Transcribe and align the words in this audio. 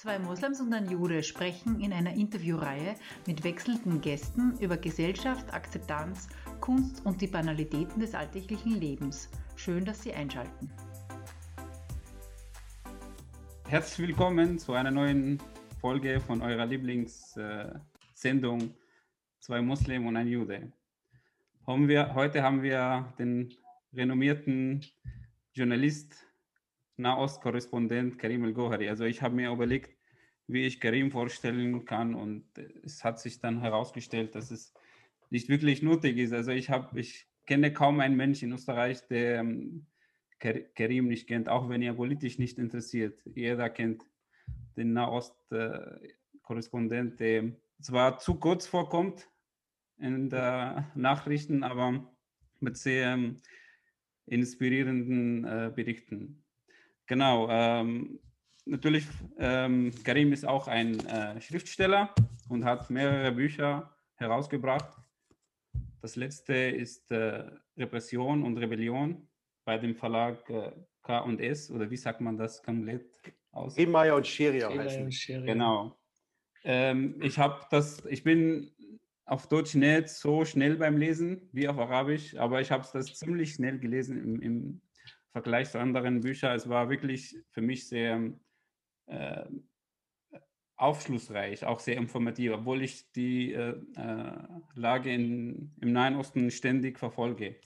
Zwei 0.00 0.20
Moslems 0.20 0.60
und 0.60 0.72
ein 0.72 0.88
Jude 0.88 1.24
sprechen 1.24 1.80
in 1.80 1.92
einer 1.92 2.12
Interviewreihe 2.12 2.94
mit 3.26 3.42
wechselnden 3.42 4.00
Gästen 4.00 4.56
über 4.60 4.76
Gesellschaft, 4.76 5.52
Akzeptanz, 5.52 6.28
Kunst 6.60 7.04
und 7.04 7.20
die 7.20 7.26
Banalitäten 7.26 7.98
des 7.98 8.14
alltäglichen 8.14 8.78
Lebens. 8.78 9.28
Schön, 9.56 9.84
dass 9.84 10.00
Sie 10.00 10.12
einschalten. 10.12 10.70
Herzlich 13.66 14.06
willkommen 14.06 14.60
zu 14.60 14.72
einer 14.72 14.92
neuen 14.92 15.42
Folge 15.80 16.20
von 16.20 16.42
eurer 16.42 16.66
Lieblingssendung 16.66 18.76
Zwei 19.40 19.60
Muslim 19.60 20.06
und 20.06 20.16
ein 20.16 20.28
Jude. 20.28 20.72
heute 21.66 22.42
haben 22.44 22.62
wir 22.62 23.12
den 23.18 23.52
renommierten 23.92 24.80
Journalist 25.54 26.27
Nahost-Korrespondent 26.98 28.18
Karim 28.18 28.44
El-Gohari. 28.44 28.88
Also 28.88 29.04
ich 29.04 29.22
habe 29.22 29.34
mir 29.34 29.50
überlegt, 29.50 29.96
wie 30.46 30.66
ich 30.66 30.80
Karim 30.80 31.10
vorstellen 31.10 31.84
kann 31.84 32.14
und 32.14 32.44
es 32.82 33.04
hat 33.04 33.20
sich 33.20 33.40
dann 33.40 33.60
herausgestellt, 33.60 34.34
dass 34.34 34.50
es 34.50 34.72
nicht 35.30 35.48
wirklich 35.48 35.82
nötig 35.82 36.16
ist. 36.16 36.32
Also 36.32 36.52
ich 36.52 36.70
habe, 36.70 36.98
ich 36.98 37.26
kenne 37.46 37.72
kaum 37.72 38.00
einen 38.00 38.16
Menschen 38.16 38.48
in 38.48 38.54
Österreich, 38.54 39.06
der 39.08 39.40
ähm, 39.40 39.86
Karim 40.38 41.08
nicht 41.08 41.26
kennt, 41.26 41.48
auch 41.48 41.68
wenn 41.68 41.82
er 41.82 41.94
politisch 41.94 42.38
nicht 42.38 42.58
interessiert. 42.58 43.20
Jeder 43.34 43.68
kennt 43.70 44.04
den 44.76 44.92
Nahost-Korrespondent, 44.92 47.18
der 47.20 47.52
zwar 47.80 48.18
zu 48.18 48.34
kurz 48.36 48.66
vorkommt 48.66 49.28
in 49.98 50.30
den 50.30 50.86
Nachrichten, 50.94 51.62
aber 51.62 52.10
mit 52.60 52.76
sehr 52.76 53.14
ähm, 53.14 53.40
inspirierenden 54.26 55.44
äh, 55.44 55.72
Berichten. 55.74 56.44
Genau. 57.08 57.48
Ähm, 57.50 58.20
natürlich, 58.66 59.06
ähm, 59.38 59.92
Karim 60.04 60.32
ist 60.32 60.46
auch 60.46 60.68
ein 60.68 61.04
äh, 61.06 61.40
Schriftsteller 61.40 62.14
und 62.48 62.64
hat 62.64 62.90
mehrere 62.90 63.32
Bücher 63.32 63.92
herausgebracht. 64.16 64.96
Das 66.02 66.16
letzte 66.16 66.54
ist 66.54 67.10
äh, 67.10 67.50
Repression 67.76 68.44
und 68.44 68.58
Rebellion 68.58 69.26
bei 69.64 69.78
dem 69.78 69.96
Verlag 69.96 70.48
äh, 70.50 70.70
K&S 71.02 71.70
oder 71.70 71.90
wie 71.90 71.96
sagt 71.96 72.20
man 72.20 72.36
das 72.36 72.62
komplett 72.62 73.10
aus? 73.52 73.76
Rimaya 73.76 74.14
und 74.14 74.26
Scheria 74.26 74.68
heißen. 74.68 75.10
Genau. 75.46 75.98
Ähm, 76.64 77.20
ich 77.22 77.38
habe 77.38 77.64
das, 77.70 78.04
ich 78.06 78.22
bin 78.22 78.70
auf 79.24 79.46
Deutsch 79.48 79.74
nicht 79.74 80.08
so 80.08 80.44
schnell 80.44 80.76
beim 80.76 80.98
Lesen 80.98 81.48
wie 81.52 81.68
auf 81.68 81.78
Arabisch, 81.78 82.36
aber 82.36 82.60
ich 82.60 82.70
habe 82.70 82.86
das 82.92 83.14
ziemlich 83.14 83.54
schnell 83.54 83.78
gelesen 83.78 84.22
im, 84.22 84.42
im 84.42 84.80
Vergleich 85.30 85.70
zu 85.70 85.78
anderen 85.78 86.20
Büchern. 86.20 86.56
Es 86.56 86.68
war 86.68 86.88
wirklich 86.90 87.36
für 87.50 87.60
mich 87.60 87.88
sehr 87.88 88.32
äh, 89.06 89.44
aufschlussreich, 90.76 91.64
auch 91.64 91.80
sehr 91.80 91.96
informativ, 91.96 92.52
obwohl 92.52 92.82
ich 92.82 93.10
die 93.12 93.52
äh, 93.52 93.74
äh, 93.96 94.32
Lage 94.74 95.12
in, 95.12 95.72
im 95.80 95.92
Nahen 95.92 96.16
Osten 96.16 96.50
ständig 96.50 96.98
verfolge. 96.98 97.56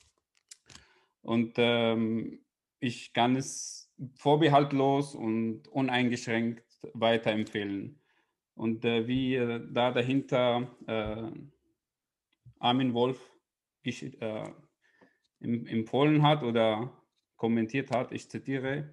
Und 1.20 1.54
ähm, 1.56 2.40
ich 2.80 3.12
kann 3.12 3.36
es 3.36 3.92
vorbehaltlos 4.14 5.14
und 5.14 5.68
uneingeschränkt 5.68 6.66
weiterempfehlen. 6.94 8.00
Und 8.54 8.84
äh, 8.84 9.06
wie 9.06 9.36
äh, 9.36 9.60
da 9.70 9.92
dahinter 9.92 10.74
äh, 10.86 11.30
Armin 12.58 12.94
Wolf 12.94 13.20
äh, 13.84 14.50
empfohlen 15.40 16.22
hat 16.22 16.42
oder 16.42 17.01
kommentiert 17.42 17.90
hat, 17.90 18.12
ich 18.12 18.30
zitiere, 18.30 18.88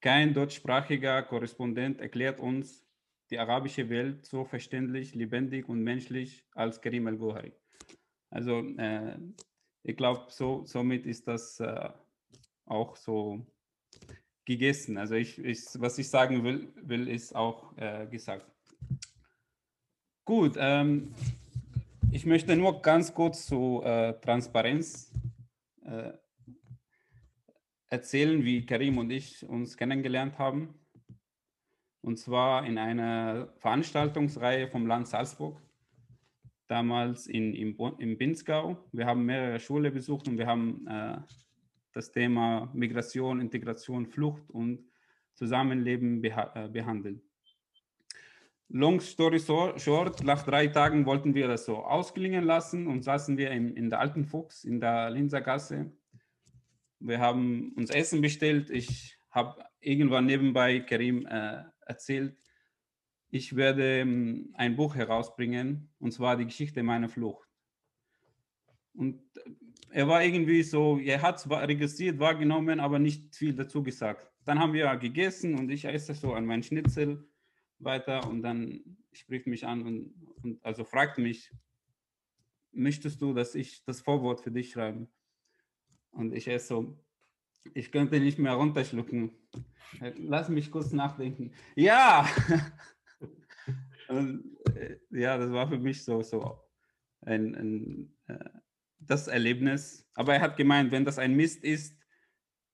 kein 0.00 0.32
deutschsprachiger 0.32 1.22
Korrespondent 1.24 2.00
erklärt 2.00 2.40
uns 2.40 2.86
die 3.28 3.38
arabische 3.38 3.90
Welt 3.90 4.24
so 4.24 4.46
verständlich, 4.46 5.14
lebendig 5.14 5.68
und 5.68 5.82
menschlich 5.82 6.42
als 6.54 6.80
Karim 6.80 7.06
al-Gohari. 7.06 7.52
Also 8.30 8.60
äh, 8.78 9.18
ich 9.82 9.94
glaube, 9.94 10.24
so, 10.30 10.64
somit 10.64 11.04
ist 11.04 11.28
das 11.28 11.60
äh, 11.60 11.90
auch 12.64 12.96
so 12.96 13.44
gegessen. 14.46 14.96
Also 14.96 15.16
ich, 15.16 15.38
ich, 15.38 15.60
was 15.74 15.98
ich 15.98 16.08
sagen 16.08 16.42
will, 16.42 16.72
will 16.76 17.08
ist 17.08 17.36
auch 17.36 17.76
äh, 17.76 18.06
gesagt. 18.06 18.46
Gut, 20.24 20.54
ähm, 20.56 21.14
ich 22.10 22.24
möchte 22.24 22.56
nur 22.56 22.80
ganz 22.80 23.12
kurz 23.12 23.44
zu 23.44 23.82
äh, 23.84 24.14
Transparenz 24.14 25.12
äh, 25.84 26.12
erzählen, 27.90 28.44
wie 28.44 28.64
Karim 28.64 28.98
und 28.98 29.10
ich 29.10 29.46
uns 29.46 29.76
kennengelernt 29.76 30.38
haben. 30.38 30.74
Und 32.02 32.18
zwar 32.18 32.64
in 32.64 32.78
einer 32.78 33.52
Veranstaltungsreihe 33.58 34.68
vom 34.68 34.86
Land 34.86 35.08
Salzburg, 35.08 35.60
damals 36.66 37.26
in, 37.26 37.52
im, 37.52 37.76
im 37.98 38.16
Binzgau. 38.16 38.78
Wir 38.92 39.04
haben 39.04 39.26
mehrere 39.26 39.58
Schulen 39.58 39.92
besucht 39.92 40.28
und 40.28 40.38
wir 40.38 40.46
haben 40.46 40.86
äh, 40.86 41.18
das 41.92 42.12
Thema 42.12 42.70
Migration, 42.72 43.40
Integration, 43.40 44.06
Flucht 44.06 44.48
und 44.50 44.84
Zusammenleben 45.34 46.22
beha 46.22 46.52
äh, 46.54 46.68
behandelt. 46.68 47.20
Long 48.68 49.00
story 49.00 49.40
short, 49.40 50.22
nach 50.22 50.44
drei 50.44 50.68
Tagen 50.68 51.04
wollten 51.04 51.34
wir 51.34 51.48
das 51.48 51.64
so 51.64 51.78
ausklingen 51.78 52.44
lassen 52.44 52.86
und 52.86 53.02
saßen 53.02 53.36
wir 53.36 53.50
in, 53.50 53.76
in 53.76 53.90
der 53.90 53.98
Alten 53.98 54.24
Fuchs 54.24 54.64
in 54.64 54.78
der 54.78 55.10
Linzer 55.10 55.40
Gasse 55.40 55.90
wir 57.00 57.18
haben 57.18 57.72
uns 57.76 57.90
Essen 57.90 58.20
bestellt. 58.20 58.70
Ich 58.70 59.18
habe 59.30 59.64
irgendwann 59.80 60.26
nebenbei 60.26 60.80
Karim 60.80 61.26
äh, 61.26 61.64
erzählt, 61.86 62.36
ich 63.32 63.54
werde 63.54 64.00
ähm, 64.00 64.50
ein 64.54 64.76
Buch 64.76 64.96
herausbringen, 64.96 65.88
und 65.98 66.12
zwar 66.12 66.36
die 66.36 66.46
Geschichte 66.46 66.82
meiner 66.82 67.08
Flucht. 67.08 67.48
Und 68.92 69.22
er 69.90 70.08
war 70.08 70.24
irgendwie 70.24 70.62
so, 70.62 70.98
er 70.98 71.22
hat 71.22 71.36
es 71.36 71.48
registriert, 71.48 72.18
wahrgenommen, 72.18 72.80
aber 72.80 72.98
nicht 72.98 73.34
viel 73.34 73.54
dazu 73.54 73.82
gesagt. 73.82 74.28
Dann 74.44 74.58
haben 74.58 74.72
wir 74.72 74.96
gegessen 74.96 75.54
und 75.58 75.70
ich 75.70 75.84
esse 75.84 76.14
so 76.14 76.34
an 76.34 76.44
meinen 76.44 76.62
Schnitzel 76.62 77.28
weiter 77.78 78.28
und 78.28 78.42
dann 78.42 78.98
spricht 79.12 79.46
mich 79.46 79.66
an 79.66 79.82
und, 79.82 80.14
und 80.42 80.64
also 80.64 80.84
fragt 80.84 81.18
mich, 81.18 81.52
möchtest 82.72 83.22
du, 83.22 83.32
dass 83.32 83.54
ich 83.54 83.84
das 83.84 84.00
Vorwort 84.00 84.40
für 84.40 84.50
dich 84.50 84.72
schreibe? 84.72 85.08
Und 86.12 86.34
ich 86.34 86.48
esse 86.48 86.66
so, 86.66 86.98
ich 87.74 87.92
könnte 87.92 88.20
nicht 88.20 88.38
mehr 88.38 88.54
runterschlucken. 88.54 89.32
Lass 90.16 90.48
mich 90.48 90.70
kurz 90.70 90.92
nachdenken. 90.92 91.52
Ja! 91.74 92.28
Und, 94.08 94.56
äh, 94.74 94.96
ja, 95.10 95.38
das 95.38 95.52
war 95.52 95.68
für 95.68 95.78
mich 95.78 96.04
so, 96.04 96.20
so 96.22 96.58
ein, 97.22 97.54
ein 97.54 98.16
äh, 98.26 98.50
das 98.98 99.28
Erlebnis. 99.28 100.08
Aber 100.14 100.34
er 100.34 100.40
hat 100.40 100.56
gemeint, 100.56 100.90
wenn 100.92 101.04
das 101.04 101.18
ein 101.18 101.36
Mist 101.36 101.62
ist, 101.64 101.96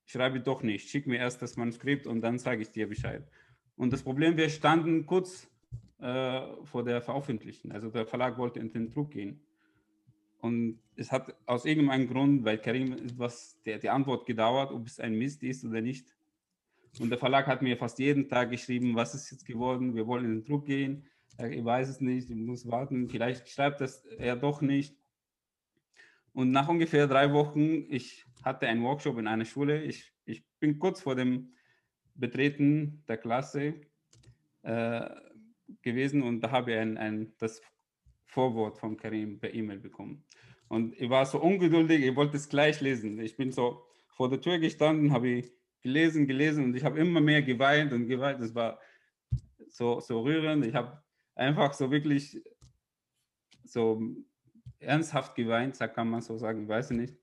schreibe 0.07 0.41
doch 0.41 0.63
nicht. 0.63 0.89
Schick 0.89 1.07
mir 1.07 1.19
erst 1.19 1.43
das 1.43 1.57
Manuskript 1.57 2.07
und 2.07 2.21
dann 2.23 2.39
sage 2.39 2.63
ich 2.63 2.71
dir 2.71 2.89
Bescheid. 2.89 3.29
Und 3.77 3.93
das 3.93 4.03
Problem, 4.03 4.37
wir 4.37 4.49
standen 4.49 5.05
kurz 5.07 5.49
äh, 5.99 6.43
vor 6.65 6.85
der 6.85 7.03
Veröffentlichung. 7.03 7.73
Also 7.73 7.91
der 7.91 8.07
Verlag 8.07 8.39
wollte 8.39 8.61
in 8.61 8.73
den 8.73 8.91
Druck 8.91 9.11
gehen. 9.11 9.46
Und 10.41 10.81
es 10.97 11.11
hat 11.11 11.35
aus 11.47 11.65
irgendeinem 11.65 12.09
Grund, 12.09 12.45
weil 12.45 12.59
Karim 12.59 12.93
etwas, 12.93 13.61
der, 13.65 13.79
die 13.79 13.91
Antwort 13.91 14.27
gedauert, 14.27 14.71
ob 14.71 14.87
es 14.87 15.01
ein 15.01 15.17
Mist 15.17 15.43
ist 15.43 15.65
oder 15.65 15.81
nicht. 15.81 16.15
Und 16.99 17.11
der 17.11 17.19
Verlag 17.19 17.47
hat 17.47 17.63
mir 17.63 17.77
fast 17.77 17.99
jeden 17.99 18.29
Tag 18.29 18.51
geschrieben, 18.51 18.95
was 18.95 19.15
ist 19.15 19.31
jetzt 19.31 19.45
geworden, 19.45 19.95
wir 19.95 20.07
wollen 20.07 20.25
in 20.25 20.35
den 20.41 20.45
Druck 20.45 20.67
gehen. 20.67 21.07
Ich 21.51 21.65
weiß 21.65 21.89
es 21.89 22.01
nicht, 22.01 22.31
ich 22.31 22.37
muss 22.37 22.67
warten, 22.67 23.09
vielleicht 23.09 23.49
schreibt 23.49 23.81
das 23.81 24.05
er 24.07 24.37
doch 24.37 24.63
nicht. 24.63 24.97
Und 26.33 26.51
nach 26.51 26.69
ungefähr 26.69 27.07
drei 27.07 27.33
Wochen, 27.33 27.87
ich 27.91 28.27
hatte 28.43 28.67
einen 28.67 28.83
Workshop 28.83 29.19
in 29.19 29.27
einer 29.27 29.45
Schule, 29.45 29.83
ich, 29.83 30.13
ich 30.25 30.45
bin 30.61 30.79
kurz 30.79 31.01
vor 31.03 31.15
dem 31.15 31.53
Betreten 32.15 33.05
der 33.09 33.19
Klasse 33.19 33.75
äh, 34.63 35.11
gewesen 35.83 36.23
und 36.23 36.41
da 36.41 36.51
habe 36.51 36.73
ich 36.73 36.79
ein, 36.79 36.97
ein, 36.97 37.35
das 37.39 37.61
Vorwort 38.27 38.79
von 38.79 38.97
Karim 38.97 39.39
per 39.39 39.55
E-Mail 39.55 39.79
bekommen. 39.79 40.25
Und 40.69 41.01
ich 41.01 41.09
war 41.09 41.25
so 41.27 41.41
ungeduldig, 41.41 42.05
ich 42.05 42.17
wollte 42.17 42.37
es 42.37 42.49
gleich 42.49 42.81
lesen. 42.81 43.19
Ich 43.21 43.37
bin 43.37 43.53
so 43.53 43.85
vor 44.09 44.29
der 44.29 44.41
Tür 44.41 44.59
gestanden, 44.59 45.13
habe 45.13 45.29
ich 45.29 45.53
gelesen, 45.81 46.27
gelesen 46.27 46.65
und 46.65 46.77
ich 46.77 46.85
habe 46.85 46.99
immer 46.99 47.21
mehr 47.21 47.43
geweint 47.43 47.93
und 47.93 48.09
geweint. 48.09 48.41
Es 48.41 48.55
war 48.55 48.81
so, 49.69 50.01
so 50.01 50.23
rührend. 50.23 50.67
Ich 50.67 50.75
habe 50.75 51.03
einfach 51.35 51.73
so 51.73 51.91
wirklich 51.91 52.43
so 53.65 54.03
ernsthaft 54.81 55.35
geweint, 55.35 55.79
kann 55.79 56.09
man 56.09 56.23
so 56.23 56.37
sagen, 56.37 56.69
weiß 56.69 56.91
ich 56.91 56.97
nicht. 56.97 57.15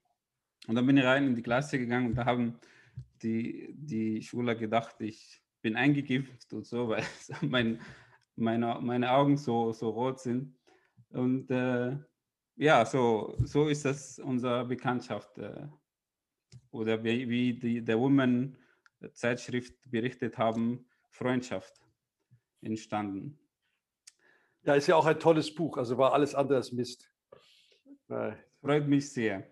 Und 0.68 0.76
dann 0.76 0.86
bin 0.86 0.98
ich 0.98 1.04
rein 1.04 1.28
in 1.28 1.36
die 1.36 1.42
Klasse 1.42 1.78
gegangen 1.78 2.08
und 2.08 2.16
da 2.16 2.26
haben 2.26 2.60
die, 3.22 3.74
die 3.76 4.22
Schüler 4.22 4.56
gedacht, 4.56 4.96
ich 5.00 5.42
bin 5.62 5.76
eingegipft 5.76 6.54
und 6.54 6.66
so, 6.66 6.90
weil 6.90 7.04
mein, 7.42 7.82
meine, 8.36 8.80
meine 8.82 9.12
Augen 9.12 9.38
so, 9.38 9.72
so 9.74 9.90
rot 9.90 10.20
sind. 10.20 10.56
Und 11.14 11.50
äh, 11.52 11.98
ja, 12.56 12.86
so, 12.86 13.36
so 13.40 13.68
ist 13.68 13.86
das 13.86 14.20
unsere 14.20 14.66
Bekanntschaft. 14.66 15.38
Äh, 15.38 15.68
oder 16.72 17.04
wie, 17.04 17.30
wie 17.30 17.54
die 17.54 17.84
der 17.84 18.00
Women 18.00 18.58
Zeitschrift 19.14 19.74
berichtet 19.90 20.38
haben, 20.38 20.86
Freundschaft. 21.10 21.80
entstanden. 22.62 23.38
Ja, 24.64 24.76
ist 24.76 24.88
ja 24.88 24.96
auch 24.96 25.06
ein 25.06 25.20
tolles 25.20 25.54
Buch, 25.54 25.78
also 25.78 25.98
war 25.98 26.14
alles 26.14 26.34
andere 26.34 26.58
als 26.58 26.72
Mist. 26.72 27.12
Freut 28.62 28.88
mich 28.88 29.12
sehr. 29.12 29.46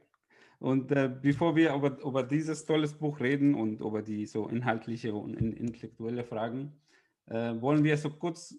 Und 0.60 0.92
äh, 0.92 1.10
bevor 1.10 1.56
wir 1.56 1.74
über, 1.74 2.00
über 2.02 2.24
dieses 2.24 2.66
tolles 2.66 2.94
Buch 2.94 3.20
reden 3.20 3.56
und 3.56 3.82
über 3.82 4.02
die 4.02 4.26
so 4.26 4.48
inhaltliche 4.48 5.14
und 5.14 5.36
intellektuelle 5.36 6.24
Fragen, 6.24 6.80
äh, 7.26 7.60
wollen 7.60 7.84
wir 7.84 7.98
so 7.98 8.12
kurz 8.12 8.56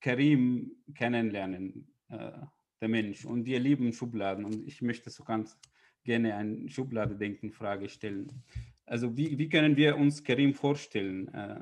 Karim 0.00 0.72
kennenlernen, 0.94 1.92
äh, 2.10 2.32
der 2.80 2.88
Mensch. 2.88 3.24
Und 3.24 3.46
wir 3.46 3.60
lieben 3.60 3.92
Schubladen 3.92 4.44
und 4.44 4.66
ich 4.66 4.82
möchte 4.82 5.10
so 5.10 5.24
ganz 5.24 5.58
gerne 6.04 6.34
eine 6.34 6.68
Schubladedenken-Frage 6.68 7.88
stellen. 7.88 8.42
Also 8.86 9.16
wie, 9.16 9.38
wie 9.38 9.48
können 9.48 9.76
wir 9.76 9.96
uns 9.96 10.24
Karim 10.24 10.54
vorstellen? 10.54 11.28
Äh, 11.34 11.60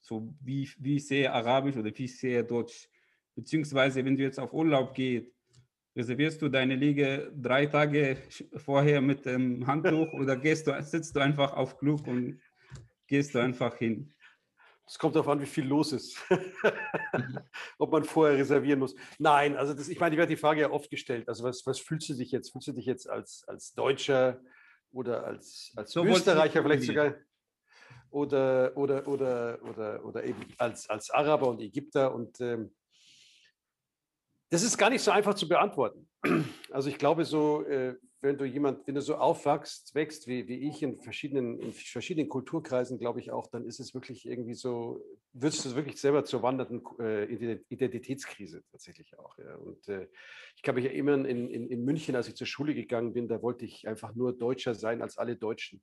so 0.00 0.34
wie, 0.40 0.68
wie 0.78 0.98
sehr 0.98 1.34
Arabisch 1.34 1.76
oder 1.76 1.96
wie 1.96 2.08
sehr 2.08 2.42
Deutsch? 2.42 2.88
Beziehungsweise 3.34 4.04
wenn 4.04 4.16
du 4.16 4.22
jetzt 4.22 4.38
auf 4.38 4.52
Urlaub 4.52 4.94
gehst, 4.94 5.32
reservierst 5.94 6.40
du 6.40 6.48
deine 6.48 6.76
Liege 6.76 7.32
drei 7.36 7.66
Tage 7.66 8.16
vorher 8.56 9.00
mit 9.00 9.26
dem 9.26 9.66
Handtuch 9.66 10.12
oder 10.14 10.36
gehst 10.36 10.66
du, 10.66 10.82
sitzt 10.82 11.16
du 11.16 11.20
einfach 11.20 11.52
auf 11.52 11.78
Klug 11.78 12.06
und 12.06 12.40
gehst 13.06 13.34
du 13.34 13.38
einfach 13.38 13.76
hin? 13.76 14.11
Es 14.92 14.98
kommt 14.98 15.16
darauf 15.16 15.28
an, 15.28 15.40
wie 15.40 15.46
viel 15.46 15.64
los 15.64 15.90
ist. 15.92 16.18
Ob 17.78 17.92
man 17.92 18.04
vorher 18.04 18.36
reservieren 18.36 18.78
muss. 18.78 18.94
Nein, 19.18 19.56
also 19.56 19.72
das, 19.72 19.88
ich 19.88 19.98
meine, 19.98 20.14
ich 20.14 20.18
werde 20.18 20.28
die 20.28 20.36
Frage 20.36 20.60
ja 20.60 20.70
oft 20.70 20.90
gestellt. 20.90 21.30
Also 21.30 21.44
was, 21.44 21.64
was 21.64 21.80
fühlst 21.80 22.10
du 22.10 22.14
dich 22.14 22.30
jetzt? 22.30 22.52
Fühlst 22.52 22.68
du 22.68 22.72
dich 22.72 22.84
jetzt 22.84 23.08
als, 23.08 23.42
als 23.48 23.72
Deutscher 23.72 24.42
oder 24.90 25.24
als, 25.24 25.72
als 25.76 25.92
so 25.92 26.04
Österreicher 26.04 26.62
vielleicht 26.62 26.82
sogar? 26.82 27.14
Oder, 28.10 28.76
oder, 28.76 29.08
oder, 29.08 29.58
oder, 29.62 30.04
oder 30.04 30.24
eben 30.24 30.44
als, 30.58 30.90
als 30.90 31.08
Araber 31.08 31.48
und 31.48 31.62
Ägypter. 31.62 32.14
Und 32.14 32.38
ähm, 32.42 32.74
das 34.50 34.62
ist 34.62 34.76
gar 34.76 34.90
nicht 34.90 35.00
so 35.00 35.10
einfach 35.10 35.32
zu 35.32 35.48
beantworten. 35.48 36.06
Also 36.70 36.88
ich 36.90 36.98
glaube 36.98 37.24
so, 37.24 37.64
äh, 37.64 37.96
wenn 38.22 38.38
du 38.38 38.44
jemand, 38.44 38.86
wenn 38.86 38.94
du 38.94 39.02
so 39.02 39.16
aufwachst, 39.16 39.96
wächst 39.96 40.28
wie, 40.28 40.46
wie 40.46 40.68
ich 40.68 40.80
in 40.82 40.96
verschiedenen, 40.96 41.58
in 41.58 41.72
verschiedenen 41.72 42.28
Kulturkreisen, 42.28 42.98
glaube 42.98 43.18
ich 43.18 43.32
auch, 43.32 43.48
dann 43.48 43.66
ist 43.66 43.80
es 43.80 43.94
wirklich 43.94 44.26
irgendwie 44.26 44.54
so, 44.54 45.04
wirst 45.32 45.64
du 45.64 45.74
wirklich 45.74 46.00
selber 46.00 46.24
zur 46.24 46.40
wandernden 46.40 46.82
äh, 47.00 47.24
Identitätskrise 47.24 48.62
tatsächlich 48.70 49.18
auch. 49.18 49.36
Ja. 49.38 49.56
Und 49.56 49.88
äh, 49.88 50.08
ich 50.54 50.62
kann 50.62 50.76
mich 50.76 50.84
erinnern, 50.84 51.24
in, 51.24 51.50
in, 51.50 51.68
in 51.68 51.84
München, 51.84 52.14
als 52.14 52.28
ich 52.28 52.36
zur 52.36 52.46
Schule 52.46 52.76
gegangen 52.76 53.12
bin, 53.12 53.26
da 53.26 53.42
wollte 53.42 53.64
ich 53.64 53.88
einfach 53.88 54.14
nur 54.14 54.32
Deutscher 54.32 54.76
sein 54.76 55.02
als 55.02 55.18
alle 55.18 55.34
Deutschen. 55.34 55.82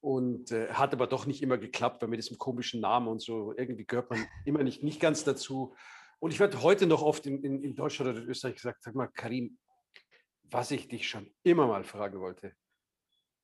Und 0.00 0.50
äh, 0.50 0.72
hat 0.72 0.92
aber 0.92 1.06
doch 1.06 1.26
nicht 1.26 1.42
immer 1.42 1.58
geklappt, 1.58 2.02
weil 2.02 2.08
mit 2.08 2.18
diesem 2.18 2.38
komischen 2.38 2.80
Namen 2.80 3.06
und 3.06 3.22
so, 3.22 3.54
irgendwie 3.56 3.84
gehört 3.84 4.10
man 4.10 4.26
immer 4.44 4.64
nicht, 4.64 4.82
nicht 4.82 4.98
ganz 4.98 5.22
dazu. 5.22 5.74
Und 6.18 6.32
ich 6.32 6.40
werde 6.40 6.60
heute 6.60 6.88
noch 6.88 7.02
oft 7.02 7.24
in, 7.26 7.44
in, 7.44 7.62
in 7.62 7.76
Deutschland 7.76 8.10
oder 8.10 8.20
in 8.20 8.28
Österreich 8.28 8.56
gesagt, 8.56 8.82
sag 8.82 8.96
mal, 8.96 9.06
Karim, 9.06 9.56
was 10.50 10.70
ich 10.70 10.88
dich 10.88 11.08
schon 11.08 11.30
immer 11.42 11.66
mal 11.66 11.84
fragen 11.84 12.20
wollte. 12.20 12.54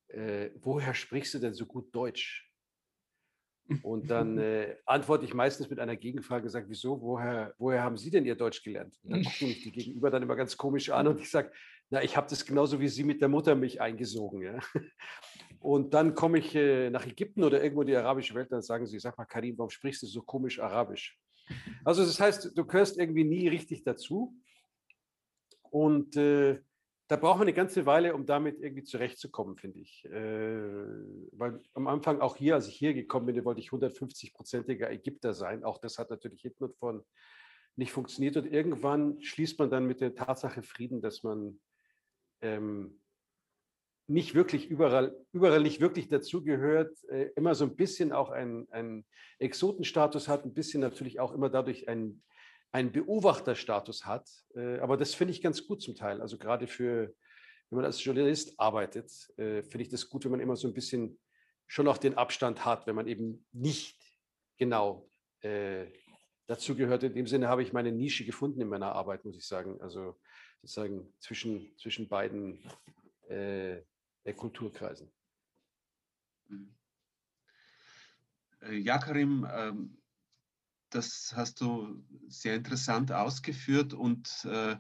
Äh, 0.09 0.51
woher 0.61 0.95
sprichst 0.95 1.35
du 1.35 1.39
denn 1.39 1.55
so 1.55 1.67
gut 1.67 1.95
Deutsch? 1.95 2.51
Und 3.83 4.11
dann 4.11 4.39
äh, 4.39 4.77
antworte 4.87 5.25
ich 5.25 5.35
meistens 5.35 5.69
mit 5.69 5.81
einer 5.81 5.97
Gegenfrage, 5.97 6.49
sage, 6.49 6.69
wieso, 6.69 7.01
woher, 7.01 7.55
woher 7.59 7.83
haben 7.83 7.97
Sie 7.97 8.11
denn 8.11 8.25
Ihr 8.25 8.37
Deutsch 8.37 8.63
gelernt? 8.63 8.99
Und 9.03 9.11
dann 9.11 9.25
gucken 9.25 9.49
mich 9.49 9.63
die 9.63 9.73
Gegenüber 9.73 10.11
dann 10.11 10.23
immer 10.23 10.37
ganz 10.37 10.57
komisch 10.57 10.91
an 10.91 11.09
und 11.09 11.21
ich 11.21 11.31
sage, 11.31 11.53
na, 11.91 12.03
ich 12.03 12.17
habe 12.17 12.29
das 12.29 12.45
genauso 12.45 12.81
wie 12.81 12.89
Sie 12.89 13.05
mit 13.05 13.21
der 13.21 13.29
Mutter 13.29 13.55
mich 13.55 13.81
eingesogen. 13.81 14.43
Ja? 14.43 14.59
Und 15.61 15.95
dann 15.95 16.15
komme 16.15 16.39
ich 16.39 16.55
äh, 16.55 16.91
nach 16.91 17.07
Ägypten 17.07 17.43
oder 17.43 17.63
irgendwo 17.63 17.83
in 17.83 17.89
die 17.89 17.97
arabische 17.97 18.35
Welt, 18.35 18.53
dann 18.53 18.63
sagen 18.63 18.87
sie, 18.87 18.99
sag 18.99 19.17
mal, 19.19 19.25
Karim, 19.25 19.57
warum 19.59 19.71
sprichst 19.71 20.03
du 20.03 20.07
so 20.07 20.23
komisch 20.23 20.61
Arabisch? 20.61 21.19
Also 21.85 22.05
das 22.05 22.21
heißt, 22.21 22.57
du 22.57 22.67
gehörst 22.67 22.99
irgendwie 22.99 23.25
nie 23.25 23.49
richtig 23.49 23.83
dazu. 23.83 24.37
Und 25.71 26.17
äh, 26.17 26.61
da 27.09 27.17
braucht 27.17 27.39
man 27.39 27.47
eine 27.47 27.55
ganze 27.55 27.87
Weile, 27.87 28.15
um 28.15 28.27
damit 28.27 28.61
irgendwie 28.61 28.83
zurechtzukommen, 28.83 29.57
finde 29.57 29.79
ich. 29.79 30.05
Äh, 30.07 30.73
weil 31.33 31.61
am 31.75 31.87
Anfang 31.87 32.21
auch 32.21 32.37
hier, 32.37 32.55
als 32.55 32.67
ich 32.67 32.75
hier 32.77 32.95
gekommen 32.95 33.27
bin, 33.27 33.45
wollte 33.45 33.61
ich 33.61 33.71
150-prozentiger 33.71 34.91
Ägypter 34.91 35.33
sein. 35.33 35.63
Auch 35.63 35.79
das 35.79 35.99
hat 35.99 36.11
natürlich 36.11 36.43
hinten 36.43 36.65
und 36.65 36.77
vorn 36.77 37.03
nicht 37.77 37.93
funktioniert. 37.93 38.37
Und 38.37 38.53
irgendwann 38.53 39.21
schließt 39.21 39.59
man 39.59 39.71
dann 39.71 39.87
mit 39.87 40.01
der 40.01 40.15
Tatsache 40.15 40.63
Frieden, 40.63 41.01
dass 41.01 41.23
man 41.23 41.61
ähm, 42.41 43.01
nicht 44.09 44.35
wirklich 44.35 44.69
überall, 44.69 45.17
überall 45.33 45.63
nicht 45.63 45.81
wirklich 45.81 46.09
dazugehört, 46.09 46.97
äh, 47.09 47.31
immer 47.37 47.55
so 47.55 47.65
ein 47.67 47.77
bisschen 47.77 48.13
auch 48.13 48.31
einen 48.31 49.05
Exotenstatus 49.39 50.27
hat, 50.27 50.45
ein 50.45 50.55
bisschen 50.55 50.81
natürlich 50.81 51.21
auch 51.21 51.33
immer 51.33 51.51
dadurch 51.51 51.89
einen 51.89 52.25
einen 52.77 52.93
Beobachterstatus 52.93 54.05
hat. 54.05 54.29
Äh, 54.55 54.81
aber 54.81 54.99
das 54.99 55.15
finde 55.15 55.33
ich 55.33 55.41
ganz 55.41 55.67
gut 55.67 55.81
zum 55.81 55.95
Teil. 55.95 56.21
Also 56.21 56.37
gerade 56.37 56.67
für, 56.67 57.15
wenn 57.71 57.77
man 57.77 57.87
als 57.87 58.05
Journalist 58.05 58.61
arbeitet, 58.61 59.11
äh, 59.39 59.63
finde 59.63 59.83
ich 59.83 59.89
das 59.89 60.11
gut, 60.11 60.25
wenn 60.25 60.31
man 60.31 60.41
immer 60.41 60.57
so 60.57 60.69
ein 60.69 60.75
bisschen 60.75 61.19
schon 61.67 61.89
auch 61.89 61.97
den 61.97 62.19
Abstand 62.19 62.67
hat, 62.67 62.87
wenn 62.87 62.95
man 62.95 63.09
eben 63.09 63.47
nicht 63.53 63.99
genau 64.59 65.11
äh, 65.41 65.87
dazu 66.47 66.77
gehört. 66.77 67.03
In 67.03 67.15
dem 67.15 67.27
Sinne 67.27 67.49
habe 67.49 67.63
ich 67.63 67.73
meine 67.73 67.93
Nische 67.93 68.27
gefunden 68.27 68.61
in 68.61 68.69
meiner 68.69 68.93
Arbeit, 68.93 69.25
muss 69.25 69.39
ich 69.39 69.47
sagen. 69.47 69.81
Also 69.81 70.21
sozusagen 70.61 71.15
zwischen, 71.19 71.75
zwischen 71.79 72.09
beiden 72.09 72.61
äh, 73.29 73.81
Kulturkreisen. 74.37 75.11
Mhm. 76.49 76.75
Ja, 78.71 78.99
Karim, 78.99 79.47
ähm, 79.51 79.99
das 80.91 81.33
hast 81.37 81.61
du 81.61 82.03
sehr 82.29 82.57
interessant 82.57 83.13
ausgeführt 83.13 83.93
und 83.93 84.29
äh, 84.45 84.77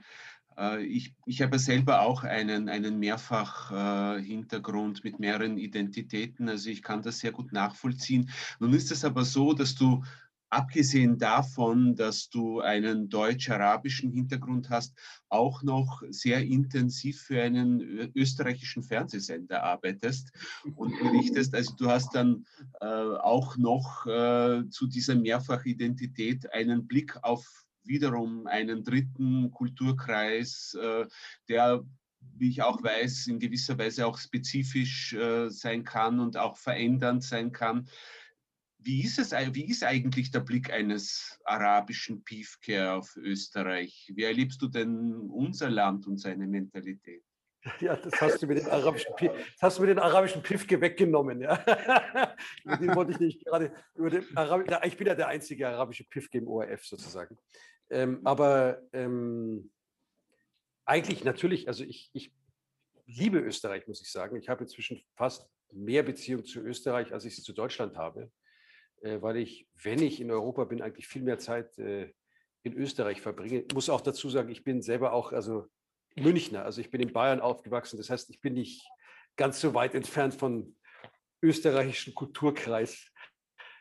äh 0.57 0.83
ich, 0.85 1.15
ich 1.27 1.43
habe 1.43 1.59
selber 1.59 2.01
auch 2.01 2.25
einen, 2.25 2.69
einen 2.69 2.99
Mehrfach-Hintergrund 2.99 4.99
äh, 4.99 5.01
mit 5.05 5.19
mehreren 5.19 5.59
Identitäten, 5.59 6.49
also 6.49 6.71
ich 6.71 6.83
kann 6.83 7.03
das 7.03 7.19
sehr 7.19 7.33
gut 7.33 7.53
nachvollziehen. 7.53 8.31
Nun 8.59 8.73
ist 8.73 8.91
es 8.93 9.05
aber 9.05 9.25
so, 9.25 9.53
dass 9.53 9.75
du 9.75 10.03
abgesehen 10.51 11.19
davon, 11.19 11.97
dass 11.97 12.29
du 12.29 12.61
einen 12.61 13.09
deutsch-arabischen 13.09 14.13
Hintergrund 14.13 14.71
hast, 14.71 14.95
auch 15.29 15.63
noch 15.63 16.03
sehr 16.11 16.45
intensiv 16.45 17.23
für 17.23 17.43
einen 17.43 17.81
österreichischen 18.15 18.83
Fernsehsender 18.83 19.63
arbeitest 19.63 20.31
und 20.77 20.99
berichtest. 20.99 21.55
Also 21.55 21.75
du 21.77 21.89
hast 21.89 22.15
dann 22.15 22.47
äh, 22.81 22.87
auch 22.87 23.57
noch 23.57 24.07
äh, 24.07 24.69
zu 24.69 24.87
dieser 24.87 25.17
Mehrfachidentität 25.17 26.53
einen 26.53 26.87
Blick 26.87 27.17
auf 27.23 27.45
wiederum 27.85 28.47
einen 28.47 28.85
dritten 28.85 29.51
Kulturkreis, 29.51 30.77
äh, 30.81 31.07
der 31.49 31.85
wie 32.39 32.51
ich 32.51 32.63
auch 32.63 32.83
weiß, 32.83 33.29
in 33.29 33.39
gewisser 33.39 33.79
Weise 33.79 34.07
auch 34.07 34.19
spezifisch 34.19 35.13
äh, 35.15 35.49
sein 35.49 35.85
kann 35.85 36.21
und 36.21 36.37
auch 36.37 36.57
verändernd 36.57 37.23
sein 37.23 37.53
kann. 37.53 37.89
Wie 38.87 39.03
ist, 39.03 39.19
es, 39.19 39.33
wie 39.33 39.69
ist 39.69 39.83
eigentlich 39.83 40.31
der 40.31 40.39
Blick 40.39 40.73
eines 40.73 41.41
arabischen 41.45 42.23
Piefke 42.23 42.93
auf 42.93 43.17
Österreich? 43.17 44.13
Wie 44.15 44.23
erlebst 44.23 44.63
du 44.63 44.69
denn 44.69 45.29
unser 45.29 45.71
Land 45.71 46.07
und 46.07 46.19
seine 46.19 46.47
Mentalität? 46.47 47.25
Ja, 47.81 47.97
das 47.97 48.21
hast 48.21 48.41
du 48.41 48.47
mit 48.47 48.59
den 48.59 48.69
arabischen, 48.69 49.13
das 49.19 49.33
hast 49.61 49.79
du 49.79 49.83
mit 49.83 49.91
den 49.91 49.99
arabischen 49.99 50.41
Pifke 50.41 50.81
weggenommen. 50.81 51.41
Ja. 51.41 51.57
den 52.65 52.95
wollte 52.95 53.11
ich 53.11 53.19
nicht 53.19 53.45
gerade 53.45 53.73
über 53.97 54.09
den 54.09 54.37
Arabi 54.37 54.73
Ich 54.85 54.97
bin 54.97 55.09
ja 55.09 55.17
der 55.17 55.27
einzige 55.27 55.67
arabische 55.67 56.05
Pifke 56.05 56.39
im 56.39 56.47
ORF 56.47 56.87
sozusagen. 56.87 57.37
Ähm, 57.91 58.21
aber 58.23 58.83
ähm, 58.93 59.73
eigentlich 60.85 61.25
natürlich, 61.25 61.67
also 61.67 61.83
ich, 61.83 62.09
ich 62.13 62.33
liebe 63.07 63.41
Österreich, 63.41 63.89
muss 63.89 64.01
ich 64.01 64.13
sagen. 64.13 64.37
Ich 64.37 64.49
habe 64.49 64.63
inzwischen 64.63 65.03
fast 65.17 65.49
mehr 65.73 66.05
Beziehung 66.05 66.45
zu 66.45 66.61
Österreich, 66.61 67.13
als 67.13 67.25
ich 67.25 67.35
sie 67.35 67.43
zu 67.43 67.53
Deutschland 67.53 67.97
habe. 67.97 68.31
Äh, 69.03 69.23
weil 69.23 69.37
ich, 69.37 69.69
wenn 69.83 70.03
ich 70.03 70.21
in 70.21 70.31
Europa 70.31 70.65
bin, 70.65 70.83
eigentlich 70.83 71.07
viel 71.07 71.23
mehr 71.23 71.39
Zeit 71.39 71.77
äh, 71.79 72.13
in 72.63 72.75
Österreich 72.75 73.21
verbringe. 73.21 73.61
Ich 73.61 73.75
muss 73.75 73.91
auch 73.91 74.01
dazu 74.01 74.29
sagen, 74.29 74.49
ich 74.49 74.65
bin 74.65 74.83
selber 74.83 75.13
auch, 75.13 75.33
also 75.33 75.67
Münchner, 76.17 76.65
also 76.65 76.81
ich 76.81 76.91
bin 76.91 77.01
in 77.01 77.13
Bayern 77.13 77.41
aufgewachsen. 77.41 77.99
Das 77.99 78.11
heißt, 78.11 78.31
ich 78.31 78.41
bin 78.41 78.55
nicht 78.55 78.89
ganz 79.37 79.61
so 79.61 79.75
weit 79.75 79.95
entfernt 79.95 80.35
von 80.35 80.75
österreichischen 81.43 82.15
Kulturkreis, 82.15 83.13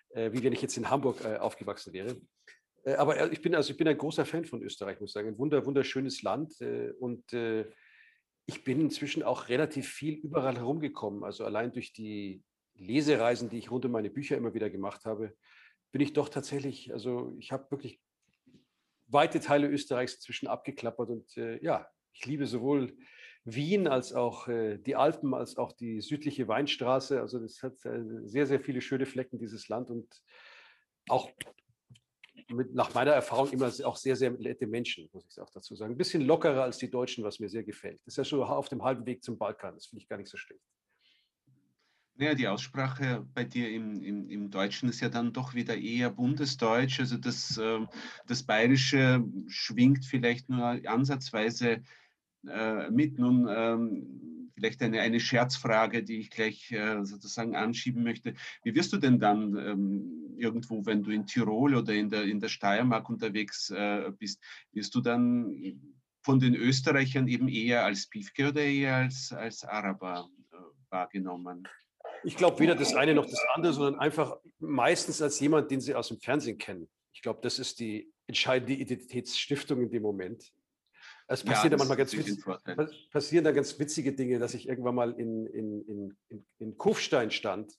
äh, 0.09 0.31
wie 0.33 0.43
wenn 0.43 0.53
ich 0.53 0.61
jetzt 0.61 0.77
in 0.77 0.89
Hamburg 0.89 1.25
aufgewachsen 1.25 1.93
wäre. 1.93 2.17
aber 2.97 3.31
ich 3.31 3.41
bin 3.41 3.55
also 3.55 3.71
ich 3.71 3.77
bin 3.77 3.87
ein 3.87 3.97
großer 3.97 4.25
Fan 4.25 4.45
von 4.45 4.61
Österreich, 4.61 4.99
muss 4.99 5.11
ich 5.11 5.13
sagen. 5.13 5.29
Ein 5.29 5.37
wunder, 5.37 5.65
wunderschönes 5.65 6.21
Land 6.21 6.53
und 6.99 7.23
ich 8.47 8.63
bin 8.63 8.81
inzwischen 8.81 9.23
auch 9.23 9.47
relativ 9.47 9.87
viel 9.87 10.15
überall 10.15 10.57
herumgekommen. 10.57 11.23
Also 11.23 11.45
allein 11.45 11.71
durch 11.71 11.93
die 11.93 12.43
Lesereisen, 12.75 13.49
die 13.49 13.57
ich 13.57 13.71
rund 13.71 13.85
um 13.85 13.91
meine 13.91 14.09
Bücher 14.09 14.37
immer 14.37 14.53
wieder 14.53 14.69
gemacht 14.69 15.05
habe, 15.05 15.35
bin 15.91 16.01
ich 16.01 16.13
doch 16.13 16.29
tatsächlich, 16.29 16.91
also 16.91 17.35
ich 17.39 17.51
habe 17.51 17.71
wirklich 17.71 18.01
weite 19.07 19.39
Teile 19.39 19.67
Österreichs 19.67 20.19
zwischen 20.19 20.47
abgeklappert 20.47 21.09
und 21.09 21.37
äh, 21.37 21.63
ja, 21.63 21.87
ich 22.13 22.25
liebe 22.25 22.47
sowohl 22.47 22.97
Wien 23.45 23.87
als 23.87 24.13
auch 24.13 24.47
äh, 24.47 24.77
die 24.77 24.95
Alpen, 24.95 25.33
als 25.33 25.57
auch 25.57 25.71
die 25.71 26.01
südliche 26.01 26.47
Weinstraße. 26.47 27.21
Also 27.21 27.39
das 27.39 27.61
hat 27.61 27.85
äh, 27.85 28.01
sehr, 28.23 28.47
sehr 28.47 28.59
viele 28.59 28.81
schöne 28.81 29.05
Flecken, 29.05 29.37
dieses 29.37 29.67
Land. 29.67 29.91
Und 29.91 30.07
auch 31.09 31.29
mit, 32.49 32.73
nach 32.73 32.93
meiner 32.95 33.11
Erfahrung 33.11 33.51
immer 33.51 33.71
auch 33.83 33.97
sehr, 33.97 34.15
sehr 34.15 34.31
nette 34.31 34.65
Menschen, 34.65 35.09
muss 35.13 35.27
ich 35.29 35.39
auch 35.39 35.51
dazu 35.51 35.75
sagen. 35.75 35.93
Ein 35.93 35.97
bisschen 35.97 36.23
lockerer 36.23 36.63
als 36.63 36.79
die 36.79 36.89
Deutschen, 36.89 37.23
was 37.23 37.39
mir 37.39 37.49
sehr 37.49 37.63
gefällt. 37.63 37.99
Das 38.05 38.13
ist 38.13 38.17
ja 38.17 38.25
schon 38.25 38.41
auf 38.41 38.69
dem 38.69 38.83
halben 38.83 39.05
Weg 39.05 39.23
zum 39.23 39.37
Balkan. 39.37 39.75
Das 39.75 39.85
finde 39.85 40.01
ich 40.01 40.09
gar 40.09 40.17
nicht 40.17 40.29
so 40.29 40.37
schlecht. 40.37 40.63
Naja, 42.17 42.33
die 42.33 42.47
Aussprache 42.47 43.27
bei 43.33 43.43
dir 43.43 43.69
im, 43.69 44.01
im, 44.01 44.29
im 44.29 44.49
Deutschen 44.49 44.87
ist 44.87 45.01
ja 45.01 45.09
dann 45.09 45.33
doch 45.33 45.53
wieder 45.53 45.75
eher 45.75 46.09
bundesdeutsch. 46.09 47.01
Also 47.01 47.17
das, 47.17 47.57
äh, 47.57 47.85
das 48.25 48.43
Bayerische 48.43 49.25
schwingt 49.47 50.05
vielleicht 50.05 50.47
nur 50.47 50.79
ansatzweise 50.85 51.83
äh, 52.47 52.89
mit. 52.89 53.19
Nun 53.19 53.49
ähm, 53.49 54.51
vielleicht 54.55 54.81
eine, 54.81 55.01
eine 55.01 55.19
Scherzfrage, 55.19 56.03
die 56.03 56.19
ich 56.19 56.29
gleich 56.29 56.71
äh, 56.71 57.03
sozusagen 57.03 57.57
anschieben 57.57 58.03
möchte. 58.03 58.33
Wie 58.63 58.73
wirst 58.75 58.93
du 58.93 58.97
denn 58.97 59.19
dann 59.19 59.57
ähm, 59.57 60.35
irgendwo, 60.37 60.85
wenn 60.85 61.03
du 61.03 61.11
in 61.11 61.25
Tirol 61.25 61.75
oder 61.75 61.93
in 61.93 62.09
der, 62.09 62.23
in 62.23 62.39
der 62.39 62.47
Steiermark 62.47 63.09
unterwegs 63.09 63.71
äh, 63.71 64.09
bist, 64.17 64.41
wirst 64.71 64.95
du 64.95 65.01
dann 65.01 65.81
von 66.21 66.39
den 66.39 66.55
Österreichern 66.55 67.27
eben 67.27 67.49
eher 67.49 67.83
als 67.83 68.07
Piefke 68.07 68.47
oder 68.49 68.61
eher 68.61 68.95
als, 68.95 69.33
als 69.33 69.65
Araber 69.65 70.29
wahrgenommen? 70.89 71.67
Ich 72.25 72.35
glaube 72.35 72.59
weder 72.59 72.75
das 72.75 72.95
eine 72.95 73.13
noch 73.13 73.25
das 73.25 73.43
andere, 73.53 73.73
sondern 73.73 73.99
einfach 73.99 74.37
meistens 74.59 75.21
als 75.21 75.39
jemand, 75.39 75.71
den 75.71 75.79
sie 75.79 75.95
aus 75.95 76.09
dem 76.09 76.19
Fernsehen 76.19 76.57
kennen. 76.57 76.89
Ich 77.13 77.21
glaube, 77.21 77.39
das 77.41 77.59
ist 77.59 77.79
die 77.79 78.11
entscheidende 78.27 78.73
Identitätsstiftung 78.73 79.81
in 79.81 79.89
dem 79.89 80.01
Moment. 80.03 80.51
Es 81.27 81.43
passiert 81.43 81.71
ja, 81.71 81.77
manchmal 81.77 81.97
ganz 81.97 82.13
witzig, 82.13 82.43
passieren 83.11 83.45
da 83.45 83.51
ganz 83.51 83.79
witzige 83.79 84.13
Dinge, 84.13 84.37
dass 84.37 84.53
ich 84.53 84.67
irgendwann 84.67 84.95
mal 84.95 85.11
in, 85.13 85.47
in, 85.47 85.81
in, 85.87 86.17
in, 86.29 86.45
in 86.59 86.77
Kufstein 86.77 87.31
stand, 87.31 87.73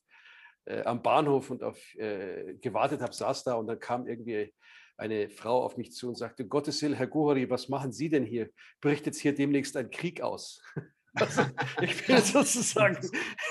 äh, 0.65 0.83
am 0.83 1.03
Bahnhof 1.03 1.51
und 1.51 1.63
auf, 1.63 1.79
äh, 1.95 2.55
gewartet 2.55 3.03
habe, 3.03 3.13
saß 3.13 3.45
da 3.45 3.55
und 3.55 3.69
dann 3.69 3.79
kam 3.79 4.09
irgendwie 4.09 4.53
eine 4.97 5.29
Frau 5.31 5.63
auf 5.63 5.77
mich 5.77 5.93
zu 5.93 6.09
und 6.09 6.17
sagte, 6.17 6.47
Gottes 6.47 6.83
Willen, 6.83 6.95
Herr 6.95 7.07
Gohari, 7.07 7.49
was 7.49 7.69
machen 7.69 7.93
Sie 7.93 8.09
denn 8.09 8.25
hier? 8.25 8.51
Bricht 8.81 9.07
jetzt 9.07 9.21
hier 9.21 9.35
demnächst 9.35 9.77
ein 9.77 9.91
Krieg 9.91 10.21
aus? 10.21 10.63
Also, 11.19 11.43
ich 11.81 12.07
bin 12.07 12.19
sozusagen, 12.19 12.99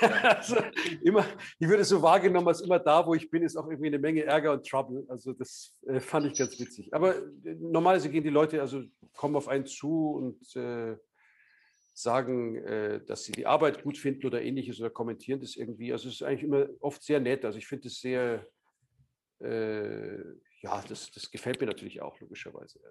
also 0.00 0.56
immer, 1.02 1.26
ich 1.58 1.68
würde 1.68 1.84
so 1.84 2.00
wahrgenommen, 2.00 2.48
als 2.48 2.60
immer 2.60 2.78
da, 2.78 3.04
wo 3.06 3.14
ich 3.14 3.28
bin, 3.28 3.42
ist 3.42 3.56
auch 3.56 3.66
irgendwie 3.68 3.88
eine 3.88 3.98
Menge 3.98 4.24
Ärger 4.24 4.52
und 4.52 4.66
Trouble. 4.66 5.04
Also 5.08 5.32
das 5.32 5.76
äh, 5.86 6.00
fand 6.00 6.26
ich 6.26 6.38
ganz 6.38 6.58
witzig. 6.60 6.94
Aber 6.94 7.16
äh, 7.16 7.56
normalerweise 7.58 8.08
gehen 8.08 8.22
die 8.22 8.30
Leute, 8.30 8.60
also 8.60 8.82
kommen 9.14 9.36
auf 9.36 9.48
einen 9.48 9.66
zu 9.66 10.10
und 10.10 10.56
äh, 10.56 10.96
sagen, 11.92 12.56
äh, 12.56 13.04
dass 13.04 13.24
sie 13.24 13.32
die 13.32 13.46
Arbeit 13.46 13.82
gut 13.82 13.98
finden 13.98 14.26
oder 14.26 14.42
ähnliches 14.42 14.78
oder 14.80 14.90
kommentieren 14.90 15.40
das 15.40 15.56
irgendwie. 15.56 15.92
Also 15.92 16.08
es 16.08 16.16
ist 16.16 16.22
eigentlich 16.22 16.44
immer 16.44 16.68
oft 16.80 17.02
sehr 17.02 17.20
nett. 17.20 17.44
Also 17.44 17.58
ich 17.58 17.66
finde 17.66 17.88
es 17.88 18.00
sehr, 18.00 18.46
äh, 19.40 20.18
ja, 20.60 20.84
das, 20.88 21.10
das 21.10 21.30
gefällt 21.30 21.60
mir 21.60 21.66
natürlich 21.66 22.02
auch, 22.02 22.20
logischerweise. 22.20 22.80
Ja. 22.82 22.90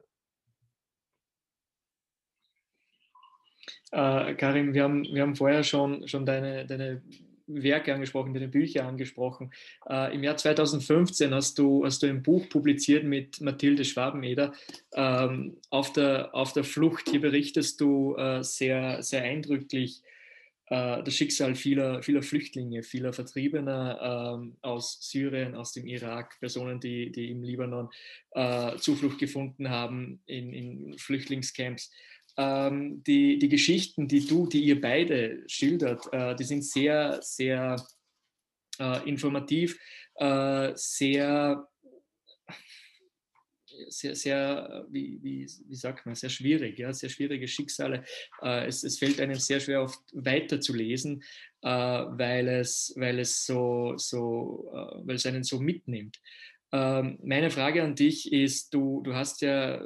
Äh, 3.92 4.36
Karim, 4.36 4.74
wir 4.74 4.84
haben, 4.84 5.04
wir 5.04 5.22
haben 5.22 5.36
vorher 5.36 5.64
schon, 5.64 6.08
schon 6.08 6.26
deine, 6.26 6.66
deine 6.66 7.02
Werke 7.48 7.94
angesprochen, 7.94 8.34
deine 8.34 8.48
Bücher 8.48 8.86
angesprochen. 8.86 9.52
Äh, 9.88 10.16
Im 10.16 10.24
Jahr 10.24 10.38
2015 10.38 11.34
hast 11.34 11.60
du, 11.60 11.86
hast 11.86 12.02
du 12.02 12.08
ein 12.08 12.24
Buch 12.24 12.50
publiziert 12.50 13.04
mit 13.04 13.42
Mathilde 13.42 13.86
Schwabeneder 13.86 14.54
ähm, 14.94 15.58
auf, 15.70 15.94
der, 15.94 16.34
auf 16.34 16.54
der 16.54 16.64
Flucht. 16.64 17.10
Hier 17.10 17.22
berichtest 17.22 17.80
du 17.82 18.16
äh, 18.16 18.44
sehr, 18.44 19.04
sehr 19.04 19.24
eindrücklich 19.24 20.02
äh, 20.68 21.04
das 21.04 21.14
Schicksal 21.14 21.56
vieler, 21.56 22.02
vieler 22.02 22.24
Flüchtlinge, 22.24 22.82
vieler 22.82 23.14
Vertriebener 23.14 24.36
ähm, 24.40 24.58
aus 24.62 24.98
Syrien, 25.02 25.56
aus 25.56 25.74
dem 25.74 25.86
Irak, 25.86 26.40
Personen, 26.40 26.80
die, 26.80 27.12
die 27.12 27.30
im 27.30 27.44
Libanon 27.44 27.90
äh, 28.32 28.76
Zuflucht 28.78 29.20
gefunden 29.20 29.70
haben 29.70 30.22
in, 30.26 30.52
in 30.54 30.98
Flüchtlingscamps 30.98 31.92
ähm, 32.38 33.04
die, 33.04 33.40
die 33.40 33.50
Geschichten, 33.50 34.08
die 34.08 34.26
du, 34.26 34.48
die 34.48 34.64
ihr 34.64 34.80
beide 34.80 35.44
schildert, 35.48 36.06
äh, 36.12 36.36
die 36.36 36.44
sind 36.44 36.64
sehr, 36.64 37.20
sehr 37.22 37.76
äh, 38.80 39.10
informativ, 39.10 39.80
äh, 40.16 40.72
sehr, 40.76 41.68
sehr, 43.90 44.16
sehr, 44.16 44.86
wie, 44.90 45.20
wie, 45.22 45.48
wie 45.68 45.76
sagt 45.76 46.06
man, 46.06 46.16
sehr 46.16 46.30
schwierig, 46.30 46.80
ja, 46.80 46.94
sehr 46.94 47.10
schwierige 47.10 47.48
Schicksale. 47.48 48.04
Äh, 48.42 48.68
es, 48.68 48.84
es 48.84 49.00
fällt 49.00 49.20
einem 49.20 49.36
sehr 49.36 49.60
schwer 49.60 49.84
oft 49.84 50.00
weiterzulesen, 50.14 51.24
äh, 51.62 51.70
weil 51.70 52.48
es, 52.48 52.94
weil 52.98 53.20
es 53.20 53.46
so, 53.46 53.94
so, 53.98 54.72
äh, 54.74 55.08
weil 55.08 55.16
es 55.16 55.26
einen 55.26 55.44
so 55.44 55.60
mitnimmt. 55.60 56.20
Ähm, 56.72 57.20
meine 57.24 57.52
Frage 57.52 57.84
an 57.84 57.96
dich 57.96 58.32
ist, 58.32 58.74
du, 58.74 59.02
du 59.04 59.14
hast 59.14 59.42
ja 59.42 59.86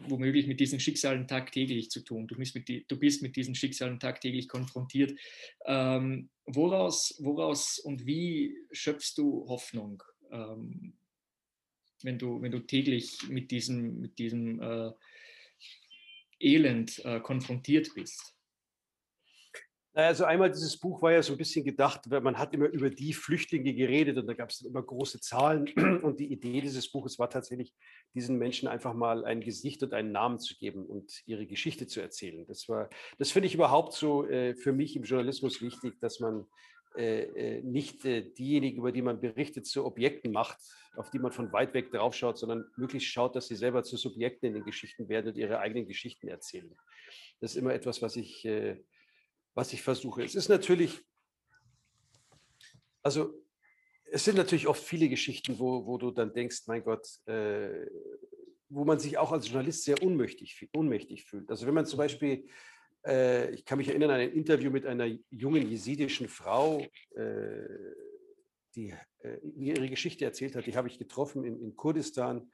womöglich 0.00 0.46
mit 0.46 0.60
diesen 0.60 0.80
Schicksalen 0.80 1.28
tagtäglich 1.28 1.90
zu 1.90 2.00
tun. 2.00 2.26
Du 2.26 2.36
bist 2.36 2.54
mit, 2.54 2.68
die, 2.68 2.84
du 2.86 2.96
bist 2.96 3.22
mit 3.22 3.36
diesen 3.36 3.54
Schicksalen 3.54 4.00
tagtäglich 4.00 4.48
konfrontiert. 4.48 5.18
Ähm, 5.66 6.30
woraus, 6.46 7.16
woraus 7.20 7.78
und 7.78 8.06
wie 8.06 8.56
schöpfst 8.72 9.14
du 9.16 9.46
Hoffnung, 9.48 10.02
ähm, 10.30 10.94
wenn, 12.02 12.18
du, 12.18 12.40
wenn 12.42 12.52
du 12.52 12.60
täglich 12.60 13.28
mit 13.28 13.50
diesem, 13.50 14.00
mit 14.00 14.18
diesem 14.18 14.60
äh, 14.60 14.90
Elend 16.40 17.04
äh, 17.04 17.20
konfrontiert 17.20 17.94
bist? 17.94 18.34
Also 19.94 20.24
einmal 20.24 20.50
dieses 20.50 20.78
Buch 20.78 21.02
war 21.02 21.12
ja 21.12 21.22
so 21.22 21.32
ein 21.32 21.38
bisschen 21.38 21.66
gedacht, 21.66 22.08
weil 22.08 22.22
man 22.22 22.38
hat 22.38 22.54
immer 22.54 22.68
über 22.68 22.88
die 22.88 23.12
Flüchtlinge 23.12 23.74
geredet 23.74 24.16
und 24.16 24.26
da 24.26 24.32
gab 24.32 24.48
es 24.48 24.62
immer 24.62 24.82
große 24.82 25.20
Zahlen 25.20 25.68
und 26.02 26.18
die 26.18 26.32
Idee 26.32 26.62
dieses 26.62 26.90
Buches 26.90 27.18
war 27.18 27.28
tatsächlich, 27.28 27.74
diesen 28.14 28.38
Menschen 28.38 28.68
einfach 28.68 28.94
mal 28.94 29.26
ein 29.26 29.42
Gesicht 29.42 29.82
und 29.82 29.92
einen 29.92 30.10
Namen 30.10 30.38
zu 30.38 30.56
geben 30.56 30.86
und 30.86 31.22
ihre 31.26 31.46
Geschichte 31.46 31.86
zu 31.86 32.00
erzählen. 32.00 32.46
Das 32.46 32.70
war, 32.70 32.88
das 33.18 33.30
finde 33.32 33.48
ich 33.48 33.54
überhaupt 33.54 33.92
so 33.92 34.26
äh, 34.26 34.54
für 34.54 34.72
mich 34.72 34.96
im 34.96 35.02
Journalismus 35.02 35.60
wichtig, 35.60 36.00
dass 36.00 36.20
man 36.20 36.46
äh, 36.96 37.24
äh 37.24 37.62
nicht 37.62 38.06
äh, 38.06 38.22
diejenigen, 38.22 38.78
über 38.78 38.92
die 38.92 39.02
man 39.02 39.20
berichtet, 39.20 39.66
zu 39.66 39.84
Objekten 39.84 40.32
macht, 40.32 40.56
auf 40.96 41.10
die 41.10 41.18
man 41.18 41.32
von 41.32 41.52
weit 41.52 41.74
weg 41.74 41.90
draufschaut, 41.90 42.38
sondern 42.38 42.64
möglichst 42.76 43.08
schaut, 43.08 43.36
dass 43.36 43.48
sie 43.48 43.56
selber 43.56 43.82
zu 43.82 43.98
Subjekten 43.98 44.46
in 44.46 44.54
den 44.54 44.64
Geschichten 44.64 45.10
werden 45.10 45.28
und 45.28 45.36
ihre 45.36 45.58
eigenen 45.58 45.86
Geschichten 45.86 46.28
erzählen. 46.28 46.74
Das 47.40 47.52
ist 47.52 47.56
immer 47.56 47.74
etwas, 47.74 48.00
was 48.00 48.16
ich 48.16 48.44
äh, 48.46 48.78
was 49.54 49.72
ich 49.72 49.82
versuche. 49.82 50.22
Es 50.22 50.34
ist 50.34 50.48
natürlich, 50.48 51.02
also 53.02 53.42
es 54.10 54.24
sind 54.24 54.36
natürlich 54.36 54.66
oft 54.66 54.82
viele 54.82 55.08
Geschichten, 55.08 55.58
wo, 55.58 55.86
wo 55.86 55.98
du 55.98 56.10
dann 56.10 56.32
denkst, 56.32 56.62
mein 56.66 56.84
Gott, 56.84 57.06
äh, 57.26 57.86
wo 58.68 58.84
man 58.84 58.98
sich 58.98 59.18
auch 59.18 59.32
als 59.32 59.48
Journalist 59.48 59.84
sehr 59.84 60.02
unmächtig, 60.02 60.68
unmächtig 60.72 61.24
fühlt. 61.24 61.50
Also 61.50 61.66
wenn 61.66 61.74
man 61.74 61.86
zum 61.86 61.98
Beispiel, 61.98 62.46
äh, 63.06 63.50
ich 63.54 63.64
kann 63.64 63.78
mich 63.78 63.88
erinnern 63.88 64.10
an 64.10 64.20
ein 64.20 64.32
Interview 64.32 64.70
mit 64.70 64.86
einer 64.86 65.06
jungen 65.30 65.68
jesidischen 65.68 66.28
Frau, 66.28 66.86
äh, 67.14 67.62
die 68.74 68.94
äh, 69.20 69.38
ihre 69.56 69.88
Geschichte 69.88 70.24
erzählt 70.24 70.56
hat, 70.56 70.66
die 70.66 70.76
habe 70.76 70.88
ich 70.88 70.98
getroffen 70.98 71.44
in, 71.44 71.60
in 71.60 71.76
Kurdistan 71.76 72.50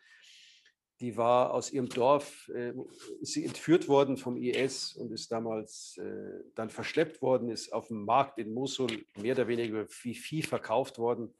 die 1.00 1.16
war 1.16 1.54
aus 1.54 1.72
ihrem 1.72 1.88
Dorf, 1.88 2.48
äh, 2.48 2.72
sie 3.20 3.44
entführt 3.44 3.88
worden 3.88 4.16
vom 4.16 4.36
IS 4.36 4.94
und 4.94 5.12
ist 5.12 5.30
damals 5.30 5.96
äh, 5.98 6.44
dann 6.54 6.70
verschleppt 6.70 7.22
worden, 7.22 7.50
ist 7.50 7.72
auf 7.72 7.88
dem 7.88 8.04
Markt 8.04 8.38
in 8.38 8.52
Mosul 8.52 9.04
mehr 9.16 9.34
oder 9.34 9.48
weniger 9.48 9.86
wie 10.02 10.14
Vieh 10.14 10.42
verkauft 10.42 10.98
worden 10.98 11.32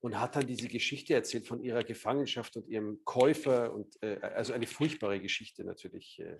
und 0.00 0.20
hat 0.20 0.36
dann 0.36 0.46
diese 0.46 0.68
Geschichte 0.68 1.14
erzählt 1.14 1.46
von 1.46 1.60
ihrer 1.60 1.82
Gefangenschaft 1.82 2.56
und 2.56 2.68
ihrem 2.68 3.04
Käufer 3.04 3.72
und 3.72 4.00
äh, 4.02 4.18
also 4.20 4.52
eine 4.52 4.66
furchtbare 4.66 5.20
Geschichte 5.20 5.64
natürlich 5.64 6.20
äh, 6.20 6.38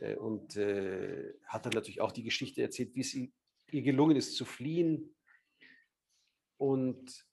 äh, 0.00 0.16
und 0.16 0.56
äh, 0.56 1.34
hat 1.46 1.66
dann 1.66 1.72
natürlich 1.72 2.00
auch 2.00 2.12
die 2.12 2.22
Geschichte 2.22 2.62
erzählt, 2.62 2.94
wie 2.94 3.00
es 3.00 3.14
ihr 3.14 3.82
gelungen 3.82 4.16
ist 4.16 4.36
zu 4.36 4.44
fliehen 4.44 5.14
und 6.56 7.26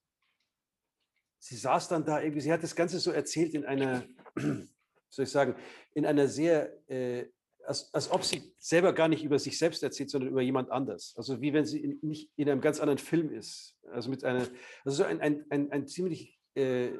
sie 1.44 1.58
saß 1.58 1.90
dann 1.90 2.06
da 2.06 2.22
irgendwie, 2.22 2.40
sie 2.40 2.54
hat 2.54 2.64
das 2.64 2.76
Ganze 2.76 3.00
so 3.00 3.12
erzählt 3.12 3.54
in 3.54 3.66
einer, 3.66 4.04
soll 5.10 5.26
ich 5.26 5.30
sagen, 5.30 5.56
in 5.94 6.06
einer 6.06 6.30
sehr, 6.30 6.72
äh, 6.90 7.26
als, 7.66 7.94
als 7.94 8.10
ob 8.12 8.24
sie 8.24 8.54
selber 8.60 8.94
gar 8.94 9.10
nicht 9.10 9.24
über 9.24 9.38
sich 9.38 9.58
selbst 9.58 9.84
erzählt, 9.84 10.10
sondern 10.10 10.32
über 10.32 10.42
jemand 10.42 10.72
anders. 10.72 11.14
Also 11.18 11.42
wie 11.42 11.52
wenn 11.52 11.66
sie 11.66 11.84
in, 11.84 12.00
nicht 12.02 12.32
in 12.38 12.50
einem 12.50 12.62
ganz 12.62 12.80
anderen 12.80 12.98
Film 12.98 13.30
ist. 13.30 13.76
Also 13.92 14.10
mit 14.10 14.24
einer, 14.24 14.48
also 14.86 15.04
ein, 15.04 15.20
ein, 15.20 15.46
ein, 15.50 15.72
ein 15.72 15.88
ziemlich 15.88 16.40
äh, 16.56 16.92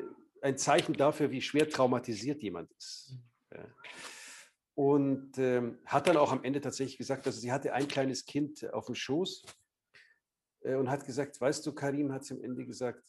ein 0.42 0.58
Zeichen 0.58 0.94
dafür, 0.94 1.32
wie 1.32 1.42
schwer 1.42 1.70
traumatisiert 1.70 2.44
jemand 2.44 2.70
ist. 2.74 3.16
Ja. 3.54 3.66
Und 4.76 5.38
ähm, 5.38 5.80
hat 5.86 6.08
dann 6.08 6.18
auch 6.18 6.34
am 6.34 6.44
Ende 6.44 6.60
tatsächlich 6.60 6.98
gesagt, 6.98 7.26
also 7.26 7.40
sie 7.40 7.52
hatte 7.52 7.72
ein 7.72 7.88
kleines 7.88 8.26
Kind 8.26 8.74
auf 8.74 8.88
dem 8.88 8.96
Schoß 8.96 9.46
äh, 10.64 10.76
und 10.76 10.90
hat 10.90 11.06
gesagt, 11.06 11.40
weißt 11.40 11.66
du, 11.66 11.72
Karim 11.72 12.12
hat 12.12 12.26
sie 12.26 12.34
am 12.34 12.42
Ende 12.42 12.66
gesagt, 12.66 13.04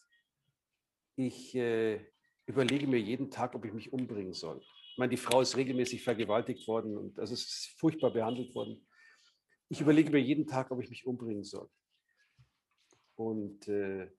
ich 1.16 1.54
äh, 1.54 2.04
überlege 2.46 2.86
mir 2.86 2.98
jeden 2.98 3.30
Tag, 3.30 3.54
ob 3.54 3.64
ich 3.64 3.72
mich 3.72 3.92
umbringen 3.92 4.34
soll. 4.34 4.60
Ich 4.92 4.98
meine, 4.98 5.10
die 5.10 5.16
Frau 5.16 5.40
ist 5.40 5.56
regelmäßig 5.56 6.02
vergewaltigt 6.02 6.66
worden 6.68 6.96
und 6.96 7.18
also 7.18 7.34
es 7.34 7.42
ist 7.42 7.78
furchtbar 7.78 8.12
behandelt 8.12 8.54
worden. 8.54 8.86
Ich 9.68 9.80
überlege 9.80 10.10
mir 10.10 10.20
jeden 10.20 10.46
Tag, 10.46 10.70
ob 10.70 10.82
ich 10.82 10.90
mich 10.90 11.06
umbringen 11.06 11.44
soll. 11.44 11.68
Und 13.16 13.66
äh, 13.68 14.10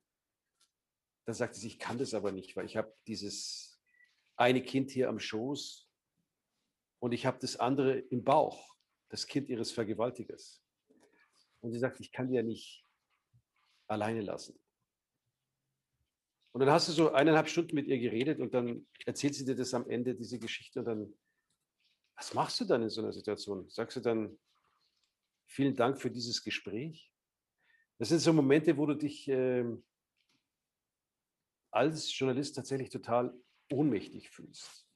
dann 1.25 1.35
sagte 1.35 1.57
sie, 1.57 1.67
ich 1.67 1.79
kann 1.79 1.97
das 1.97 2.13
aber 2.13 2.31
nicht, 2.31 2.55
weil 2.55 2.65
ich 2.65 2.77
habe 2.77 2.93
dieses 3.07 3.81
eine 4.35 4.61
Kind 4.61 4.91
hier 4.91 5.09
am 5.09 5.19
Schoß 5.19 5.89
und 6.99 7.11
ich 7.11 7.25
habe 7.25 7.39
das 7.39 7.57
andere 7.57 7.99
im 7.99 8.23
Bauch, 8.23 8.75
das 9.09 9.27
Kind 9.27 9.49
ihres 9.49 9.71
Vergewaltigers. 9.71 10.61
Und 11.61 11.71
sie 11.71 11.79
sagt, 11.79 11.99
ich 11.99 12.11
kann 12.11 12.27
die 12.27 12.35
ja 12.35 12.43
nicht 12.43 12.83
alleine 13.87 14.21
lassen. 14.21 14.59
Und 16.55 16.61
dann 16.61 16.71
hast 16.71 16.87
du 16.87 16.93
so 16.93 17.11
eineinhalb 17.11 17.49
Stunden 17.49 17.75
mit 17.75 17.85
ihr 17.87 17.99
geredet 17.99 18.39
und 18.39 18.53
dann 18.53 18.87
erzählt 19.05 19.35
sie 19.35 19.43
dir 19.43 19.57
das 19.57 19.73
am 19.73 19.89
Ende, 19.89 20.15
diese 20.15 20.39
Geschichte. 20.39 20.79
Und 20.79 20.85
dann, 20.85 21.13
was 22.15 22.33
machst 22.33 22.61
du 22.61 22.63
dann 22.63 22.81
in 22.81 22.87
so 22.87 23.01
einer 23.01 23.11
Situation? 23.11 23.67
Sagst 23.67 23.97
du 23.97 23.99
dann, 23.99 24.39
vielen 25.47 25.75
Dank 25.75 25.99
für 25.99 26.09
dieses 26.09 26.41
Gespräch? 26.41 27.11
Das 27.97 28.07
sind 28.07 28.19
so 28.19 28.31
Momente, 28.31 28.77
wo 28.77 28.85
du 28.85 28.93
dich 28.93 29.27
äh, 29.27 29.65
als 31.71 32.17
Journalist 32.17 32.55
tatsächlich 32.55 32.89
total 32.89 33.37
ohnmächtig 33.69 34.29
fühlst. 34.29 34.87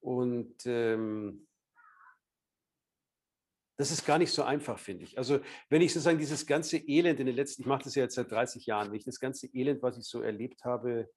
Und 0.00 0.66
ähm, 0.66 1.46
das 3.76 3.90
ist 3.90 4.06
gar 4.06 4.18
nicht 4.18 4.30
so 4.30 4.42
einfach, 4.42 4.78
finde 4.78 5.04
ich. 5.04 5.18
Also 5.18 5.40
wenn 5.68 5.82
ich 5.82 5.92
sozusagen 5.92 6.18
dieses 6.18 6.46
ganze 6.46 6.76
Elend 6.76 7.18
in 7.20 7.26
den 7.26 7.34
letzten, 7.34 7.62
ich 7.62 7.66
mache 7.66 7.84
das 7.84 7.94
ja 7.94 8.04
jetzt 8.04 8.14
seit 8.14 8.30
30 8.30 8.66
Jahren, 8.66 8.88
wenn 8.88 8.98
ich 8.98 9.04
das 9.04 9.18
ganze 9.18 9.48
Elend, 9.48 9.82
was 9.82 9.98
ich 9.98 10.04
so 10.04 10.20
erlebt 10.22 10.64
habe, 10.64 11.10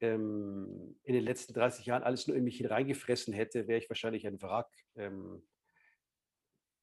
ähm, 0.00 0.96
in 1.02 1.14
den 1.14 1.24
letzten 1.24 1.52
30 1.52 1.86
Jahren 1.86 2.02
alles 2.02 2.26
nur 2.26 2.36
in 2.36 2.44
mich 2.44 2.58
hineingefressen 2.58 3.34
hätte, 3.34 3.66
wäre 3.66 3.80
ich 3.80 3.90
wahrscheinlich 3.90 4.26
ein 4.26 4.40
Wrack. 4.40 4.70
Ähm, 4.96 5.42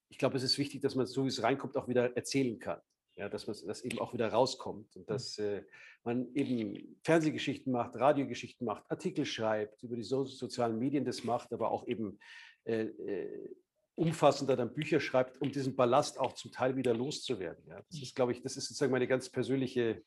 ich 0.10 0.18
glaube, 0.18 0.36
es 0.36 0.44
ist 0.44 0.58
wichtig, 0.58 0.82
dass 0.82 0.96
man 0.96 1.06
so, 1.06 1.24
wie 1.24 1.30
es 1.30 1.42
reinkommt, 1.42 1.78
auch 1.78 1.88
wieder 1.88 2.16
erzählen 2.18 2.60
kann. 2.60 2.82
Ja, 3.16 3.30
dass 3.30 3.46
man 3.46 3.56
das 3.68 3.82
eben 3.82 4.00
auch 4.00 4.14
wieder 4.14 4.30
rauskommt 4.30 4.96
und 4.96 5.10
dass 5.10 5.38
äh, 5.38 5.64
man 6.04 6.34
eben 6.34 6.98
Fernsehgeschichten 7.04 7.72
macht, 7.72 7.96
Radiogeschichten 7.96 8.66
macht, 8.66 8.90
Artikel 8.90 9.26
schreibt, 9.26 9.84
über 9.84 9.96
die 9.96 10.04
so 10.04 10.26
sozialen 10.26 10.80
Medien 10.80 11.06
das 11.06 11.24
macht, 11.24 11.52
aber 11.54 11.72
auch 11.72 11.86
eben 11.88 12.20
äh, 12.64 12.84
äh, 12.86 13.56
umfassender 14.02 14.56
dann 14.56 14.74
Bücher 14.74 15.00
schreibt, 15.00 15.40
um 15.42 15.52
diesen 15.52 15.76
Ballast 15.76 16.20
auch 16.20 16.34
zum 16.34 16.52
Teil 16.52 16.76
wieder 16.76 16.92
loszuwerden. 16.96 17.64
Ja. 17.68 17.80
Das 17.88 18.02
ist, 18.02 18.16
glaube 18.16 18.32
ich, 18.32 18.42
das 18.42 18.58
ist 18.58 18.66
sozusagen 18.66 18.92
meine 18.92 19.08
ganz 19.08 19.30
persönliche 19.30 20.02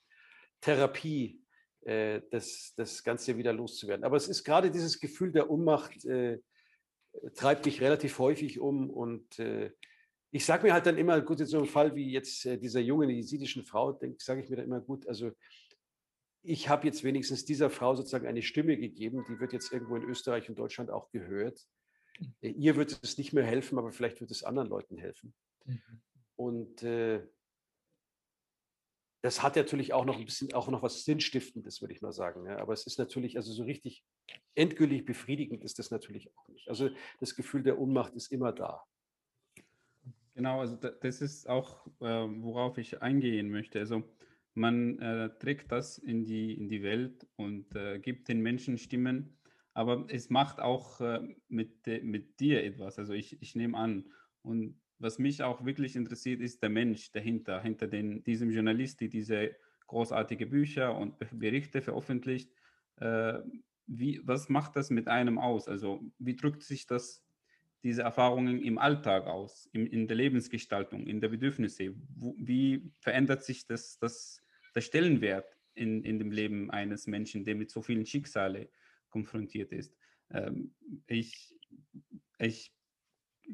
Therapie, 0.60 1.40
äh, 1.82 2.20
das, 2.32 2.74
das 2.76 3.04
Ganze 3.04 3.36
wieder 3.36 3.52
loszuwerden. 3.52 4.04
Aber 4.04 4.16
es 4.16 4.26
ist 4.26 4.42
gerade 4.42 4.72
dieses 4.72 4.98
Gefühl 4.98 5.30
der 5.30 5.48
Unmacht, 5.48 6.04
äh, 6.06 6.40
treibt 7.36 7.66
mich 7.66 7.80
relativ 7.80 8.18
häufig 8.18 8.58
um 8.58 8.90
und 8.90 9.38
äh, 9.38 9.70
ich 10.32 10.44
sage 10.44 10.64
mir 10.66 10.72
halt 10.72 10.86
dann 10.86 10.98
immer, 10.98 11.20
gut, 11.20 11.38
in 11.38 11.46
so 11.46 11.58
einem 11.58 11.68
Fall 11.68 11.94
wie 11.94 12.10
jetzt 12.10 12.44
äh, 12.46 12.58
dieser 12.58 12.80
jungen 12.80 13.08
jesidischen 13.10 13.62
Frau, 13.62 13.96
sage 14.18 14.40
ich 14.40 14.50
mir 14.50 14.56
dann 14.56 14.64
immer, 14.64 14.80
gut, 14.80 15.06
also 15.06 15.30
ich 16.42 16.68
habe 16.68 16.84
jetzt 16.88 17.04
wenigstens 17.04 17.44
dieser 17.44 17.70
Frau 17.70 17.94
sozusagen 17.94 18.26
eine 18.26 18.42
Stimme 18.42 18.76
gegeben, 18.76 19.24
die 19.28 19.38
wird 19.38 19.52
jetzt 19.52 19.72
irgendwo 19.72 19.94
in 19.94 20.02
Österreich 20.02 20.48
und 20.48 20.58
Deutschland 20.58 20.90
auch 20.90 21.12
gehört. 21.12 21.64
Äh, 22.40 22.50
ihr 22.50 22.76
wird 22.76 22.98
es 23.02 23.18
nicht 23.18 23.32
mehr 23.32 23.44
helfen, 23.44 23.78
aber 23.78 23.92
vielleicht 23.92 24.20
wird 24.20 24.30
es 24.30 24.44
anderen 24.44 24.68
Leuten 24.68 24.96
helfen. 24.96 25.34
Mhm. 25.64 26.00
Und 26.36 26.82
äh, 26.82 27.26
das 29.22 29.42
hat 29.42 29.56
natürlich 29.56 29.94
auch 29.94 30.04
noch 30.04 30.18
ein 30.18 30.24
bisschen, 30.26 30.52
auch 30.52 30.68
noch 30.68 30.82
was 30.82 31.04
Sinnstiftendes, 31.04 31.80
würde 31.80 31.94
ich 31.94 32.02
mal 32.02 32.12
sagen. 32.12 32.44
Ja. 32.46 32.58
Aber 32.58 32.74
es 32.74 32.86
ist 32.86 32.98
natürlich, 32.98 33.36
also 33.36 33.52
so 33.52 33.62
richtig 33.62 34.04
endgültig 34.54 35.06
befriedigend 35.06 35.64
ist 35.64 35.78
das 35.78 35.90
natürlich 35.90 36.30
auch 36.36 36.48
nicht. 36.48 36.68
Also 36.68 36.90
das 37.20 37.34
Gefühl 37.34 37.62
der 37.62 37.78
Ohnmacht 37.78 38.14
ist 38.14 38.30
immer 38.30 38.52
da. 38.52 38.84
Genau, 40.34 40.60
also 40.60 40.76
das 40.76 41.22
ist 41.22 41.48
auch, 41.48 41.86
äh, 42.00 42.26
worauf 42.42 42.76
ich 42.76 43.00
eingehen 43.00 43.50
möchte. 43.50 43.78
Also 43.78 44.02
man 44.52 44.98
äh, 44.98 45.30
trägt 45.38 45.72
das 45.72 45.96
in 45.96 46.24
die, 46.24 46.52
in 46.52 46.68
die 46.68 46.82
Welt 46.82 47.26
und 47.36 47.74
äh, 47.76 48.00
gibt 48.00 48.28
den 48.28 48.40
Menschen 48.40 48.76
Stimmen, 48.76 49.38
aber 49.74 50.06
es 50.08 50.30
macht 50.30 50.60
auch 50.60 51.00
äh, 51.00 51.20
mit, 51.48 51.86
mit 52.02 52.40
dir 52.40 52.64
etwas. 52.64 52.98
Also 52.98 53.12
ich, 53.12 53.42
ich 53.42 53.56
nehme 53.56 53.76
an. 53.76 54.12
Und 54.42 54.80
was 54.98 55.18
mich 55.18 55.42
auch 55.42 55.64
wirklich 55.64 55.96
interessiert, 55.96 56.40
ist 56.40 56.62
der 56.62 56.70
Mensch 56.70 57.10
dahinter, 57.10 57.60
hinter 57.60 57.88
den, 57.88 58.22
diesem 58.22 58.50
Journalist, 58.50 59.00
die 59.00 59.08
diese 59.08 59.56
großartige 59.88 60.46
Bücher 60.46 60.96
und 60.96 61.16
Berichte 61.32 61.82
veröffentlicht. 61.82 62.50
Äh, 62.96 63.40
wie, 63.86 64.20
was 64.24 64.48
macht 64.48 64.76
das 64.76 64.90
mit 64.90 65.08
einem 65.08 65.38
aus? 65.38 65.68
Also 65.68 66.02
wie 66.18 66.36
drückt 66.36 66.62
sich 66.62 66.86
das 66.86 67.22
diese 67.82 68.00
Erfahrungen 68.00 68.62
im 68.62 68.78
Alltag 68.78 69.26
aus, 69.26 69.68
in, 69.72 69.86
in 69.86 70.06
der 70.06 70.16
Lebensgestaltung, 70.16 71.06
in 71.06 71.20
der 71.20 71.28
Bedürfnisse? 71.28 71.94
Wo, 72.14 72.34
wie 72.38 72.90
verändert 73.00 73.42
sich 73.42 73.66
das, 73.66 73.98
das, 73.98 74.40
der 74.74 74.80
Stellenwert 74.80 75.58
in, 75.74 76.02
in 76.04 76.18
dem 76.18 76.30
Leben 76.30 76.70
eines 76.70 77.06
Menschen, 77.08 77.44
der 77.44 77.56
mit 77.56 77.70
so 77.70 77.82
vielen 77.82 78.06
Schicksalen 78.06 78.68
konfrontiert 79.14 79.72
ist? 79.72 79.94
Ähm, 80.30 80.74
ich, 81.06 81.54
ich 82.38 82.74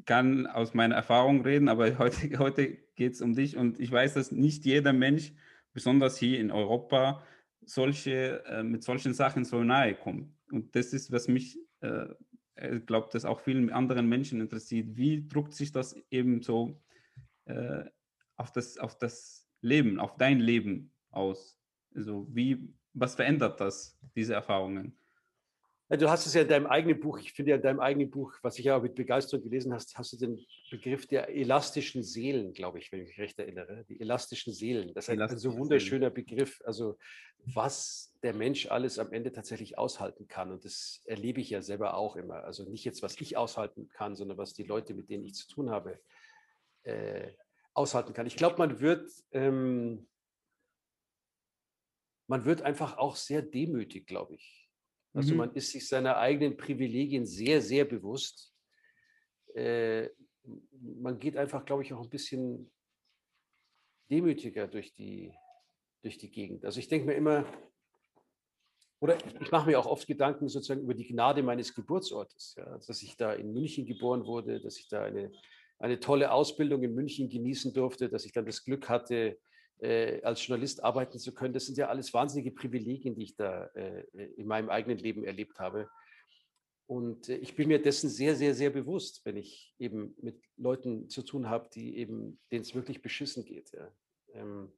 kann 0.05 0.47
aus 0.47 0.73
meiner 0.73 0.95
Erfahrung 0.95 1.41
reden, 1.41 1.69
aber 1.69 1.97
heute, 1.99 2.39
heute 2.39 2.77
geht 2.95 3.13
es 3.13 3.21
um 3.21 3.33
dich 3.33 3.55
und 3.55 3.79
ich 3.79 3.91
weiß, 3.91 4.15
dass 4.15 4.31
nicht 4.31 4.65
jeder 4.65 4.91
Mensch, 4.91 5.33
besonders 5.73 6.17
hier 6.17 6.39
in 6.39 6.51
Europa, 6.51 7.23
solche, 7.61 8.43
äh, 8.45 8.63
mit 8.63 8.83
solchen 8.83 9.13
Sachen 9.13 9.45
so 9.45 9.63
nahe 9.63 9.95
kommt. 9.95 10.35
Und 10.51 10.75
das 10.75 10.91
ist, 10.93 11.11
was 11.11 11.27
mich 11.27 11.57
äh, 11.81 12.07
ich 12.55 12.85
glaube, 12.85 13.09
das 13.11 13.25
auch 13.25 13.39
vielen 13.39 13.69
anderen 13.71 14.07
Menschen 14.07 14.41
interessiert. 14.41 14.95
Wie 14.95 15.27
druckt 15.27 15.53
sich 15.53 15.71
das 15.71 15.95
eben 16.09 16.41
so 16.41 16.81
äh, 17.45 17.85
auf, 18.35 18.51
das, 18.51 18.77
auf 18.77 18.97
das 18.97 19.47
Leben, 19.61 19.99
auf 19.99 20.17
dein 20.17 20.39
Leben 20.39 20.91
aus? 21.09 21.59
Also 21.95 22.27
wie, 22.29 22.73
was 22.93 23.15
verändert 23.15 23.59
das, 23.59 23.97
diese 24.15 24.33
Erfahrungen? 24.33 24.97
Du 25.97 26.09
hast 26.09 26.25
es 26.25 26.33
ja 26.33 26.43
in 26.43 26.47
deinem 26.47 26.67
eigenen 26.67 27.01
Buch, 27.01 27.19
ich 27.19 27.33
finde 27.33 27.51
ja 27.51 27.57
in 27.57 27.63
deinem 27.63 27.81
eigenen 27.81 28.09
Buch, 28.09 28.33
was 28.43 28.57
ich 28.57 28.63
ja 28.63 28.79
mit 28.79 28.95
Begeisterung 28.95 29.43
gelesen 29.43 29.73
hast, 29.73 29.97
hast 29.97 30.13
du 30.13 30.17
den 30.17 30.39
Begriff 30.69 31.05
der 31.05 31.27
elastischen 31.27 32.01
Seelen, 32.01 32.53
glaube 32.53 32.79
ich, 32.79 32.93
wenn 32.93 33.01
ich 33.01 33.09
mich 33.09 33.19
recht 33.19 33.37
erinnere. 33.39 33.83
Die 33.89 33.99
elastischen 33.99 34.53
Seelen. 34.53 34.93
Das 34.93 35.05
ist 35.05 35.09
ein, 35.09 35.21
ein 35.21 35.37
so 35.37 35.57
wunderschöner. 35.57 36.09
Begriff. 36.09 36.61
Also 36.65 36.97
was 37.43 38.15
der 38.23 38.33
Mensch 38.33 38.67
alles 38.67 38.99
am 38.99 39.11
Ende 39.11 39.33
tatsächlich 39.33 39.77
aushalten 39.77 40.29
kann. 40.29 40.53
Und 40.53 40.63
das 40.63 41.01
erlebe 41.03 41.41
ich 41.41 41.49
ja 41.49 41.61
selber 41.61 41.95
auch 41.97 42.15
immer. 42.15 42.45
Also 42.45 42.63
nicht 42.69 42.85
jetzt, 42.85 43.03
was 43.03 43.19
ich 43.19 43.35
aushalten 43.35 43.89
kann, 43.89 44.15
sondern 44.15 44.37
was 44.37 44.53
die 44.53 44.63
Leute, 44.63 44.93
mit 44.93 45.09
denen 45.09 45.25
ich 45.25 45.33
zu 45.33 45.49
tun 45.49 45.71
habe, 45.71 45.99
äh, 46.83 47.33
aushalten 47.73 48.13
kann. 48.13 48.27
Ich 48.27 48.37
glaube, 48.37 48.57
man 48.59 48.79
wird, 48.79 49.11
ähm, 49.33 50.07
man 52.27 52.45
wird 52.45 52.61
einfach 52.61 52.97
auch 52.97 53.17
sehr 53.17 53.41
demütig, 53.41 54.07
glaube 54.07 54.35
ich 54.35 54.60
also 55.13 55.31
mhm. 55.31 55.37
man 55.37 55.53
ist 55.53 55.71
sich 55.71 55.87
seiner 55.87 56.17
eigenen 56.17 56.55
Privilegien 56.55 57.25
sehr, 57.25 57.61
sehr 57.61 57.85
bewusst. 57.85 58.53
Äh, 59.53 60.09
man 60.79 61.19
geht 61.19 61.37
einfach, 61.37 61.65
glaube 61.65 61.83
ich, 61.83 61.93
auch 61.93 62.01
ein 62.01 62.09
bisschen 62.09 62.71
demütiger 64.09 64.67
durch 64.67 64.93
die, 64.93 65.33
durch 66.01 66.17
die 66.17 66.31
Gegend. 66.31 66.65
Also 66.65 66.79
ich 66.79 66.87
denke 66.87 67.07
mir 67.07 67.13
immer, 67.13 67.45
oder 68.99 69.17
ich 69.41 69.51
mache 69.51 69.69
mir 69.69 69.79
auch 69.79 69.87
oft 69.87 70.07
Gedanken 70.07 70.47
sozusagen 70.47 70.81
über 70.81 70.93
die 70.93 71.07
Gnade 71.07 71.41
meines 71.41 71.73
Geburtsortes, 71.73 72.55
ja, 72.57 72.77
dass 72.77 73.01
ich 73.01 73.17
da 73.17 73.33
in 73.33 73.51
München 73.51 73.85
geboren 73.85 74.25
wurde, 74.25 74.61
dass 74.61 74.77
ich 74.77 74.87
da 74.89 75.03
eine, 75.03 75.31
eine 75.79 75.99
tolle 75.99 76.31
Ausbildung 76.31 76.83
in 76.83 76.93
München 76.93 77.27
genießen 77.27 77.73
durfte, 77.73 78.09
dass 78.09 78.25
ich 78.25 78.31
dann 78.31 78.45
das 78.45 78.63
Glück 78.63 78.89
hatte, 78.89 79.39
äh, 79.81 80.21
als 80.21 80.45
Journalist 80.45 80.83
arbeiten 80.83 81.19
zu 81.19 81.33
können. 81.33 81.53
Das 81.53 81.65
sind 81.65 81.77
ja 81.77 81.89
alles 81.89 82.13
wahnsinnige 82.13 82.51
Privilegien, 82.51 83.15
die 83.15 83.23
ich 83.23 83.35
da 83.35 83.65
äh, 83.73 84.05
in 84.37 84.47
meinem 84.47 84.69
eigenen 84.69 84.97
Leben 84.97 85.23
erlebt 85.23 85.59
habe. 85.59 85.89
Und 86.87 87.29
äh, 87.29 87.37
ich 87.37 87.55
bin 87.55 87.67
mir 87.67 87.81
dessen 87.81 88.09
sehr, 88.09 88.35
sehr, 88.35 88.53
sehr 88.53 88.69
bewusst, 88.69 89.25
wenn 89.25 89.37
ich 89.37 89.73
eben 89.79 90.15
mit 90.21 90.41
Leuten 90.57 91.09
zu 91.09 91.23
tun 91.23 91.49
habe, 91.49 91.69
die 91.73 91.97
eben, 91.97 92.39
denen 92.51 92.61
es 92.61 92.75
wirklich 92.75 93.01
beschissen 93.01 93.43
geht. 93.43 93.71
Ja. 93.73 93.91
Ähm, 94.33 94.71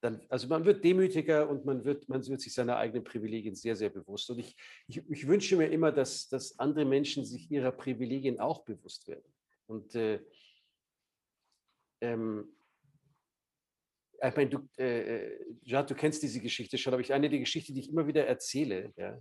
dann, 0.00 0.20
also 0.28 0.48
man 0.48 0.66
wird 0.66 0.84
demütiger 0.84 1.48
und 1.48 1.64
man 1.64 1.84
wird, 1.84 2.08
man 2.10 2.26
wird 2.26 2.40
sich 2.40 2.52
seiner 2.52 2.76
eigenen 2.76 3.04
Privilegien 3.04 3.54
sehr, 3.54 3.74
sehr 3.74 3.88
bewusst. 3.88 4.28
Und 4.30 4.38
ich, 4.38 4.54
ich, 4.86 4.98
ich 5.08 5.26
wünsche 5.26 5.56
mir 5.56 5.68
immer, 5.68 5.92
dass, 5.92 6.28
dass 6.28 6.58
andere 6.58 6.84
Menschen 6.84 7.24
sich 7.24 7.50
ihrer 7.50 7.72
Privilegien 7.72 8.38
auch 8.38 8.64
bewusst 8.64 9.08
werden. 9.08 9.32
Und 9.66 9.94
äh, 9.94 10.20
ähm, 12.02 12.53
ich 14.28 14.36
meine, 14.36 14.50
du, 14.50 14.68
äh, 14.76 15.38
Jad, 15.62 15.90
du 15.90 15.94
kennst 15.94 16.22
diese 16.22 16.40
Geschichte 16.40 16.78
schon, 16.78 16.92
aber 16.92 17.00
ich 17.00 17.12
eine 17.12 17.28
der 17.28 17.38
Geschichten, 17.38 17.74
die 17.74 17.80
ich 17.80 17.90
immer 17.90 18.06
wieder 18.06 18.26
erzähle, 18.26 18.92
ja, 18.96 19.20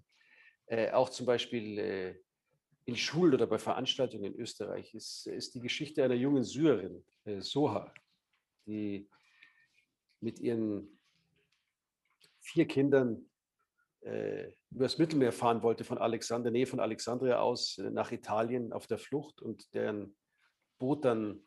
äh, 0.68 0.92
auch 0.92 1.10
zum 1.10 1.26
Beispiel 1.26 1.78
äh, 1.78 2.16
in 2.86 2.96
Schulen 2.96 3.34
oder 3.34 3.48
bei 3.48 3.58
Veranstaltungen 3.58 4.26
in 4.26 4.40
Österreich, 4.40 4.94
ist, 4.94 5.28
ist 5.28 5.56
die 5.56 5.62
Geschichte 5.62 6.04
einer 6.04 6.16
jungen 6.16 6.44
Syrerin, 6.44 7.04
äh, 7.26 7.42
Soha, 7.42 7.94
die 8.66 9.10
mit 10.20 10.40
ihren 10.40 11.00
vier 12.40 12.68
Kindern 12.68 13.30
äh, 14.02 14.52
übers 14.70 14.98
Mittelmeer 14.98 15.32
fahren 15.32 15.64
wollte 15.64 15.84
von 15.84 15.98
Alexander, 15.98 16.52
Nähe 16.52 16.68
von 16.68 16.80
Alexandria 16.80 17.40
aus 17.40 17.78
äh, 17.78 17.90
nach 17.90 18.12
Italien 18.12 18.74
auf 18.74 18.88
der 18.88 18.98
Flucht 18.98 19.42
und 19.42 19.74
deren 19.74 20.16
Boot 20.78 21.06
dann 21.06 21.42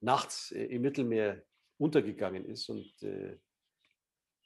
nachts 0.00 0.52
äh, 0.52 0.64
im 0.66 0.82
Mittelmeer 0.82 1.42
untergegangen 1.78 2.44
ist 2.44 2.68
und 2.68 3.02
äh, 3.02 3.38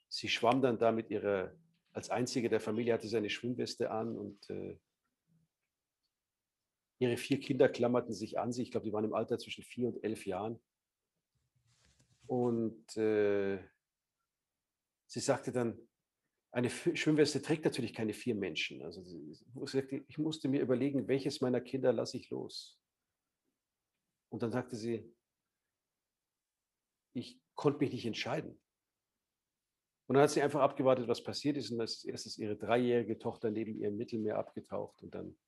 sie 0.08 0.28
schwamm 0.28 0.60
dann 0.60 0.78
da 0.78 0.92
mit 0.92 1.10
ihrer, 1.10 1.54
als 1.92 2.10
einzige 2.10 2.48
der 2.48 2.60
Familie 2.60 2.94
hatte 2.94 3.08
sie 3.08 3.16
eine 3.16 3.30
Schwimmweste 3.30 3.90
an 3.90 4.16
und 4.16 4.50
äh, 4.50 4.78
ihre 6.98 7.16
vier 7.16 7.40
Kinder 7.40 7.68
klammerten 7.68 8.12
sich 8.12 8.38
an 8.38 8.52
sie. 8.52 8.62
Ich 8.62 8.70
glaube, 8.70 8.84
die 8.84 8.92
waren 8.92 9.04
im 9.04 9.14
Alter 9.14 9.38
zwischen 9.38 9.64
vier 9.64 9.88
und 9.88 10.04
elf 10.04 10.26
Jahren. 10.26 10.60
Und 12.26 12.96
äh, 12.96 13.58
sie 15.06 15.20
sagte 15.20 15.50
dann, 15.50 15.78
eine 16.52 16.68
Schwimmweste 16.68 17.40
trägt 17.40 17.64
natürlich 17.64 17.94
keine 17.94 18.12
vier 18.12 18.34
Menschen. 18.34 18.82
Also 18.82 19.04
ich 20.08 20.18
musste 20.18 20.48
mir 20.48 20.60
überlegen, 20.60 21.08
welches 21.08 21.40
meiner 21.40 21.60
Kinder 21.60 21.92
lasse 21.92 22.16
ich 22.16 22.28
los. 22.30 22.78
Und 24.30 24.42
dann 24.42 24.52
sagte 24.52 24.76
sie, 24.76 25.12
ich 27.12 27.38
konnte 27.54 27.80
mich 27.80 27.92
nicht 27.92 28.06
entscheiden. 28.06 28.60
Und 30.06 30.14
dann 30.14 30.24
hat 30.24 30.30
sie 30.30 30.42
einfach 30.42 30.60
abgewartet, 30.60 31.06
was 31.06 31.22
passiert 31.22 31.56
ist. 31.56 31.70
Und 31.70 31.80
als 31.80 32.04
erstes 32.04 32.36
ihre 32.36 32.56
dreijährige 32.56 33.18
Tochter 33.18 33.50
neben 33.50 33.76
ihr 33.76 33.88
im 33.88 33.96
Mittelmeer 33.96 34.38
abgetaucht 34.38 35.02
und 35.02 35.14
dann 35.14 35.38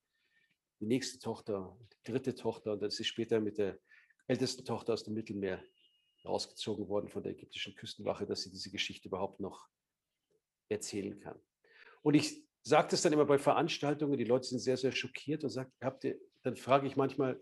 die 0.79 0.85
nächste 0.85 1.19
Tochter, 1.19 1.77
die 1.91 2.11
dritte 2.11 2.33
Tochter. 2.35 2.73
Und 2.73 2.81
dann 2.81 2.87
ist 2.87 2.97
sie 2.97 3.03
später 3.03 3.41
mit 3.41 3.57
der 3.57 3.77
ältesten 4.27 4.63
Tochter 4.63 4.93
aus 4.93 5.03
dem 5.03 5.15
Mittelmeer 5.15 5.61
rausgezogen 6.25 6.87
worden 6.87 7.09
von 7.09 7.23
der 7.23 7.33
ägyptischen 7.33 7.75
Küstenwache, 7.75 8.25
dass 8.25 8.43
sie 8.43 8.51
diese 8.51 8.71
Geschichte 8.71 9.09
überhaupt 9.09 9.41
noch 9.41 9.67
erzählen 10.69 11.19
kann. 11.19 11.39
Und 12.01 12.13
ich 12.13 12.45
sage 12.61 12.87
das 12.91 13.01
dann 13.01 13.13
immer 13.13 13.25
bei 13.25 13.37
Veranstaltungen, 13.37 14.17
die 14.17 14.23
Leute 14.23 14.47
sind 14.47 14.59
sehr, 14.59 14.77
sehr 14.77 14.91
schockiert 14.91 15.43
und 15.43 15.49
sagt, 15.49 15.73
habt 15.81 16.05
ihr, 16.05 16.17
dann 16.43 16.55
frage 16.55 16.87
ich 16.87 16.95
manchmal, 16.95 17.41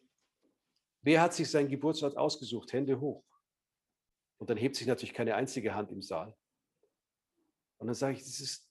wer 1.02 1.22
hat 1.22 1.34
sich 1.34 1.50
seinen 1.50 1.70
Geburtsort 1.70 2.18
ausgesucht? 2.18 2.74
Hände 2.74 3.00
hoch. 3.00 3.24
Und 4.42 4.50
dann 4.50 4.58
hebt 4.58 4.76
sich 4.76 4.88
natürlich 4.88 5.14
keine 5.14 5.36
einzige 5.36 5.76
Hand 5.76 5.92
im 5.92 6.02
Saal. 6.02 6.36
Und 7.78 7.86
dann 7.86 7.94
sage 7.94 8.16
ich, 8.16 8.24
das 8.24 8.40
ist 8.40 8.68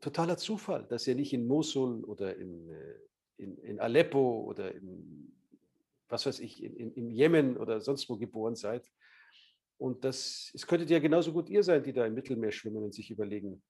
totaler 0.00 0.38
Zufall, 0.38 0.86
dass 0.88 1.06
ihr 1.06 1.14
nicht 1.14 1.34
in 1.34 1.46
Mosul 1.46 2.02
oder 2.04 2.36
in, 2.36 2.70
äh, 2.70 2.94
in, 3.36 3.58
in 3.58 3.80
Aleppo 3.80 4.44
oder 4.44 4.74
in, 4.74 5.36
was 6.08 6.24
weiß 6.24 6.40
ich, 6.40 6.62
in, 6.62 6.94
im 6.94 7.10
Jemen 7.10 7.58
oder 7.58 7.82
sonst 7.82 8.08
wo 8.08 8.16
geboren 8.16 8.56
seid. 8.56 8.90
Und 9.76 10.04
das, 10.04 10.50
es 10.54 10.66
könntet 10.66 10.88
ja 10.88 10.98
genauso 11.00 11.34
gut 11.34 11.50
ihr 11.50 11.62
sein, 11.62 11.82
die 11.82 11.92
da 11.92 12.06
im 12.06 12.14
Mittelmeer 12.14 12.50
schwimmen 12.50 12.82
und 12.82 12.94
sich 12.94 13.10
überlegen, 13.10 13.62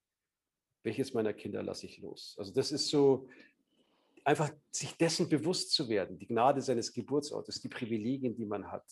welches 0.85 1.15
meiner 1.15 1.33
Kinder 1.33 1.65
lasse 1.65 1.87
ich 1.87 1.99
los? 1.99 2.37
Also 2.39 2.53
das 2.53 2.71
ist 2.71 2.87
so, 2.87 3.29
einfach 4.23 4.53
sich 4.71 4.97
dessen 4.97 5.29
bewusst 5.29 5.73
zu 5.73 5.89
werden, 5.89 6.17
die 6.17 6.29
Gnade 6.29 6.61
seines 6.61 6.93
Geburtsortes, 6.93 7.61
die 7.61 7.69
Privilegien, 7.69 8.37
die 8.37 8.47
man 8.47 8.71
hat. 8.71 8.85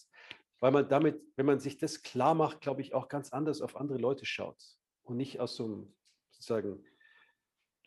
Weil 0.60 0.72
man 0.72 0.88
damit, 0.88 1.20
wenn 1.36 1.46
man 1.46 1.60
sich 1.60 1.78
das 1.78 2.02
klar 2.02 2.34
macht, 2.34 2.60
glaube 2.60 2.80
ich, 2.80 2.94
auch 2.94 3.08
ganz 3.08 3.32
anders 3.32 3.60
auf 3.60 3.76
andere 3.76 3.98
Leute 3.98 4.26
schaut 4.26 4.62
und 5.02 5.16
nicht 5.16 5.40
aus 5.40 5.54
so 5.54 5.64
einem 5.64 5.92
sozusagen 6.30 6.84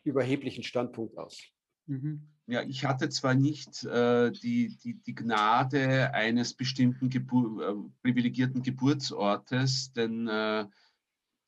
überheblichen 0.04 0.64
Standpunkt 0.64 1.18
aus. 1.18 1.42
Mhm. 1.86 2.28
Ja, 2.46 2.62
ich 2.62 2.84
hatte 2.84 3.08
zwar 3.08 3.34
nicht 3.34 3.84
äh, 3.84 4.30
die, 4.32 4.76
die, 4.78 4.94
die 4.94 5.14
Gnade 5.14 6.12
eines 6.12 6.54
bestimmten 6.54 7.08
Gebur 7.08 7.68
äh, 7.68 7.74
privilegierten 8.02 8.62
Geburtsortes, 8.62 9.92
denn 9.92 10.26
äh, 10.28 10.66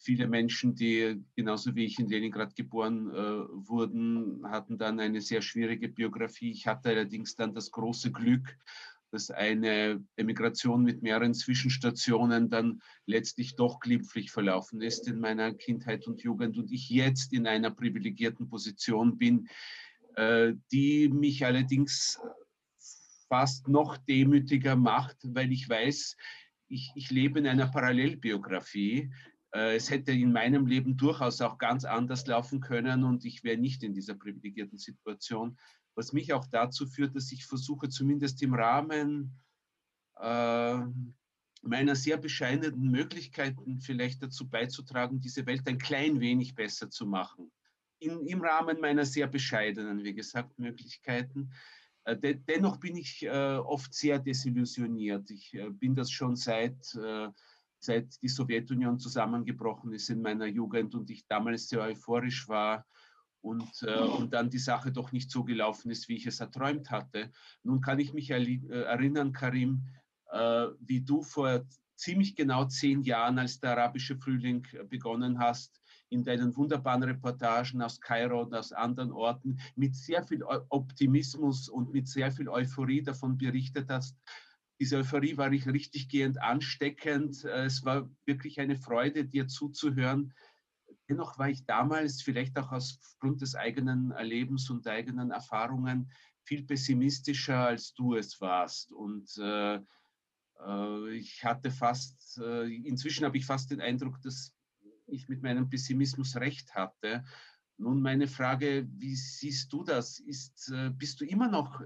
Viele 0.04 0.28
Menschen, 0.28 0.74
die 0.74 1.24
genauso 1.34 1.74
wie 1.74 1.86
ich 1.86 1.98
in 1.98 2.10
Leningrad 2.10 2.54
geboren 2.54 3.08
äh, 3.08 3.14
wurden, 3.66 4.46
hatten 4.50 4.76
dann 4.76 5.00
eine 5.00 5.22
sehr 5.22 5.40
schwierige 5.40 5.88
Biografie. 5.88 6.50
Ich 6.50 6.66
hatte 6.66 6.90
allerdings 6.90 7.36
dann 7.36 7.54
das 7.54 7.70
große 7.70 8.12
Glück, 8.12 8.54
dass 9.14 9.30
eine 9.30 10.04
Emigration 10.16 10.82
mit 10.82 11.02
mehreren 11.02 11.34
Zwischenstationen 11.34 12.50
dann 12.50 12.82
letztlich 13.06 13.54
doch 13.54 13.78
glimpflich 13.78 14.32
verlaufen 14.32 14.82
ist 14.82 15.06
in 15.06 15.20
meiner 15.20 15.54
Kindheit 15.54 16.08
und 16.08 16.20
Jugend 16.22 16.58
und 16.58 16.72
ich 16.72 16.90
jetzt 16.90 17.32
in 17.32 17.46
einer 17.46 17.70
privilegierten 17.70 18.48
Position 18.48 19.16
bin, 19.16 19.48
äh, 20.16 20.54
die 20.72 21.08
mich 21.10 21.46
allerdings 21.46 22.18
fast 23.28 23.68
noch 23.68 23.96
demütiger 23.98 24.74
macht, 24.74 25.18
weil 25.22 25.52
ich 25.52 25.68
weiß, 25.68 26.16
ich, 26.66 26.90
ich 26.96 27.10
lebe 27.12 27.38
in 27.38 27.46
einer 27.46 27.68
Parallelbiografie, 27.68 29.12
äh, 29.54 29.76
es 29.76 29.90
hätte 29.90 30.10
in 30.10 30.32
meinem 30.32 30.66
Leben 30.66 30.96
durchaus 30.96 31.40
auch 31.40 31.58
ganz 31.58 31.84
anders 31.84 32.26
laufen 32.26 32.60
können 32.60 33.04
und 33.04 33.24
ich 33.24 33.44
wäre 33.44 33.58
nicht 33.58 33.84
in 33.84 33.94
dieser 33.94 34.14
privilegierten 34.14 34.78
Situation, 34.78 35.56
was 35.94 36.12
mich 36.12 36.32
auch 36.32 36.46
dazu 36.46 36.86
führt, 36.86 37.14
dass 37.14 37.32
ich 37.32 37.46
versuche, 37.46 37.88
zumindest 37.88 38.42
im 38.42 38.54
Rahmen 38.54 39.38
äh, 40.20 40.78
meiner 41.62 41.96
sehr 41.96 42.16
bescheidenen 42.16 42.90
Möglichkeiten 42.90 43.80
vielleicht 43.80 44.22
dazu 44.22 44.48
beizutragen, 44.48 45.20
diese 45.20 45.46
Welt 45.46 45.66
ein 45.66 45.78
klein 45.78 46.20
wenig 46.20 46.54
besser 46.54 46.90
zu 46.90 47.06
machen. 47.06 47.50
In, 48.00 48.26
Im 48.26 48.42
Rahmen 48.42 48.80
meiner 48.80 49.04
sehr 49.04 49.26
bescheidenen, 49.26 50.04
wie 50.04 50.14
gesagt, 50.14 50.58
Möglichkeiten. 50.58 51.52
Äh, 52.04 52.16
de, 52.16 52.34
dennoch 52.34 52.78
bin 52.78 52.96
ich 52.96 53.22
äh, 53.24 53.56
oft 53.56 53.94
sehr 53.94 54.18
desillusioniert. 54.18 55.30
Ich 55.30 55.54
äh, 55.54 55.70
bin 55.70 55.94
das 55.94 56.10
schon 56.10 56.36
seit 56.36 56.94
äh, 56.96 57.28
seit 57.84 58.20
die 58.22 58.28
Sowjetunion 58.28 58.98
zusammengebrochen 58.98 59.92
ist 59.92 60.08
in 60.08 60.22
meiner 60.22 60.46
Jugend 60.46 60.94
und 60.94 61.10
ich 61.10 61.26
damals 61.26 61.68
sehr 61.68 61.80
euphorisch 61.80 62.48
war 62.48 62.86
und, 63.44 63.82
äh, 63.82 63.98
und 63.98 64.32
dann 64.32 64.48
die 64.48 64.58
Sache 64.58 64.90
doch 64.90 65.12
nicht 65.12 65.30
so 65.30 65.44
gelaufen 65.44 65.90
ist, 65.90 66.08
wie 66.08 66.16
ich 66.16 66.26
es 66.26 66.40
erträumt 66.40 66.90
hatte. 66.90 67.30
Nun 67.62 67.80
kann 67.80 68.00
ich 68.00 68.14
mich 68.14 68.30
äh, 68.30 68.60
erinnern, 68.68 69.32
Karim, 69.32 69.82
äh, 70.32 70.66
wie 70.80 71.02
du 71.02 71.22
vor 71.22 71.64
ziemlich 71.96 72.34
genau 72.34 72.64
zehn 72.64 73.02
Jahren, 73.02 73.38
als 73.38 73.60
der 73.60 73.72
arabische 73.72 74.16
Frühling 74.16 74.66
begonnen 74.88 75.38
hast, 75.38 75.80
in 76.08 76.24
deinen 76.24 76.56
wunderbaren 76.56 77.02
Reportagen 77.02 77.82
aus 77.82 78.00
Kairo 78.00 78.42
und 78.42 78.54
aus 78.54 78.72
anderen 78.72 79.12
Orten 79.12 79.58
mit 79.76 79.94
sehr 79.94 80.24
viel 80.24 80.42
Optimismus 80.42 81.68
und 81.68 81.92
mit 81.92 82.08
sehr 82.08 82.32
viel 82.32 82.48
Euphorie 82.48 83.02
davon 83.02 83.36
berichtet 83.36 83.90
hast, 83.90 84.16
diese 84.80 84.96
Euphorie 84.98 85.36
war 85.36 85.52
ich 85.52 85.66
richtig 85.66 86.08
gehend 86.08 86.42
ansteckend. 86.42 87.44
Äh, 87.44 87.66
es 87.66 87.84
war 87.84 88.10
wirklich 88.26 88.58
eine 88.60 88.76
Freude, 88.76 89.24
dir 89.24 89.46
zuzuhören. 89.46 90.32
Dennoch 91.08 91.38
war 91.38 91.48
ich 91.48 91.64
damals, 91.66 92.22
vielleicht 92.22 92.58
auch 92.58 92.72
aufgrund 92.72 93.42
des 93.42 93.54
eigenen 93.54 94.10
Erlebens 94.12 94.70
und 94.70 94.86
eigenen 94.86 95.30
Erfahrungen, 95.30 96.10
viel 96.44 96.64
pessimistischer, 96.64 97.66
als 97.66 97.94
du 97.94 98.14
es 98.14 98.40
warst. 98.40 98.92
Und 98.92 99.30
äh, 99.38 99.80
äh, 100.60 101.10
ich 101.16 101.44
hatte 101.44 101.70
fast, 101.70 102.38
äh, 102.38 102.68
inzwischen 102.74 103.24
habe 103.24 103.36
ich 103.36 103.46
fast 103.46 103.70
den 103.70 103.80
Eindruck, 103.80 104.20
dass 104.22 104.54
ich 105.06 105.28
mit 105.28 105.42
meinem 105.42 105.68
Pessimismus 105.68 106.36
recht 106.36 106.74
hatte. 106.74 107.24
Nun 107.76 108.00
meine 108.00 108.28
Frage, 108.28 108.86
wie 108.88 109.16
siehst 109.16 109.72
du 109.72 109.84
das? 109.84 110.20
Ist, 110.20 110.70
äh, 110.72 110.90
bist 110.90 111.20
du 111.20 111.24
immer 111.24 111.48
noch 111.48 111.80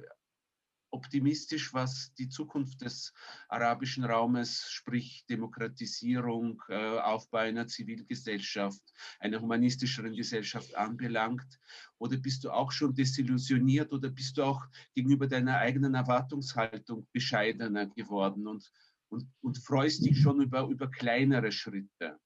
optimistisch, 0.99 1.73
was 1.73 2.13
die 2.15 2.29
Zukunft 2.29 2.81
des 2.81 3.13
arabischen 3.49 4.05
Raumes, 4.05 4.69
sprich 4.69 5.25
Demokratisierung, 5.31 6.61
äh, 6.69 6.99
Aufbau 6.99 7.39
einer 7.39 7.69
Zivilgesellschaft, 7.69 8.83
einer 9.21 9.41
humanistischeren 9.41 10.15
Gesellschaft 10.15 10.75
anbelangt? 10.75 11.61
Oder 11.99 12.17
bist 12.17 12.43
du 12.43 12.51
auch 12.51 12.73
schon 12.73 12.95
desillusioniert 12.95 13.93
oder 13.93 14.11
bist 14.11 14.37
du 14.37 14.43
auch 14.43 14.67
gegenüber 14.95 15.29
deiner 15.29 15.59
eigenen 15.59 15.95
Erwartungshaltung 15.95 17.07
bescheidener 17.13 17.87
geworden 17.87 18.49
und, 18.49 18.73
und, 19.09 19.25
und 19.41 19.59
freust 19.59 20.05
dich 20.05 20.21
schon 20.21 20.41
über, 20.41 20.67
über 20.67 20.91
kleinere 20.91 21.53
Schritte? 21.53 22.19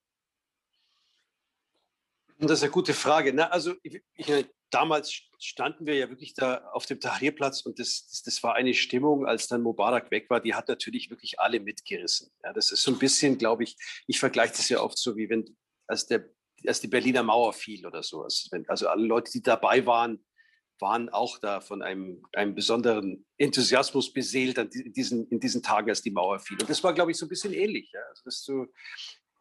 Das 2.39 2.59
ist 2.59 2.63
eine 2.63 2.73
gute 2.73 2.95
Frage. 2.95 3.33
Na, 3.35 3.49
also 3.49 3.75
ich, 3.83 4.03
ich, 4.15 4.47
damals 4.73 5.23
standen 5.39 5.87
wir 5.87 5.95
ja 5.95 6.09
wirklich 6.09 6.35
da 6.35 6.69
auf 6.73 6.87
dem 6.87 7.01
Tahrirplatz 7.01 7.63
und 7.63 7.79
das, 7.79 8.07
das, 8.09 8.23
das, 8.23 8.43
war 8.43 8.55
eine 8.55 8.75
Stimmung, 8.75 9.27
als 9.27 9.49
dann 9.49 9.63
Mubarak 9.63 10.11
weg 10.11 10.31
war, 10.31 10.41
die 10.41 10.55
hat 10.55 10.69
natürlich 10.69 11.11
wirklich 11.11 11.41
alle 11.41 11.61
mitgerissen. 11.61 12.31
Ja, 12.43 12.53
das 12.53 12.73
ist 12.73 12.83
so 12.83 12.93
ein 12.93 12.99
bisschen, 12.99 13.39
glaube 13.39 13.65
ich, 13.65 13.77
ich 14.07 14.19
vergleiche 14.19 14.55
das 14.57 14.69
ja 14.69 14.81
oft 14.81 14.99
so, 14.99 15.17
wie 15.17 15.29
wenn, 15.29 15.57
als, 15.87 16.07
der, 16.07 16.29
als 16.67 16.81
die 16.81 16.89
Berliner 16.89 17.23
Mauer 17.23 17.53
fiel 17.53 17.87
oder 17.87 18.03
so. 18.03 18.27
Also 18.69 18.89
alle 18.89 19.05
Leute, 19.05 19.31
die 19.33 19.43
dabei 19.43 19.85
waren, 19.85 20.25
waren 20.81 21.09
auch 21.11 21.39
da 21.39 21.61
von 21.61 21.83
einem, 21.83 22.23
einem 22.33 22.55
besonderen 22.55 23.25
Enthusiasmus 23.39 24.13
beseelt 24.13 24.59
in 24.59 24.93
diesen, 24.93 25.29
in 25.29 25.39
diesen 25.39 25.63
Tagen, 25.63 25.91
als 25.91 26.03
die 26.03 26.11
Mauer 26.11 26.41
fiel. 26.41 26.59
Und 26.61 26.69
das 26.69 26.83
war, 26.83 26.93
glaube 26.93 27.11
ich, 27.13 27.17
so 27.17 27.27
ein 27.27 27.29
bisschen 27.29 27.53
ähnlich. 27.53 27.91
Ja? 27.93 28.01
Also 28.09 28.23
das 28.25 28.43
so, 28.43 28.67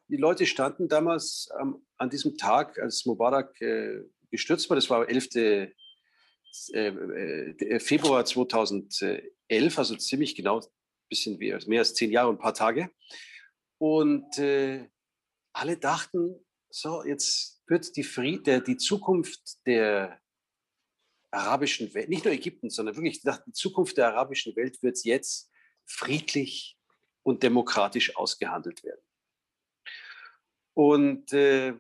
die 0.08 0.17
Leute 0.17 0.46
standen 0.46 0.88
damals 0.88 1.50
ähm, 1.60 1.86
an 1.98 2.10
diesem 2.10 2.38
Tag, 2.38 2.78
als 2.80 3.06
Mubarak 3.06 3.60
äh, 3.62 4.02
gestürzt 4.32 4.70
war. 4.70 4.76
Das 4.76 4.89
war 4.89 5.08
11. 5.08 5.36
Äh, 5.36 5.72
äh, 6.74 7.80
Februar 7.80 8.26
2011, 8.26 9.78
also 9.78 9.96
ziemlich 9.96 10.36
genau, 10.36 10.60
ein 10.60 10.67
bisschen 11.10 11.38
mehr, 11.38 11.80
als 11.80 11.94
zehn 11.94 12.12
Jahre 12.12 12.30
und 12.30 12.36
ein 12.36 12.41
paar 12.41 12.54
Tage. 12.54 12.91
Und 13.78 14.38
äh, 14.38 14.89
alle 15.54 15.78
dachten, 15.78 16.46
so, 16.70 17.04
jetzt 17.04 17.62
wird 17.67 17.96
die, 17.96 18.04
Fried, 18.04 18.48
der, 18.48 18.62
die 18.62 18.78
Zukunft 18.78 19.65
der 19.65 20.20
arabischen 21.32 21.94
Welt, 21.94 22.10
nicht 22.10 22.26
nur 22.26 22.34
Ägypten, 22.34 22.70
sondern 22.70 22.96
wirklich 22.96 23.22
die 23.22 23.54
Zukunft 23.54 23.98
der 23.98 24.10
arabischen 24.10 24.56
Welt 24.56 24.82
wird 24.84 25.04
jetzt 25.06 25.50
friedlich 25.86 26.78
und 27.24 27.44
demokratisch 27.44 28.15
ausgehandelt 28.15 28.84
werden. 28.84 29.02
Und 30.74 31.32
äh, 31.34 31.74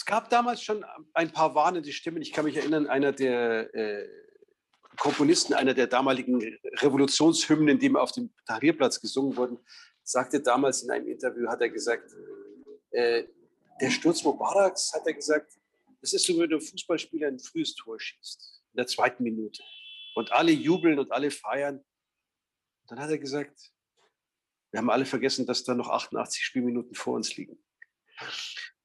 Es 0.00 0.06
gab 0.06 0.30
damals 0.30 0.62
schon 0.62 0.82
ein 1.12 1.30
paar 1.30 1.54
warnende 1.54 1.92
Stimmen. 1.92 2.22
Ich 2.22 2.32
kann 2.32 2.46
mich 2.46 2.56
erinnern, 2.56 2.86
einer 2.86 3.12
der 3.12 3.74
äh, 3.74 4.08
Komponisten 4.96 5.52
einer 5.52 5.74
der 5.74 5.88
damaligen 5.88 6.40
Revolutionshymnen, 6.78 7.78
die 7.78 7.94
auf 7.94 8.10
dem 8.12 8.30
Tahrirplatz 8.46 8.98
gesungen 8.98 9.36
wurden, 9.36 9.58
sagte 10.02 10.40
damals 10.40 10.82
in 10.82 10.90
einem 10.90 11.06
Interview, 11.06 11.46
hat 11.48 11.60
er 11.60 11.68
gesagt, 11.68 12.10
äh, 12.92 13.24
der 13.78 13.90
Sturz 13.90 14.24
Mubaraks, 14.24 14.94
hat 14.94 15.06
er 15.06 15.12
gesagt, 15.12 15.52
das 16.00 16.14
ist 16.14 16.24
so, 16.24 16.32
wie 16.40 16.48
der 16.48 16.62
Fußballspieler 16.62 17.28
ein 17.28 17.38
frühes 17.38 17.74
Tor 17.74 18.00
schießt, 18.00 18.62
in 18.72 18.78
der 18.78 18.86
zweiten 18.86 19.22
Minute. 19.22 19.62
Und 20.14 20.32
alle 20.32 20.52
jubeln 20.52 20.98
und 20.98 21.12
alle 21.12 21.30
feiern. 21.30 21.84
Dann 22.88 22.98
hat 23.00 23.10
er 23.10 23.18
gesagt, 23.18 23.70
wir 24.70 24.78
haben 24.78 24.88
alle 24.88 25.04
vergessen, 25.04 25.44
dass 25.44 25.62
da 25.62 25.74
noch 25.74 25.90
88 25.90 26.42
Spielminuten 26.42 26.94
vor 26.94 27.16
uns 27.16 27.36
liegen. 27.36 27.62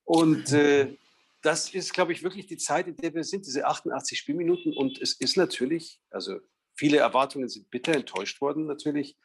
Und 0.03 0.51
äh, 0.51 0.97
das 1.45 1.71
ist, 1.73 1.93
glaube 1.93 2.11
ich, 2.11 2.23
wirklich 2.23 2.47
die 2.47 2.57
Zeit, 2.57 2.87
in 2.87 2.97
der 2.97 3.13
wir 3.13 3.23
sind, 3.23 3.45
diese 3.45 3.67
88 3.67 4.17
Spielminuten. 4.17 4.73
Und 4.75 4.99
es 4.99 5.13
ist 5.13 5.37
natürlich, 5.37 6.01
also 6.09 6.39
viele 6.73 6.97
Erwartungen 6.97 7.49
sind 7.49 7.69
bitter 7.69 7.93
enttäuscht 7.93 8.41
worden 8.41 8.65
natürlich. 8.65 9.15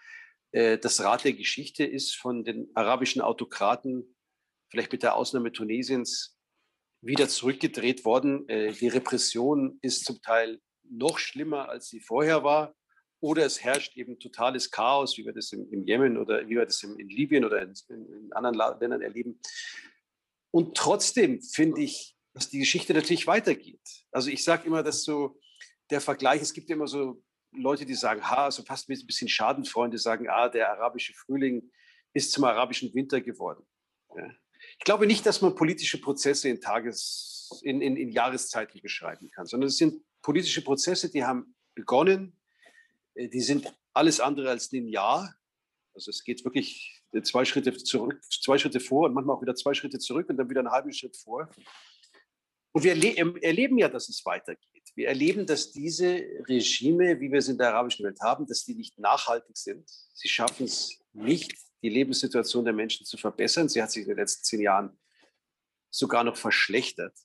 Äh, 0.53 0.77
das 0.77 1.01
Rad 1.01 1.25
der 1.25 1.33
Geschichte 1.33 1.85
ist 1.85 2.15
von 2.15 2.45
den 2.45 2.71
arabischen 2.75 3.23
Autokraten, 3.23 4.17
vielleicht 4.69 4.93
mit 4.93 5.03
der 5.03 5.17
Ausnahme 5.17 5.51
Tunesiens, 5.51 6.39
wieder 7.01 7.27
zurückgedreht 7.27 8.05
worden. 8.05 8.47
Äh, 8.51 8.73
die 8.75 8.89
Repression 8.89 9.79
ist 9.81 10.05
zum 10.05 10.21
Teil 10.21 10.61
noch 10.83 11.19
schlimmer, 11.19 11.71
als 11.71 11.89
sie 11.89 12.01
vorher 12.01 12.45
war. 12.45 12.75
Oder 13.21 13.47
es 13.47 13.63
herrscht 13.63 13.97
eben 13.97 14.19
totales 14.19 14.71
Chaos, 14.71 15.17
wie 15.17 15.25
wir 15.25 15.33
das 15.33 15.53
im, 15.53 15.87
Jemen 15.87 16.19
oder 16.19 16.47
wie 16.47 16.57
wir 16.57 16.67
das 16.67 16.83
in, 16.83 16.97
Libyen 17.09 17.45
oder 17.47 17.63
in 17.63 18.31
anderen 18.33 18.79
Ländern 18.79 19.03
erleben. 19.03 19.41
Und 20.51 20.77
trotzdem 20.77 21.41
finde 21.43 21.83
ich, 21.83 22.17
dass 22.33 22.49
die 22.49 22.59
Geschichte 22.59 22.95
natürlich 22.95 23.27
weitergeht. 23.27 23.81
Also 24.11 24.31
ich 24.31 24.45
sage 24.45 24.67
immer, 24.67 24.83
dass 24.83 25.05
so 25.05 25.39
der 25.91 26.01
Vergleich, 26.01 26.41
es 26.43 26.53
gibt 26.53 26.71
immer 26.71 26.87
so 26.87 27.23
Leute, 27.53 27.85
die 27.85 27.95
sagen, 27.95 28.29
ha, 28.29 28.51
so 28.51 28.63
fast 28.63 28.89
ein 28.89 29.07
bisschen 29.07 29.29
Schadenfreunde 29.29 29.99
sagen, 29.99 30.29
ah, 30.29 30.49
der 30.49 30.71
arabische 30.71 31.13
Frühling 31.15 31.71
ist 32.13 32.33
zum 32.33 32.45
arabischen 32.45 32.95
Winter 32.95 33.21
geworden. 33.21 33.67
Ja. 34.17 34.31
Ich 34.79 34.85
glaube 34.85 35.07
nicht, 35.07 35.27
dass 35.27 35.41
man 35.41 35.55
politische 35.55 36.01
Prozesse 36.01 36.49
in 36.49 36.61
Tages, 36.61 37.61
in, 37.63 37.81
in, 37.81 37.97
in 37.97 38.11
Jahreszeiten 38.11 38.81
beschreiben 38.81 39.31
kann, 39.31 39.47
sondern 39.47 39.69
es 39.69 39.77
sind 39.77 40.03
politische 40.23 40.63
Prozesse, 40.63 41.11
die 41.11 41.25
haben 41.25 41.55
begonnen, 41.75 42.39
äh, 43.15 43.29
die 43.29 43.41
sind 43.41 43.75
alles 43.93 44.21
andere 44.21 44.51
als 44.51 44.71
linear. 44.71 45.35
Also 45.95 46.11
es 46.11 46.23
geht 46.23 46.45
wirklich 46.45 47.00
zwei 47.23 47.45
Schritte 47.45 47.77
zurück, 47.77 48.21
zwei 48.31 48.59
Schritte 48.59 48.81
vor 48.81 49.07
und 49.07 49.15
manchmal 49.15 49.37
auch 49.37 49.43
wieder 49.43 49.55
zwei 49.55 49.75
Schritte 49.75 49.99
zurück 49.99 50.29
und 50.29 50.37
dann 50.37 50.49
wieder 50.49 50.61
einen 50.61 50.71
halben 50.71 50.93
Schritt 50.93 51.17
vor. 51.17 51.49
Und 52.73 52.85
wir 52.85 52.93
erleben 52.93 53.79
ja, 53.79 53.89
dass 53.89 54.09
es 54.09 54.25
weitergeht. 54.25 54.71
Wir 54.95 55.09
erleben, 55.09 55.47
dass 55.47 55.73
diese 55.73 56.23
Regime, 56.49 57.21
wie 57.21 57.31
wir 57.31 57.39
es 57.39 57.49
in 57.49 57.59
der 57.59 57.71
arabischen 57.71 58.05
Welt 58.05 58.21
haben, 58.21 58.47
dass 58.47 58.65
die 58.65 58.75
nicht 58.75 58.99
nachhaltig 58.99 59.57
sind. 59.57 59.89
Sie 60.15 60.29
schaffen 60.29 60.67
es 60.67 61.01
nicht, 61.13 61.53
die 61.83 61.89
Lebenssituation 61.89 62.65
der 62.65 62.75
Menschen 62.75 63.07
zu 63.07 63.17
verbessern. 63.17 63.69
Sie 63.69 63.83
hat 63.83 63.91
sich 63.91 64.03
in 64.03 64.09
den 64.09 64.19
letzten 64.19 64.45
zehn 64.45 64.61
Jahren 64.61 64.99
sogar 65.91 66.23
noch 66.23 66.37
verschlechtert. 66.37 67.17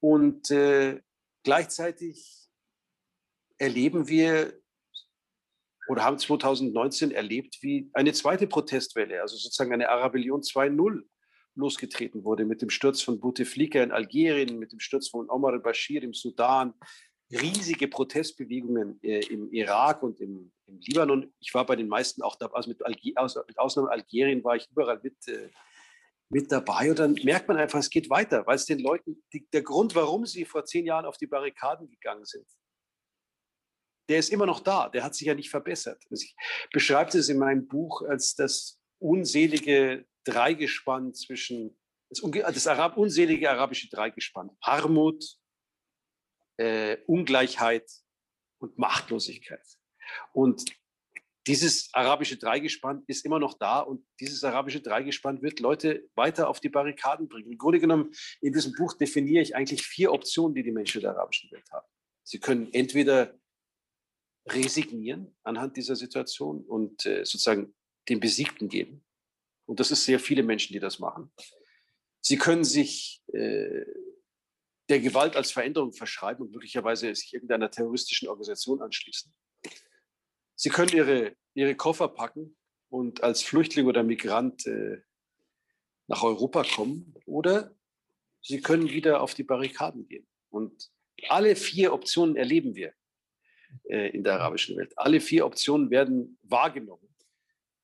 Und 0.00 0.50
äh, 0.50 1.00
gleichzeitig 1.42 2.50
erleben 3.56 4.08
wir 4.08 4.60
oder 5.90 6.04
haben 6.04 6.18
2019 6.18 7.10
erlebt, 7.10 7.58
wie 7.62 7.90
eine 7.94 8.12
zweite 8.12 8.46
Protestwelle, 8.46 9.20
also 9.20 9.36
sozusagen 9.36 9.72
eine 9.72 9.88
Arabellion 9.88 10.40
2.0 10.40 11.02
losgetreten 11.56 12.22
wurde 12.22 12.44
mit 12.44 12.62
dem 12.62 12.70
Sturz 12.70 13.02
von 13.02 13.18
Bouteflika 13.18 13.82
in 13.82 13.90
Algerien, 13.90 14.60
mit 14.60 14.70
dem 14.70 14.78
Sturz 14.78 15.08
von 15.08 15.28
Omar 15.28 15.54
al-Bashir 15.54 16.04
im 16.04 16.14
Sudan, 16.14 16.74
riesige 17.32 17.88
Protestbewegungen 17.88 19.00
äh, 19.02 19.18
im 19.32 19.50
Irak 19.50 20.04
und 20.04 20.20
im, 20.20 20.52
im, 20.66 20.78
Libanon. 20.78 21.34
Ich 21.40 21.52
war 21.54 21.66
bei 21.66 21.74
den 21.74 21.88
meisten 21.88 22.22
auch 22.22 22.36
dabei, 22.36 22.58
also 22.58 22.70
mit, 22.70 22.86
Alge 22.86 23.12
aus, 23.16 23.34
mit 23.48 23.58
Ausnahme 23.58 23.90
Algerien 23.90 24.44
war 24.44 24.54
ich 24.54 24.70
überall 24.70 25.00
mit, 25.02 25.16
äh, 25.26 25.48
mit 26.28 26.52
dabei. 26.52 26.90
Und 26.90 27.00
dann 27.00 27.14
merkt 27.24 27.48
man 27.48 27.56
einfach, 27.56 27.80
es 27.80 27.90
geht 27.90 28.08
weiter, 28.10 28.46
weil 28.46 28.54
es 28.54 28.64
den 28.64 28.78
Leuten, 28.78 29.24
die, 29.32 29.44
der 29.52 29.62
Grund, 29.62 29.96
warum 29.96 30.24
sie 30.24 30.44
vor 30.44 30.64
zehn 30.64 30.86
Jahren 30.86 31.04
auf 31.04 31.16
die 31.16 31.26
Barrikaden 31.26 31.90
gegangen 31.90 32.24
sind, 32.24 32.46
der 34.10 34.18
ist 34.18 34.30
immer 34.30 34.46
noch 34.46 34.60
da, 34.60 34.88
der 34.88 35.04
hat 35.04 35.14
sich 35.14 35.28
ja 35.28 35.34
nicht 35.34 35.50
verbessert. 35.50 36.02
Also 36.10 36.24
ich 36.24 36.34
beschreibe 36.72 37.16
es 37.16 37.28
in 37.28 37.38
meinem 37.38 37.68
Buch 37.68 38.02
als 38.02 38.34
das 38.34 38.80
unselige 38.98 40.04
Dreigespann 40.24 41.14
zwischen, 41.14 41.78
das, 42.10 42.20
das 42.52 42.66
Arab, 42.66 42.96
unselige 42.96 43.48
arabische 43.48 43.88
Dreigespann, 43.88 44.50
Armut, 44.60 45.24
äh, 46.58 46.98
Ungleichheit 47.06 47.88
und 48.58 48.76
Machtlosigkeit. 48.78 49.64
Und 50.32 50.64
dieses 51.46 51.88
arabische 51.94 52.36
Dreigespann 52.36 53.04
ist 53.06 53.24
immer 53.24 53.38
noch 53.38 53.54
da 53.58 53.78
und 53.78 54.04
dieses 54.18 54.42
arabische 54.44 54.80
Dreigespann 54.80 55.40
wird 55.40 55.60
Leute 55.60 56.10
weiter 56.14 56.48
auf 56.48 56.60
die 56.60 56.68
Barrikaden 56.68 57.28
bringen. 57.28 57.52
Im 57.52 57.58
Grunde 57.58 57.80
genommen, 57.80 58.12
in 58.40 58.52
diesem 58.52 58.72
Buch 58.74 58.92
definiere 58.94 59.42
ich 59.42 59.54
eigentlich 59.54 59.82
vier 59.82 60.12
Optionen, 60.12 60.54
die 60.54 60.64
die 60.64 60.72
Menschen 60.72 61.00
der 61.00 61.12
arabischen 61.12 61.50
Welt 61.52 61.70
haben. 61.70 61.86
Sie 62.24 62.40
können 62.40 62.72
entweder 62.72 63.39
resignieren 64.46 65.34
anhand 65.42 65.76
dieser 65.76 65.96
Situation 65.96 66.64
und 66.64 67.06
äh, 67.06 67.24
sozusagen 67.24 67.74
den 68.08 68.20
Besiegten 68.20 68.68
geben. 68.68 69.04
Und 69.66 69.80
das 69.80 69.90
ist 69.90 70.04
sehr 70.04 70.18
viele 70.18 70.42
Menschen, 70.42 70.72
die 70.72 70.80
das 70.80 70.98
machen. 70.98 71.30
Sie 72.20 72.36
können 72.36 72.64
sich 72.64 73.22
äh, 73.28 73.84
der 74.88 75.00
Gewalt 75.00 75.36
als 75.36 75.52
Veränderung 75.52 75.92
verschreiben 75.92 76.46
und 76.46 76.52
möglicherweise 76.52 77.14
sich 77.14 77.32
irgendeiner 77.32 77.70
terroristischen 77.70 78.28
Organisation 78.28 78.82
anschließen. 78.82 79.32
Sie 80.56 80.68
können 80.68 80.92
ihre, 80.92 81.36
ihre 81.54 81.76
Koffer 81.76 82.08
packen 82.08 82.56
und 82.88 83.22
als 83.22 83.42
Flüchtling 83.42 83.86
oder 83.86 84.02
Migrant 84.02 84.66
äh, 84.66 85.02
nach 86.08 86.24
Europa 86.24 86.64
kommen 86.64 87.14
oder 87.24 87.74
sie 88.42 88.60
können 88.60 88.90
wieder 88.90 89.20
auf 89.20 89.34
die 89.34 89.44
Barrikaden 89.44 90.08
gehen. 90.08 90.26
Und 90.48 90.90
alle 91.28 91.54
vier 91.54 91.92
Optionen 91.92 92.34
erleben 92.34 92.74
wir 92.74 92.92
in 93.84 94.24
der 94.24 94.34
arabischen 94.34 94.76
Welt. 94.76 94.92
Alle 94.96 95.20
vier 95.20 95.46
Optionen 95.46 95.90
werden 95.90 96.38
wahrgenommen. 96.42 97.10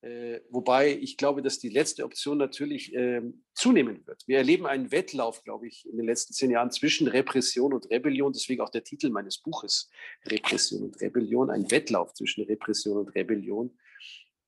Äh, 0.06 0.40
wobei 0.50 0.92
ich 0.92 1.16
glaube, 1.16 1.42
dass 1.42 1.58
die 1.58 1.68
letzte 1.68 2.04
Option 2.04 2.38
natürlich 2.38 2.94
äh, 2.94 3.22
zunehmen 3.54 4.06
wird. 4.06 4.22
Wir 4.28 4.38
erleben 4.38 4.64
einen 4.66 4.92
Wettlauf, 4.92 5.42
glaube 5.42 5.66
ich, 5.66 5.84
in 5.84 5.96
den 5.96 6.06
letzten 6.06 6.32
zehn 6.32 6.52
Jahren 6.52 6.70
zwischen 6.70 7.08
Repression 7.08 7.72
und 7.72 7.90
Rebellion. 7.90 8.32
Deswegen 8.32 8.60
auch 8.60 8.70
der 8.70 8.84
Titel 8.84 9.10
meines 9.10 9.38
Buches, 9.38 9.90
Repression 10.26 10.84
und 10.84 11.00
Rebellion. 11.00 11.50
Ein 11.50 11.68
Wettlauf 11.72 12.14
zwischen 12.14 12.44
Repression 12.44 12.98
und 12.98 13.08
Rebellion. 13.16 13.76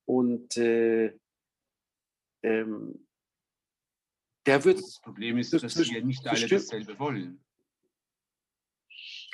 Und 0.04 0.56
äh, 0.58 1.12
ähm, 2.44 3.06
der 4.46 4.64
wird. 4.64 4.78
Das 4.78 5.00
Problem 5.00 5.38
ist, 5.38 5.52
dass 5.52 5.90
wir 5.90 6.04
nicht 6.04 6.24
alle 6.26 6.46
dasselbe 6.46 6.96
wollen. 7.00 7.42
Ich 8.88 9.30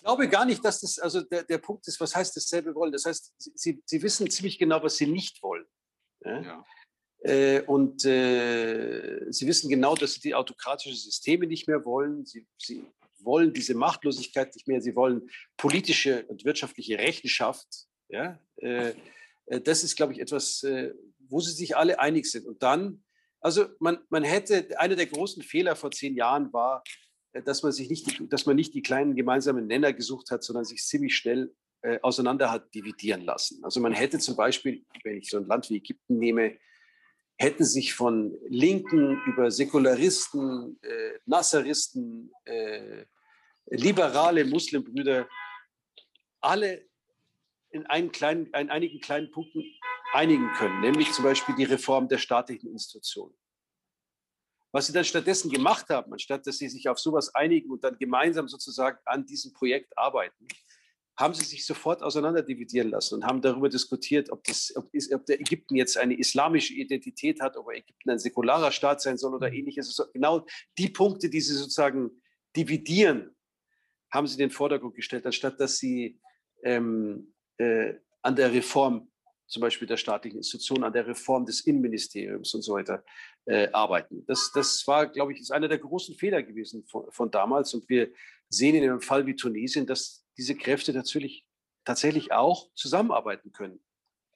glaube 0.00 0.28
gar 0.28 0.44
nicht, 0.44 0.64
dass 0.64 0.80
das, 0.80 0.98
also 0.98 1.20
der, 1.22 1.44
der 1.44 1.58
Punkt 1.58 1.86
ist, 1.88 2.00
was 2.00 2.14
heißt 2.14 2.36
dasselbe 2.36 2.74
wollen? 2.74 2.92
Das 2.92 3.04
heißt, 3.04 3.34
sie, 3.38 3.82
sie 3.84 4.02
wissen 4.02 4.30
ziemlich 4.30 4.58
genau, 4.58 4.82
was 4.82 4.96
sie 4.96 5.06
nicht 5.06 5.42
wollen. 5.42 5.66
Ja? 6.24 6.40
Ja. 6.42 6.64
Äh, 7.22 7.62
und 7.62 8.04
äh, 8.04 9.26
sie 9.30 9.46
wissen 9.46 9.68
genau, 9.68 9.94
dass 9.94 10.14
sie 10.14 10.20
die 10.20 10.34
autokratischen 10.34 10.96
Systeme 10.96 11.46
nicht 11.46 11.68
mehr 11.68 11.84
wollen. 11.84 12.24
Sie, 12.24 12.46
sie 12.58 12.84
wollen 13.18 13.52
diese 13.52 13.74
Machtlosigkeit 13.74 14.54
nicht 14.54 14.66
mehr. 14.66 14.80
Sie 14.80 14.96
wollen 14.96 15.28
politische 15.56 16.24
und 16.26 16.44
wirtschaftliche 16.44 16.98
Rechenschaft. 16.98 17.68
Ja? 18.08 18.40
Äh, 18.56 18.94
äh 19.46 19.60
das 19.60 19.84
ist, 19.84 19.96
glaube 19.96 20.14
ich, 20.14 20.20
etwas, 20.20 20.62
äh, 20.62 20.94
wo 21.18 21.40
sie 21.40 21.52
sich 21.52 21.76
alle 21.76 21.98
einig 21.98 22.26
sind. 22.26 22.46
Und 22.46 22.62
dann, 22.62 23.04
also 23.40 23.66
man, 23.80 23.98
man 24.08 24.24
hätte, 24.24 24.78
einer 24.80 24.96
der 24.96 25.06
großen 25.06 25.42
Fehler 25.42 25.76
vor 25.76 25.90
zehn 25.90 26.16
Jahren 26.16 26.52
war, 26.52 26.82
dass 27.32 27.62
man 27.62 27.72
sich 27.72 27.88
nicht, 27.88 28.32
dass 28.32 28.46
man 28.46 28.56
nicht 28.56 28.74
die 28.74 28.82
kleinen 28.82 29.14
gemeinsamen 29.14 29.66
Nenner 29.66 29.92
gesucht 29.92 30.30
hat, 30.30 30.42
sondern 30.42 30.64
sich 30.64 30.82
ziemlich 30.84 31.16
schnell 31.16 31.54
äh, 31.82 31.98
auseinander 32.02 32.50
hat 32.50 32.74
dividieren 32.74 33.22
lassen. 33.22 33.62
Also 33.64 33.80
man 33.80 33.92
hätte 33.92 34.18
zum 34.18 34.36
Beispiel, 34.36 34.84
wenn 35.04 35.18
ich 35.18 35.30
so 35.30 35.38
ein 35.38 35.46
Land 35.46 35.70
wie 35.70 35.76
Ägypten 35.76 36.18
nehme, 36.18 36.58
hätten 37.38 37.64
sich 37.64 37.94
von 37.94 38.36
Linken 38.48 39.22
über 39.26 39.50
Säkularisten, 39.50 40.78
äh, 40.82 41.18
Nasseristen, 41.24 42.32
äh, 42.44 43.06
liberale 43.70 44.44
Muslimbrüder 44.44 45.28
alle 46.40 46.86
in, 47.70 47.86
einen 47.86 48.12
kleinen, 48.12 48.46
in 48.46 48.70
einigen 48.70 49.00
kleinen 49.00 49.30
Punkten 49.30 49.64
einigen 50.12 50.52
können, 50.54 50.80
nämlich 50.80 51.12
zum 51.12 51.24
Beispiel 51.24 51.54
die 51.54 51.64
Reform 51.64 52.08
der 52.08 52.18
staatlichen 52.18 52.70
Institutionen. 52.70 53.34
Was 54.72 54.86
sie 54.86 54.92
dann 54.92 55.04
stattdessen 55.04 55.50
gemacht 55.50 55.88
haben, 55.88 56.12
anstatt 56.12 56.46
dass 56.46 56.58
sie 56.58 56.68
sich 56.68 56.88
auf 56.88 56.98
sowas 56.98 57.34
einigen 57.34 57.70
und 57.70 57.82
dann 57.82 57.98
gemeinsam 57.98 58.48
sozusagen 58.48 58.98
an 59.04 59.26
diesem 59.26 59.52
Projekt 59.52 59.96
arbeiten, 59.98 60.46
haben 61.20 61.34
sie 61.34 61.44
sich 61.44 61.66
sofort 61.66 62.02
auseinanderdividieren 62.02 62.90
lassen 62.90 63.16
und 63.16 63.24
haben 63.24 63.42
darüber 63.42 63.68
diskutiert, 63.68 64.30
ob, 64.30 64.42
das, 64.44 64.72
ob, 64.74 64.88
ob 65.12 65.26
der 65.26 65.40
Ägypten 65.40 65.76
jetzt 65.76 65.98
eine 65.98 66.18
islamische 66.18 66.72
Identität 66.72 67.40
hat, 67.42 67.56
ob 67.58 67.70
Ägypten 67.70 68.10
ein 68.10 68.18
säkularer 68.18 68.72
Staat 68.72 69.02
sein 69.02 69.18
soll 69.18 69.34
oder 69.34 69.48
mhm. 69.50 69.56
ähnliches. 69.56 69.88
Also 69.88 70.10
genau 70.12 70.46
die 70.78 70.88
Punkte, 70.88 71.28
die 71.28 71.40
sie 71.40 71.54
sozusagen 71.54 72.10
dividieren, 72.56 73.36
haben 74.10 74.26
sie 74.26 74.34
in 74.34 74.48
den 74.48 74.50
Vordergrund 74.50 74.94
gestellt, 74.94 75.26
anstatt 75.26 75.60
dass 75.60 75.76
sie 75.76 76.18
ähm, 76.62 77.34
äh, 77.58 77.94
an 78.22 78.36
der 78.36 78.52
Reform 78.52 79.09
zum 79.50 79.60
Beispiel 79.60 79.88
der 79.88 79.96
staatlichen 79.96 80.38
Institutionen, 80.38 80.84
an 80.84 80.92
der 80.92 81.06
Reform 81.06 81.44
des 81.44 81.60
Innenministeriums 81.62 82.54
und 82.54 82.62
so 82.62 82.74
weiter 82.74 83.04
äh, 83.46 83.68
arbeiten. 83.72 84.24
Das, 84.26 84.52
das 84.54 84.86
war, 84.86 85.08
glaube 85.08 85.32
ich, 85.32 85.40
ist 85.40 85.50
einer 85.50 85.68
der 85.68 85.78
großen 85.78 86.14
Fehler 86.14 86.42
gewesen 86.42 86.84
von, 86.86 87.10
von 87.10 87.30
damals. 87.30 87.74
Und 87.74 87.88
wir 87.88 88.12
sehen 88.48 88.76
in 88.76 88.84
einem 88.84 89.00
Fall 89.00 89.26
wie 89.26 89.34
Tunesien, 89.34 89.86
dass 89.86 90.24
diese 90.38 90.54
Kräfte 90.54 90.92
natürlich 90.92 91.44
tatsächlich 91.84 92.32
auch 92.32 92.70
zusammenarbeiten 92.74 93.50
können. 93.50 93.80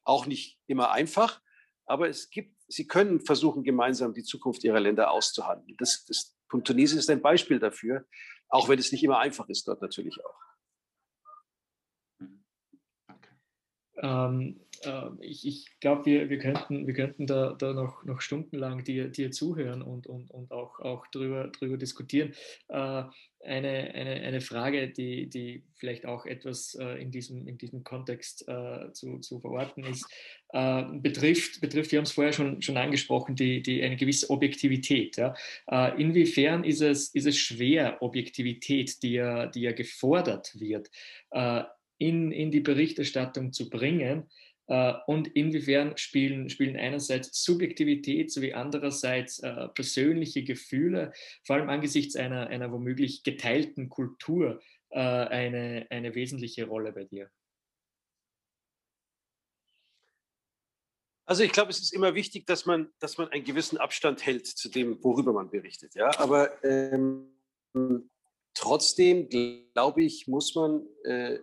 Auch 0.02 0.26
nicht 0.26 0.58
immer 0.66 0.90
einfach, 0.90 1.40
aber 1.86 2.08
es 2.08 2.30
gibt, 2.30 2.56
sie 2.66 2.86
können 2.86 3.20
versuchen, 3.20 3.62
gemeinsam 3.62 4.14
die 4.14 4.24
Zukunft 4.24 4.64
ihrer 4.64 4.80
Länder 4.80 5.10
auszuhandeln. 5.12 5.76
Das, 5.78 6.04
das, 6.06 6.36
Tunesien 6.64 6.98
ist 6.98 7.10
ein 7.10 7.22
Beispiel 7.22 7.58
dafür, 7.58 8.04
auch 8.48 8.68
wenn 8.68 8.78
es 8.78 8.90
nicht 8.90 9.04
immer 9.04 9.18
einfach 9.18 9.48
ist 9.48 9.68
dort 9.68 9.80
natürlich 9.80 10.18
auch. 10.24 10.44
Ähm, 13.96 14.60
äh, 14.60 14.63
ich, 15.20 15.46
ich 15.46 15.80
glaube, 15.80 16.06
wir, 16.06 16.30
wir 16.30 16.38
könnten, 16.38 16.86
wir 16.86 16.94
könnten 16.94 17.26
da, 17.26 17.52
da 17.52 17.72
noch, 17.72 18.04
noch 18.04 18.20
stundenlang 18.20 18.84
dir, 18.84 19.08
dir 19.08 19.30
zuhören 19.30 19.82
und, 19.82 20.06
und, 20.06 20.30
und 20.30 20.50
auch, 20.50 20.80
auch 20.80 21.06
drüber, 21.08 21.48
drüber 21.48 21.76
diskutieren. 21.76 22.34
Äh, 22.68 23.04
eine, 23.44 23.94
eine, 23.94 24.22
eine 24.22 24.40
Frage, 24.40 24.88
die, 24.88 25.28
die 25.28 25.64
vielleicht 25.74 26.06
auch 26.06 26.26
etwas 26.26 26.74
äh, 26.74 27.00
in, 27.00 27.10
diesem, 27.10 27.46
in 27.46 27.58
diesem 27.58 27.84
Kontext 27.84 28.46
äh, 28.48 28.92
zu, 28.92 29.18
zu 29.18 29.40
verorten 29.40 29.84
ist, 29.84 30.06
äh, 30.52 30.84
betrifft, 30.94 31.60
betrifft, 31.60 31.92
wir 31.92 31.98
haben 31.98 32.04
es 32.04 32.12
vorher 32.12 32.32
schon, 32.32 32.62
schon 32.62 32.76
angesprochen, 32.76 33.36
die, 33.36 33.62
die, 33.62 33.82
eine 33.82 33.96
gewisse 33.96 34.30
Objektivität. 34.30 35.16
Ja? 35.16 35.34
Äh, 35.66 36.00
inwiefern 36.00 36.64
ist 36.64 36.80
es, 36.80 37.08
ist 37.08 37.26
es 37.26 37.36
schwer, 37.36 38.02
Objektivität, 38.02 39.02
die 39.02 39.12
ja, 39.12 39.46
die 39.46 39.62
ja 39.62 39.72
gefordert 39.72 40.58
wird, 40.58 40.90
in, 41.98 42.32
in 42.32 42.50
die 42.50 42.60
Berichterstattung 42.60 43.52
zu 43.52 43.68
bringen? 43.68 44.28
Äh, 44.66 44.94
und 45.06 45.28
inwiefern 45.28 45.96
spielen, 45.96 46.48
spielen 46.48 46.76
einerseits 46.76 47.42
Subjektivität 47.44 48.32
sowie 48.32 48.54
andererseits 48.54 49.40
äh, 49.40 49.68
persönliche 49.68 50.42
Gefühle, 50.42 51.12
vor 51.44 51.56
allem 51.56 51.68
angesichts 51.68 52.16
einer, 52.16 52.46
einer 52.46 52.72
womöglich 52.72 53.24
geteilten 53.24 53.88
Kultur, 53.90 54.60
äh, 54.90 54.98
eine, 54.98 55.86
eine 55.90 56.14
wesentliche 56.14 56.66
Rolle 56.66 56.92
bei 56.92 57.04
dir? 57.04 57.30
Also 61.26 61.42
ich 61.42 61.52
glaube, 61.52 61.70
es 61.70 61.80
ist 61.80 61.92
immer 61.92 62.14
wichtig, 62.14 62.46
dass 62.46 62.66
man, 62.66 62.92
dass 62.98 63.16
man 63.16 63.28
einen 63.28 63.44
gewissen 63.44 63.78
Abstand 63.78 64.24
hält 64.24 64.46
zu 64.46 64.68
dem, 64.68 65.02
worüber 65.02 65.32
man 65.32 65.50
berichtet. 65.50 65.94
Ja? 65.94 66.10
Aber 66.18 66.62
ähm, 66.62 67.30
trotzdem, 68.54 69.28
glaube 69.28 70.02
ich, 70.02 70.28
muss 70.28 70.54
man 70.54 70.86
äh, 71.04 71.38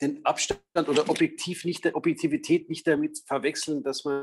den 0.00 0.24
Abstand 0.24 0.60
oder 0.76 1.08
objektiv 1.08 1.64
nicht, 1.64 1.86
Objektivität 1.94 2.68
nicht 2.68 2.86
damit 2.86 3.18
verwechseln, 3.26 3.82
dass 3.82 4.04
man 4.04 4.22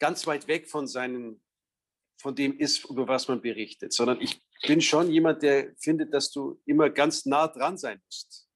ganz 0.00 0.26
weit 0.26 0.48
weg 0.48 0.68
von 0.68 0.86
seinen, 0.86 1.42
von 2.20 2.34
dem 2.34 2.58
ist, 2.58 2.84
über 2.86 3.06
was 3.06 3.28
man 3.28 3.40
berichtet, 3.42 3.92
sondern 3.92 4.20
ich 4.20 4.42
bin 4.66 4.80
schon 4.80 5.10
jemand, 5.10 5.42
der 5.42 5.74
findet, 5.76 6.12
dass 6.12 6.30
du 6.30 6.60
immer 6.66 6.90
ganz 6.90 7.26
nah 7.26 7.48
dran 7.48 7.78
sein 7.78 8.00
musst 8.04 8.48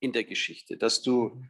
in 0.00 0.12
der 0.12 0.24
Geschichte, 0.24 0.76
dass 0.76 1.02
du 1.02 1.42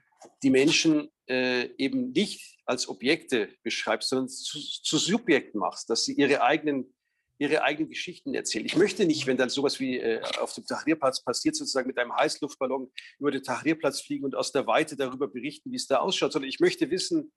die 0.42 0.50
Menschen 0.50 1.10
äh, 1.28 1.70
eben 1.76 2.10
nicht 2.12 2.58
als 2.64 2.88
Objekte 2.88 3.54
beschreibst, 3.62 4.08
sondern 4.08 4.28
zu, 4.28 4.58
zu 4.58 4.98
Subjekten 4.98 5.58
machst, 5.58 5.88
dass 5.88 6.04
sie 6.04 6.14
ihre 6.14 6.42
eigenen 6.42 6.94
ihre 7.38 7.62
eigenen 7.62 7.90
Geschichten 7.90 8.34
erzählen. 8.34 8.64
Ich 8.64 8.76
möchte 8.76 9.04
nicht, 9.04 9.26
wenn 9.26 9.36
dann 9.36 9.50
sowas 9.50 9.78
wie 9.78 9.98
äh, 9.98 10.22
auf 10.38 10.54
dem 10.54 10.64
Tahrirplatz 10.64 11.22
passiert, 11.22 11.54
sozusagen 11.54 11.86
mit 11.86 11.98
einem 11.98 12.14
Heißluftballon 12.14 12.90
über 13.18 13.30
den 13.30 13.42
Tahrirplatz 13.42 14.00
fliegen 14.00 14.24
und 14.24 14.34
aus 14.34 14.52
der 14.52 14.66
Weite 14.66 14.96
darüber 14.96 15.28
berichten, 15.28 15.70
wie 15.70 15.76
es 15.76 15.86
da 15.86 15.98
ausschaut, 15.98 16.32
sondern 16.32 16.48
ich 16.48 16.60
möchte 16.60 16.90
wissen, 16.90 17.32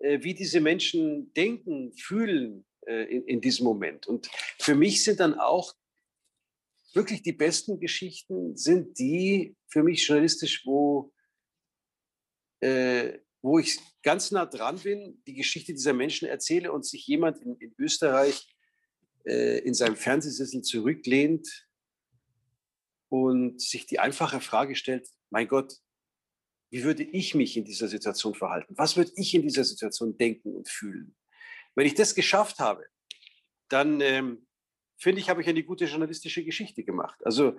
äh, 0.00 0.22
wie 0.22 0.34
diese 0.34 0.60
Menschen 0.60 1.32
denken, 1.34 1.92
fühlen 1.96 2.66
äh, 2.86 3.04
in, 3.04 3.24
in 3.26 3.40
diesem 3.40 3.64
Moment. 3.64 4.06
Und 4.06 4.28
für 4.58 4.74
mich 4.74 5.04
sind 5.04 5.20
dann 5.20 5.38
auch 5.38 5.74
wirklich 6.94 7.22
die 7.22 7.32
besten 7.32 7.80
Geschichten, 7.80 8.56
sind 8.56 8.98
die 8.98 9.56
für 9.68 9.82
mich 9.82 10.06
journalistisch, 10.06 10.64
wo, 10.66 11.12
äh, 12.60 13.18
wo 13.42 13.58
ich 13.58 13.78
ganz 14.02 14.30
nah 14.30 14.46
dran 14.46 14.78
bin, 14.78 15.22
die 15.26 15.34
Geschichte 15.34 15.72
dieser 15.72 15.92
Menschen 15.92 16.28
erzähle 16.28 16.72
und 16.72 16.84
sich 16.84 17.06
jemand 17.06 17.38
in, 17.38 17.56
in 17.56 17.74
Österreich 17.78 18.53
äh, 19.24 19.58
in 19.58 19.74
seinem 19.74 19.96
Fernsehsessel 19.96 20.62
zurücklehnt 20.62 21.66
und 23.08 23.60
sich 23.60 23.86
die 23.86 23.98
einfache 23.98 24.40
Frage 24.40 24.76
stellt, 24.76 25.08
mein 25.30 25.48
Gott, 25.48 25.74
wie 26.70 26.82
würde 26.82 27.04
ich 27.04 27.34
mich 27.34 27.56
in 27.56 27.64
dieser 27.64 27.88
Situation 27.88 28.34
verhalten? 28.34 28.74
Was 28.76 28.96
würde 28.96 29.12
ich 29.16 29.34
in 29.34 29.42
dieser 29.42 29.64
Situation 29.64 30.16
denken 30.16 30.54
und 30.54 30.68
fühlen? 30.68 31.14
Wenn 31.74 31.86
ich 31.86 31.94
das 31.94 32.14
geschafft 32.14 32.58
habe, 32.58 32.84
dann 33.68 34.00
ähm, 34.00 34.46
finde 34.98 35.20
ich, 35.20 35.28
habe 35.28 35.40
ich 35.40 35.48
eine 35.48 35.62
gute 35.62 35.84
journalistische 35.84 36.44
Geschichte 36.44 36.82
gemacht. 36.82 37.18
Also 37.24 37.56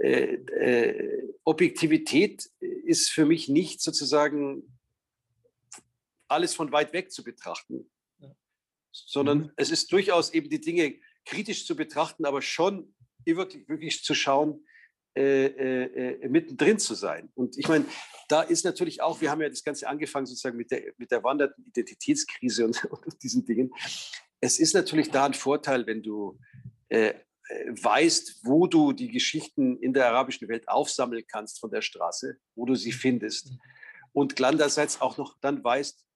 äh, 0.00 0.34
äh, 0.34 1.34
Objektivität 1.44 2.50
ist 2.60 3.10
für 3.10 3.24
mich 3.24 3.48
nicht 3.48 3.80
sozusagen 3.80 4.78
alles 6.28 6.54
von 6.54 6.72
weit 6.72 6.92
weg 6.92 7.10
zu 7.10 7.24
betrachten, 7.24 7.90
sondern 8.92 9.38
mhm. 9.38 9.52
es 9.56 9.70
ist 9.70 9.90
durchaus 9.92 10.32
eben 10.34 10.50
die 10.50 10.60
Dinge 10.60 10.98
kritisch 11.24 11.66
zu 11.66 11.76
betrachten, 11.76 12.24
aber 12.24 12.42
schon 12.42 12.94
wirklich, 13.24 13.68
wirklich 13.68 14.02
zu 14.02 14.14
schauen, 14.14 14.64
äh, 15.18 15.46
äh, 15.46 16.22
äh, 16.22 16.28
mittendrin 16.28 16.78
zu 16.78 16.94
sein. 16.94 17.30
Und 17.34 17.58
ich 17.58 17.66
meine, 17.66 17.86
da 18.28 18.42
ist 18.42 18.64
natürlich 18.64 19.02
auch, 19.02 19.20
wir 19.20 19.30
haben 19.30 19.40
ja 19.40 19.48
das 19.48 19.64
Ganze 19.64 19.88
angefangen 19.88 20.26
sozusagen 20.26 20.56
mit 20.56 20.70
der, 20.70 20.92
mit 20.96 21.10
der 21.10 21.24
wandernden 21.24 21.64
Identitätskrise 21.66 22.64
und, 22.64 22.84
und 22.90 23.22
diesen 23.22 23.44
Dingen. 23.44 23.72
Es 24.40 24.60
ist 24.60 24.74
natürlich 24.74 25.10
da 25.10 25.26
ein 25.26 25.34
Vorteil, 25.34 25.86
wenn 25.86 26.02
du 26.02 26.38
äh, 26.88 27.14
weißt, 27.48 28.44
wo 28.44 28.66
du 28.66 28.92
die 28.92 29.10
Geschichten 29.10 29.78
in 29.78 29.92
der 29.92 30.06
arabischen 30.08 30.48
Welt 30.48 30.68
aufsammeln 30.68 31.24
kannst 31.26 31.58
von 31.58 31.70
der 31.70 31.82
Straße, 31.82 32.38
wo 32.54 32.66
du 32.66 32.74
sie 32.74 32.92
findest. 32.92 33.50
Mhm. 33.50 33.60
Und 34.12 34.42
andererseits 34.42 35.00
auch 35.00 35.16
noch 35.16 35.36
dann 35.40 35.64
weißt, 35.64 36.06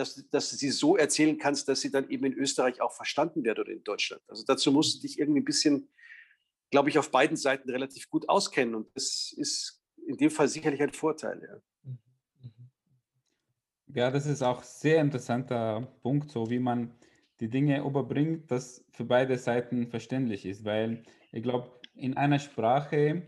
dass, 0.00 0.28
dass 0.30 0.50
du 0.50 0.56
sie 0.56 0.70
so 0.70 0.96
erzählen 0.96 1.38
kannst, 1.38 1.68
dass 1.68 1.80
sie 1.82 1.90
dann 1.90 2.08
eben 2.08 2.24
in 2.24 2.34
Österreich 2.34 2.80
auch 2.80 2.92
verstanden 2.92 3.44
wird 3.44 3.58
oder 3.58 3.70
in 3.70 3.84
Deutschland. 3.84 4.22
Also 4.28 4.44
dazu 4.44 4.72
musst 4.72 4.96
du 4.96 5.06
dich 5.06 5.18
irgendwie 5.18 5.40
ein 5.40 5.44
bisschen, 5.44 5.88
glaube 6.70 6.88
ich, 6.88 6.98
auf 6.98 7.10
beiden 7.10 7.36
Seiten 7.36 7.70
relativ 7.70 8.10
gut 8.10 8.28
auskennen. 8.28 8.74
Und 8.74 8.88
das 8.96 9.32
ist 9.36 9.82
in 10.06 10.16
dem 10.16 10.30
Fall 10.30 10.48
sicherlich 10.48 10.82
ein 10.82 10.92
Vorteil. 10.92 11.40
Ja. 11.42 11.60
Ja, 13.92 14.10
das 14.10 14.26
ist 14.26 14.42
auch 14.42 14.58
ein 14.58 14.66
sehr 14.66 15.00
interessanter 15.00 15.88
Punkt, 16.02 16.30
so 16.30 16.48
wie 16.48 16.60
man 16.60 16.94
die 17.40 17.48
Dinge 17.48 17.80
überbringt, 17.80 18.50
das 18.50 18.84
für 18.92 19.04
beide 19.04 19.36
Seiten 19.36 19.88
verständlich 19.88 20.46
ist, 20.46 20.64
weil 20.64 21.02
ich 21.32 21.42
glaube, 21.42 21.80
in 21.94 22.16
einer 22.16 22.38
Sprache 22.38 23.22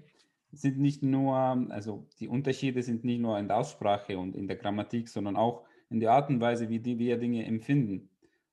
sind 0.52 0.78
nicht 0.78 1.02
nur, 1.02 1.34
also 1.70 2.06
die 2.20 2.28
Unterschiede 2.28 2.82
sind 2.82 3.04
nicht 3.04 3.20
nur 3.20 3.38
in 3.38 3.48
der 3.48 3.56
Aussprache 3.56 4.18
und 4.18 4.36
in 4.36 4.46
der 4.46 4.56
Grammatik, 4.56 5.08
sondern 5.08 5.36
auch 5.36 5.64
in 5.92 6.00
der 6.00 6.12
Art 6.12 6.30
und 6.30 6.40
Weise, 6.40 6.68
wie 6.68 6.80
die, 6.80 6.98
wir 6.98 7.18
Dinge 7.18 7.44
empfinden. 7.44 8.10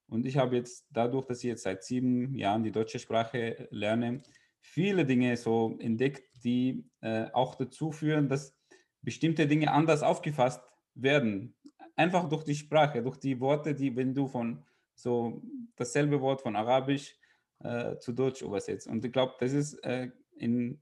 Und 0.08 0.26
ich 0.26 0.38
habe 0.38 0.56
jetzt 0.56 0.88
dadurch, 0.92 1.26
dass 1.26 1.40
ich 1.40 1.46
jetzt 1.46 1.64
seit 1.64 1.84
sieben 1.84 2.36
Jahren 2.36 2.64
die 2.64 2.72
deutsche 2.72 3.00
Sprache 3.00 3.68
lerne, 3.72 4.22
viele 4.60 5.06
Dinge 5.06 5.38
so 5.38 5.78
entdeckt, 5.80 6.44
die 6.44 6.86
äh, 7.02 7.28
auch 7.32 7.56
dazu 7.56 7.92
führen, 7.92 8.28
dass 8.28 8.56
bestimmte 9.02 9.48
Dinge 9.48 9.72
anders 9.72 10.04
aufgefasst 10.04 10.62
werden. 10.96 11.56
Einfach 11.96 12.28
durch 12.28 12.44
die 12.44 12.56
Sprache, 12.56 13.02
durch 13.04 13.18
die 13.18 13.40
Worte, 13.40 13.76
die, 13.76 13.96
wenn 13.96 14.14
du 14.14 14.28
von 14.28 14.66
so 14.96 15.42
dasselbe 15.76 16.20
Wort 16.22 16.42
von 16.42 16.56
Arabisch 16.56 17.18
äh, 17.60 17.98
zu 17.98 18.14
Deutsch 18.14 18.42
übersetzt. 18.42 18.88
Und 18.88 19.06
ich 19.06 19.12
glaube, 19.12 19.36
das 19.40 19.54
ist 19.54 19.76
äh, 19.84 20.10
in, 20.36 20.82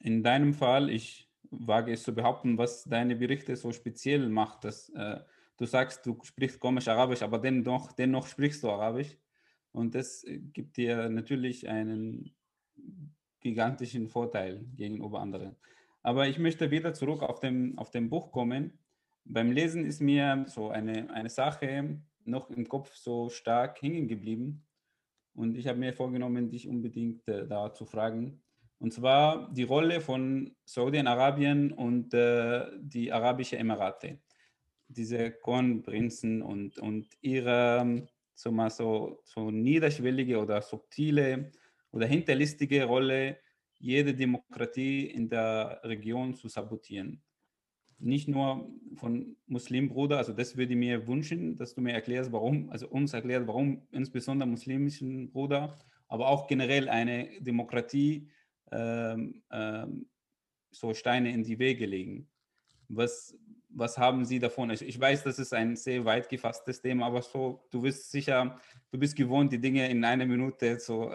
in 0.00 0.22
deinem 0.22 0.54
Fall, 0.54 0.90
ich 0.90 1.30
wage 1.50 1.92
es 1.92 2.02
zu 2.02 2.14
behaupten, 2.14 2.58
was 2.58 2.84
deine 2.84 3.16
Berichte 3.16 3.56
so 3.56 3.72
speziell 3.72 4.28
macht, 4.28 4.64
dass 4.64 4.88
äh, 4.90 5.20
du 5.60 5.66
sagst, 5.66 6.06
du 6.06 6.18
sprichst 6.22 6.58
komisch 6.58 6.88
Arabisch, 6.88 7.22
aber 7.22 7.38
dennoch, 7.38 7.92
dennoch 7.92 8.26
sprichst 8.26 8.62
du 8.62 8.70
Arabisch. 8.70 9.16
Und 9.72 9.94
das 9.94 10.24
äh, 10.24 10.38
gibt 10.38 10.76
dir 10.78 11.08
natürlich 11.10 11.68
einen 11.68 12.34
gigantischen 13.40 14.08
Vorteil 14.08 14.64
gegenüber 14.74 15.20
anderen. 15.20 15.56
Aber 16.02 16.28
ich 16.28 16.38
möchte 16.38 16.70
wieder 16.70 16.94
zurück 16.94 17.22
auf 17.22 17.40
dem, 17.40 17.78
auf 17.78 17.90
dem 17.90 18.08
Buch 18.08 18.32
kommen. 18.32 18.78
Beim 19.24 19.52
Lesen 19.52 19.84
ist 19.84 20.00
mir 20.00 20.46
so 20.48 20.70
eine, 20.70 21.10
eine 21.10 21.28
Sache 21.28 22.00
noch 22.24 22.50
im 22.50 22.66
Kopf 22.66 22.94
so 22.94 23.28
stark 23.28 23.82
hängen 23.82 24.08
geblieben. 24.08 24.66
Und 25.34 25.56
ich 25.56 25.68
habe 25.68 25.78
mir 25.78 25.92
vorgenommen, 25.92 26.48
dich 26.48 26.68
unbedingt 26.68 27.28
äh, 27.28 27.46
da 27.46 27.72
zu 27.72 27.84
fragen. 27.84 28.42
Und 28.78 28.94
zwar 28.94 29.52
die 29.52 29.64
Rolle 29.64 30.00
von 30.00 30.56
Saudi-Arabien 30.64 31.70
und 31.70 32.14
äh, 32.14 32.66
die 32.80 33.12
Arabischen 33.12 33.58
Emirate. 33.58 34.20
Diese 34.92 35.30
Kronprinzen 35.30 36.42
und, 36.42 36.78
und 36.78 37.06
ihre 37.20 38.06
so, 38.34 38.50
mal 38.50 38.70
so, 38.70 39.20
so 39.24 39.50
niederschwellige 39.50 40.38
oder 40.38 40.62
subtile 40.62 41.52
oder 41.92 42.06
hinterlistige 42.06 42.84
Rolle, 42.84 43.38
jede 43.78 44.14
Demokratie 44.14 45.06
in 45.06 45.28
der 45.28 45.80
Region 45.84 46.34
zu 46.34 46.48
sabotieren. 46.48 47.22
Nicht 47.98 48.28
nur 48.28 48.70
von 48.94 49.36
Muslimbruder, 49.46 50.18
also 50.18 50.32
das 50.32 50.56
würde 50.56 50.72
ich 50.72 50.78
mir 50.78 51.06
wünschen, 51.06 51.56
dass 51.56 51.74
du 51.74 51.82
mir 51.82 51.92
erklärst, 51.92 52.32
warum, 52.32 52.70
also 52.70 52.88
uns 52.88 53.12
erklärst, 53.12 53.46
warum 53.46 53.86
insbesondere 53.90 54.48
muslimischen 54.48 55.30
Bruder, 55.30 55.78
aber 56.08 56.28
auch 56.28 56.46
generell 56.46 56.88
eine 56.88 57.28
Demokratie 57.40 58.30
ähm, 58.72 59.42
ähm, 59.50 60.08
so 60.70 60.94
Steine 60.94 61.32
in 61.32 61.42
die 61.42 61.58
Wege 61.58 61.86
legen. 61.86 62.28
Was, 62.88 63.36
was 63.72 63.98
haben 63.98 64.24
Sie 64.24 64.38
davon? 64.38 64.70
Ich, 64.70 64.82
ich 64.82 64.98
weiß, 64.98 65.24
das 65.24 65.38
ist 65.38 65.52
ein 65.52 65.76
sehr 65.76 66.04
weit 66.04 66.28
gefasstes 66.28 66.80
Thema, 66.80 67.06
aber 67.06 67.22
so, 67.22 67.66
du 67.70 67.82
bist 67.82 68.10
sicher, 68.10 68.60
du 68.90 68.98
bist 68.98 69.16
gewohnt, 69.16 69.52
die 69.52 69.60
Dinge 69.60 69.88
in 69.88 70.04
einer 70.04 70.26
Minute 70.26 70.78
so 70.80 71.12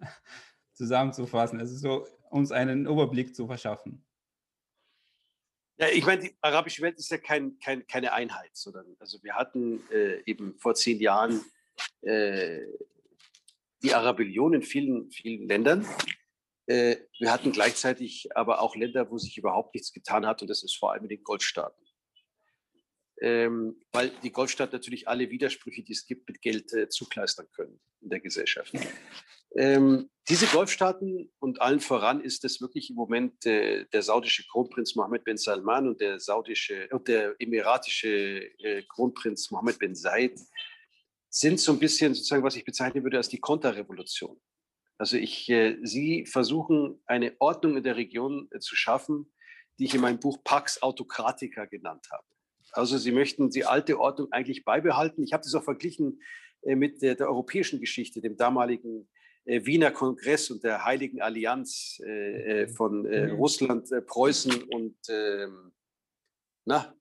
zusammenzufassen. 0.72 1.60
Also 1.60 1.76
so 1.76 2.06
uns 2.30 2.52
einen 2.52 2.86
Überblick 2.86 3.34
zu 3.34 3.46
verschaffen. 3.46 4.04
Ja, 5.78 5.88
ich 5.88 6.06
meine, 6.06 6.22
die 6.22 6.34
arabische 6.40 6.80
Welt 6.82 6.98
ist 6.98 7.10
ja 7.10 7.18
kein, 7.18 7.58
kein, 7.58 7.86
keine 7.86 8.12
Einheit, 8.12 8.50
sondern 8.54 8.96
also 8.98 9.22
wir 9.22 9.34
hatten 9.34 9.82
äh, 9.90 10.22
eben 10.24 10.58
vor 10.58 10.74
zehn 10.74 11.00
Jahren 11.00 11.44
äh, 12.00 12.60
die 13.82 13.92
Arabellion 13.92 14.54
in 14.54 14.62
vielen, 14.62 15.10
vielen 15.10 15.46
Ländern. 15.46 15.86
Äh, 16.66 16.96
wir 17.18 17.30
hatten 17.30 17.52
gleichzeitig 17.52 18.34
aber 18.34 18.62
auch 18.62 18.74
Länder, 18.74 19.10
wo 19.10 19.18
sich 19.18 19.36
überhaupt 19.36 19.74
nichts 19.74 19.92
getan 19.92 20.26
hat, 20.26 20.40
und 20.40 20.48
das 20.48 20.62
ist 20.62 20.76
vor 20.76 20.92
allem 20.92 21.02
in 21.02 21.10
den 21.10 21.22
Goldstaaten. 21.22 21.85
Ähm, 23.22 23.80
weil 23.92 24.10
die 24.22 24.30
Goldstaaten 24.30 24.74
natürlich 24.74 25.08
alle 25.08 25.30
Widersprüche, 25.30 25.82
die 25.82 25.92
es 25.92 26.06
gibt, 26.06 26.28
mit 26.28 26.42
Geld 26.42 26.72
äh, 26.74 26.88
zukleistern 26.88 27.46
können 27.54 27.80
in 28.00 28.10
der 28.10 28.20
Gesellschaft. 28.20 28.72
Ähm, 29.58 30.10
diese 30.28 30.46
Golfstaaten 30.46 31.32
und 31.38 31.62
allen 31.62 31.80
voran 31.80 32.20
ist 32.20 32.44
es 32.44 32.60
wirklich 32.60 32.90
im 32.90 32.96
Moment 32.96 33.46
äh, 33.46 33.86
der 33.86 34.02
saudische 34.02 34.44
Kronprinz 34.46 34.94
Mohammed 34.96 35.24
bin 35.24 35.38
Salman 35.38 35.88
und 35.88 36.00
der 36.00 36.20
saudische 36.20 36.88
und 36.90 37.08
der 37.08 37.34
emiratische 37.38 38.50
äh, 38.58 38.82
Kronprinz 38.82 39.50
Mohammed 39.50 39.78
bin 39.78 39.94
Said 39.94 40.38
sind 41.30 41.58
so 41.58 41.72
ein 41.72 41.78
bisschen 41.78 42.12
sozusagen, 42.12 42.42
was 42.42 42.56
ich 42.56 42.64
bezeichnen 42.64 43.02
würde 43.02 43.16
als 43.16 43.28
die 43.28 43.40
Konterrevolution. 43.40 44.38
Also 44.98 45.16
ich, 45.16 45.48
äh, 45.48 45.78
sie 45.82 46.26
versuchen 46.26 47.02
eine 47.06 47.34
Ordnung 47.38 47.76
in 47.76 47.82
der 47.82 47.96
Region 47.96 48.48
äh, 48.50 48.58
zu 48.58 48.76
schaffen, 48.76 49.32
die 49.78 49.84
ich 49.84 49.94
in 49.94 50.00
meinem 50.00 50.18
Buch 50.18 50.42
Pax 50.44 50.82
Autokratica 50.82 51.66
genannt 51.66 52.06
habe. 52.10 52.24
Also 52.72 52.98
sie 52.98 53.12
möchten 53.12 53.50
die 53.50 53.64
alte 53.64 53.98
Ordnung 53.98 54.32
eigentlich 54.32 54.64
beibehalten. 54.64 55.22
Ich 55.22 55.32
habe 55.32 55.42
das 55.42 55.54
auch 55.54 55.64
verglichen 55.64 56.20
äh, 56.62 56.76
mit 56.76 57.02
der, 57.02 57.14
der, 57.14 57.28
europäischen 57.28 57.80
Geschichte, 57.80 58.20
dem 58.20 58.36
damaligen 58.36 59.08
äh, 59.44 59.64
Wiener 59.64 59.90
Kongress 59.90 60.50
und 60.50 60.64
der 60.64 60.84
Heiligen 60.84 61.20
Allianz 61.20 62.00
äh, 62.04 62.62
äh, 62.62 62.68
von 62.68 63.02
mhm. 63.02 63.32
Russland, 63.32 63.88
Preußen 64.06 64.62
und 64.64 64.96
ähm, 65.08 65.72
na, 66.64 66.94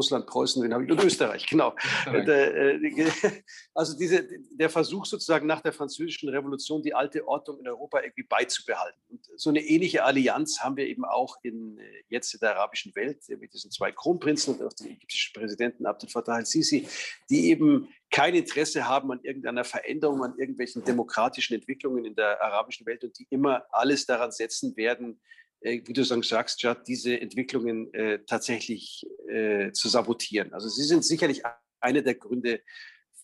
Russland, 0.00 0.26
Preußen, 0.26 0.62
den 0.62 0.72
habe 0.72 0.84
ich, 0.84 0.90
und 0.90 1.04
Österreich, 1.04 1.46
genau. 1.46 1.74
Österreich. 2.06 2.82
Äh, 2.96 3.42
also 3.74 3.98
diese, 3.98 4.26
der 4.52 4.70
Versuch 4.70 5.04
sozusagen 5.04 5.46
nach 5.46 5.60
der 5.60 5.74
französischen 5.74 6.30
Revolution 6.30 6.82
die 6.82 6.94
alte 6.94 7.28
Ordnung 7.28 7.60
in 7.60 7.68
Europa 7.68 8.00
irgendwie 8.00 8.22
beizubehalten. 8.22 8.98
Und 9.10 9.28
so 9.36 9.50
eine 9.50 9.60
ähnliche 9.60 10.04
Allianz 10.04 10.60
haben 10.60 10.78
wir 10.78 10.86
eben 10.86 11.04
auch 11.04 11.36
in, 11.42 11.78
äh, 11.78 11.82
jetzt 12.08 12.32
in 12.32 12.40
der 12.40 12.56
arabischen 12.56 12.94
Welt 12.96 13.18
mit 13.28 13.52
diesen 13.52 13.70
zwei 13.70 13.92
Kronprinzen 13.92 14.54
und 14.54 14.66
auch 14.66 14.72
dem 14.72 14.86
ägyptischen 14.86 15.34
Präsidenten 15.38 15.84
Abdel 15.84 16.08
Fattah 16.08 16.36
al-Sisi, 16.36 16.88
die 17.28 17.50
eben 17.50 17.88
kein 18.10 18.34
Interesse 18.34 18.88
haben 18.88 19.12
an 19.12 19.20
irgendeiner 19.22 19.64
Veränderung, 19.64 20.24
an 20.24 20.34
irgendwelchen 20.38 20.82
demokratischen 20.82 21.54
Entwicklungen 21.54 22.06
in 22.06 22.14
der 22.14 22.42
arabischen 22.42 22.86
Welt 22.86 23.04
und 23.04 23.18
die 23.18 23.26
immer 23.28 23.64
alles 23.70 24.06
daran 24.06 24.32
setzen 24.32 24.76
werden, 24.76 25.12
äh, 25.12 25.39
wie 25.60 25.92
du 25.92 26.04
sagst, 26.04 26.62
Jad, 26.62 26.86
diese 26.88 27.20
Entwicklungen 27.20 27.92
äh, 27.92 28.24
tatsächlich 28.24 29.06
äh, 29.28 29.72
zu 29.72 29.88
sabotieren. 29.88 30.52
Also 30.54 30.68
sie 30.68 30.84
sind 30.84 31.04
sicherlich 31.04 31.42
einer 31.80 32.02
der 32.02 32.14
Gründe, 32.14 32.62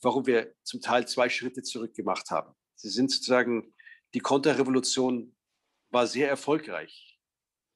warum 0.02 0.26
wir 0.26 0.54
zum 0.62 0.80
Teil 0.80 1.08
zwei 1.08 1.28
Schritte 1.28 1.62
zurück 1.62 1.94
gemacht 1.94 2.30
haben. 2.30 2.54
Sie 2.74 2.90
sind 2.90 3.10
sozusagen, 3.10 3.74
die 4.14 4.20
Konterrevolution 4.20 5.34
war 5.90 6.06
sehr 6.06 6.28
erfolgreich 6.28 7.18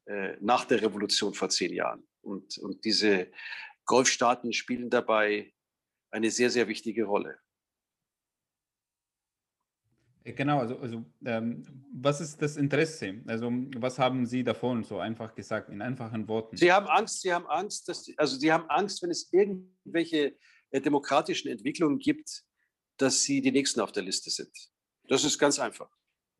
äh, 0.06 0.36
nach 0.40 0.64
der 0.64 0.82
Revolution 0.82 1.34
vor 1.34 1.48
zehn 1.48 1.72
Jahren. 1.72 2.06
Und, 2.20 2.58
und 2.58 2.84
diese 2.84 3.30
Golfstaaten 3.86 4.52
spielen 4.52 4.90
dabei 4.90 5.54
eine 6.10 6.30
sehr, 6.30 6.50
sehr 6.50 6.68
wichtige 6.68 7.04
Rolle. 7.04 7.38
Äh, 10.24 10.32
genau, 10.32 10.58
also, 10.60 10.78
also 10.78 11.04
ähm, 11.24 11.64
was 11.92 12.20
ist 12.20 12.40
das 12.40 12.56
Interesse? 12.56 13.20
Also 13.26 13.50
was 13.76 13.98
haben 13.98 14.26
Sie 14.26 14.44
davon, 14.44 14.84
so 14.84 14.98
einfach 14.98 15.34
gesagt, 15.34 15.68
in 15.70 15.82
einfachen 15.82 16.28
Worten? 16.28 16.56
Sie 16.56 16.72
haben 16.72 16.86
Angst, 16.86 17.22
Sie 17.22 17.32
haben 17.32 17.46
Angst, 17.46 17.88
dass, 17.88 18.10
also 18.16 18.36
Sie 18.36 18.52
haben 18.52 18.68
Angst, 18.68 19.02
wenn 19.02 19.10
es 19.10 19.32
irgendwelche 19.32 20.36
äh, 20.70 20.80
demokratischen 20.80 21.48
Entwicklungen 21.48 21.98
gibt, 21.98 22.42
dass 22.96 23.22
Sie 23.22 23.40
die 23.40 23.52
Nächsten 23.52 23.80
auf 23.80 23.92
der 23.92 24.02
Liste 24.02 24.30
sind. 24.30 24.52
Das 25.08 25.24
ist 25.24 25.38
ganz 25.38 25.58
einfach. 25.58 25.90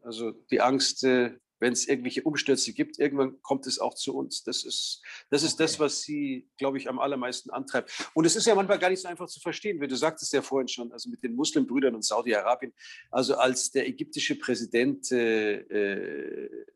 Also 0.03 0.33
die 0.51 0.61
Angst, 0.61 1.05
äh, 1.05 1.37
wenn 1.61 1.73
es 1.73 1.87
irgendwelche 1.87 2.23
Umstürze 2.23 2.73
gibt, 2.73 2.99
irgendwann 2.99 3.41
kommt 3.43 3.67
es 3.67 3.79
auch 3.79 3.95
zu 3.95 4.17
uns. 4.17 4.43
Das 4.43 4.65
ist, 4.65 5.03
das 5.31 5.43
ist 5.43 5.61
das, 5.61 5.79
was 5.79 6.03
sie, 6.03 6.49
glaube 6.57 6.79
ich, 6.79 6.89
am 6.89 6.99
allermeisten 6.99 7.51
antreibt. 7.51 8.11
Und 8.15 8.25
es 8.25 8.35
ist 8.35 8.47
ja 8.47 8.55
manchmal 8.55 8.79
gar 8.79 8.91
nicht 8.91 9.01
so 9.01 9.09
einfach 9.09 9.29
zu 9.29 9.41
verstehen, 9.41 9.81
wie 9.81 9.87
du 9.87 9.97
sagtest 9.97 10.33
ja 10.33 10.43
vorhin 10.43 10.69
schon, 10.69 10.91
also 10.93 11.09
mit 11.09 11.23
den 11.23 11.37
Muslimbrüdern 11.37 11.95
und 11.95 12.05
Saudi-Arabien. 12.05 12.73
Also 13.11 13.37
als 13.37 13.71
der 13.71 13.87
ägyptische 13.87 14.37
Präsident 14.37 15.13
äh, 15.13 15.61
äh 15.61 16.67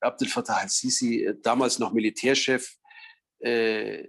Abdel 0.00 0.28
Fattah 0.28 0.58
al-Sisi, 0.58 1.24
äh, 1.24 1.36
damals 1.40 1.78
noch 1.78 1.92
Militärchef, 1.92 2.76
äh, 3.38 4.04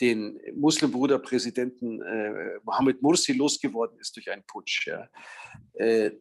den 0.00 0.40
Muslimbruderpräsidenten 0.54 2.00
äh, 2.00 2.58
Mohammed 2.64 3.02
Mursi 3.02 3.32
losgeworden 3.34 3.98
ist 3.98 4.16
durch 4.16 4.30
einen 4.30 4.44
Putsch. 4.44 4.86
Ja. 4.86 5.08
Äh, 5.74 6.12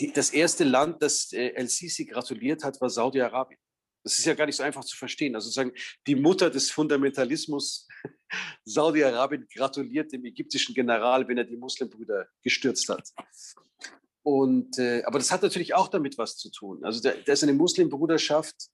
die, 0.00 0.12
das 0.12 0.30
erste 0.30 0.64
Land, 0.64 1.02
das 1.02 1.32
äh, 1.32 1.48
El-Sisi 1.48 2.04
gratuliert 2.04 2.64
hat, 2.64 2.80
war 2.80 2.90
Saudi-Arabien. 2.90 3.58
Das 4.04 4.18
ist 4.18 4.24
ja 4.24 4.34
gar 4.34 4.46
nicht 4.46 4.56
so 4.56 4.62
einfach 4.62 4.84
zu 4.84 4.96
verstehen. 4.96 5.34
Also 5.34 5.46
sozusagen 5.46 5.72
die 6.06 6.16
Mutter 6.16 6.50
des 6.50 6.70
Fundamentalismus, 6.70 7.86
Saudi-Arabien, 8.64 9.46
gratuliert 9.54 10.12
dem 10.12 10.24
ägyptischen 10.24 10.74
General, 10.74 11.26
wenn 11.28 11.38
er 11.38 11.44
die 11.44 11.56
Muslimbrüder 11.56 12.26
gestürzt 12.42 12.88
hat. 12.88 13.08
Und, 14.24 14.78
äh, 14.78 15.02
aber 15.04 15.18
das 15.18 15.30
hat 15.30 15.42
natürlich 15.42 15.74
auch 15.74 15.88
damit 15.88 16.18
was 16.18 16.36
zu 16.36 16.50
tun. 16.50 16.84
Also 16.84 17.00
da, 17.00 17.12
da 17.12 17.32
ist 17.32 17.42
eine 17.42 17.52
Muslimbruderschaft, 17.52 18.70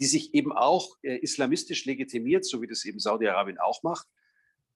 die 0.00 0.06
sich 0.06 0.34
eben 0.34 0.52
auch 0.52 0.96
äh, 1.02 1.18
islamistisch 1.18 1.84
legitimiert, 1.84 2.44
so 2.44 2.60
wie 2.60 2.66
das 2.66 2.84
eben 2.84 2.98
Saudi-Arabien 2.98 3.58
auch 3.58 3.82
macht, 3.82 4.06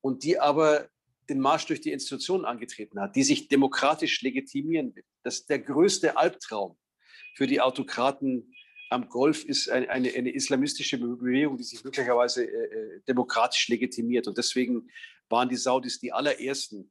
und 0.01 0.23
die 0.23 0.39
aber 0.39 0.89
den 1.29 1.41
Marsch 1.41 1.67
durch 1.67 1.81
die 1.81 1.93
Institutionen 1.93 2.45
angetreten 2.45 3.01
hat, 3.01 3.17
die 3.17 3.23
sich 3.23 3.49
demokratisch 3.49 4.23
legitimieren 4.23 4.95
will. 4.95 5.05
Das 5.23 5.37
ist 5.37 5.51
der 5.51 5.59
größte 5.59 6.17
Albtraum 6.17 6.77
für 7.35 7.47
die 7.47 7.61
Autokraten 7.61 8.53
am 8.91 9.09
Golf 9.09 9.45
ist 9.45 9.69
eine, 9.69 9.89
eine, 9.91 10.13
eine 10.13 10.31
islamistische 10.31 10.99
Bewegung, 10.99 11.57
die 11.57 11.65
sich 11.65 11.85
möglicherweise 11.85 12.45
äh, 12.45 12.97
äh, 12.97 13.01
demokratisch 13.07 13.69
legitimiert. 13.69 14.27
Und 14.27 14.39
deswegen 14.39 14.89
waren 15.29 15.49
die 15.49 15.57
Saudis 15.57 16.01
die 16.01 16.13
allerersten, 16.13 16.91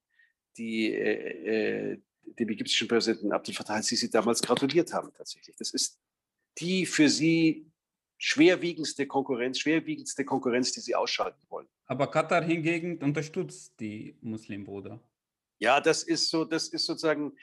die 0.58 0.94
äh, 0.94 1.92
äh 1.94 2.02
dem 2.40 2.50
ägyptischen 2.50 2.90
Präsidenten 2.90 3.32
Abdel 3.32 3.56
Fattah 3.56 3.76
al-Sisi 3.76 4.10
damals 4.10 4.42
gratuliert 4.42 4.92
haben 4.92 5.14
tatsächlich. 5.14 5.56
Das 5.56 5.72
ist 5.72 5.98
die 6.58 6.86
für 6.86 7.08
sie 7.08 7.72
schwerwiegendste 8.18 9.08
Konkurrenz, 9.08 9.60
schwerwiegendste 9.60 10.26
Konkurrenz, 10.26 10.72
die 10.72 10.80
sie 10.80 10.96
ausschalten 10.96 11.42
wollen. 11.50 11.68
Aber 11.86 12.08
Katar 12.08 12.44
hingegen 12.44 12.98
unterstützt 12.98 13.80
die 13.80 14.18
Muslimbruder. 14.22 15.00
Ja, 15.60 15.80
das 15.80 16.04
ist 16.04 16.30
so, 16.30 16.46
das 16.46 16.68
ist 16.68 16.86
sozusagen, 16.86 17.34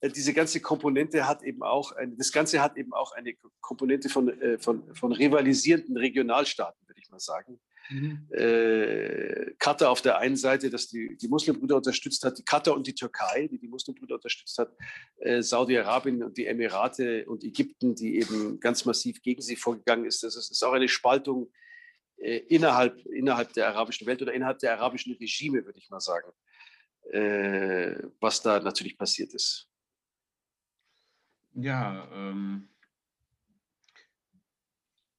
äh, 0.00 0.08
diese 0.08 0.32
ganze 0.32 0.60
Komponente 0.60 1.26
hat 1.26 1.42
eben 1.42 1.62
auch, 1.62 1.92
eine, 1.92 2.16
das 2.16 2.32
Ganze 2.32 2.60
hat 2.60 2.76
eben 2.76 2.92
auch 2.92 3.12
eine 3.12 3.34
Komponente 3.60 4.08
von, 4.08 4.28
äh, 4.40 4.58
von, 4.58 4.94
von 4.94 5.12
rivalisierenden 5.12 5.96
Regionalstaaten, 5.96 6.88
würde 6.88 7.00
ich 7.00 7.10
mal 7.10 7.20
sagen. 7.20 7.60
Äh, 7.90 9.54
Katar 9.58 9.90
auf 9.90 10.00
der 10.00 10.18
einen 10.18 10.36
Seite, 10.36 10.70
dass 10.70 10.88
die, 10.88 11.16
die 11.16 11.28
Muslimbrüder 11.28 11.76
unterstützt 11.76 12.24
hat, 12.24 12.38
die 12.38 12.44
Katar 12.44 12.74
und 12.74 12.86
die 12.86 12.94
Türkei, 12.94 13.48
die 13.48 13.58
die 13.58 13.68
Muslimbrüder 13.68 14.14
unterstützt 14.14 14.58
hat, 14.58 14.72
äh, 15.18 15.42
Saudi-Arabien 15.42 16.22
und 16.22 16.36
die 16.36 16.46
Emirate 16.46 17.26
und 17.26 17.44
Ägypten, 17.44 17.94
die 17.94 18.18
eben 18.18 18.60
ganz 18.60 18.84
massiv 18.84 19.20
gegen 19.22 19.42
sie 19.42 19.56
vorgegangen 19.56 20.04
ist. 20.04 20.22
Das 20.22 20.36
ist, 20.36 20.50
ist 20.50 20.62
auch 20.62 20.72
eine 20.72 20.88
Spaltung 20.88 21.50
äh, 22.16 22.38
innerhalb, 22.48 23.04
innerhalb 23.06 23.52
der 23.54 23.68
arabischen 23.68 24.06
Welt 24.06 24.22
oder 24.22 24.32
innerhalb 24.32 24.58
der 24.60 24.74
arabischen 24.74 25.14
Regime, 25.16 25.64
würde 25.64 25.78
ich 25.78 25.90
mal 25.90 26.00
sagen, 26.00 26.30
äh, 27.12 27.96
was 28.20 28.40
da 28.42 28.60
natürlich 28.60 28.96
passiert 28.96 29.34
ist. 29.34 29.68
Ja, 31.54 32.08
ähm, 32.12 32.69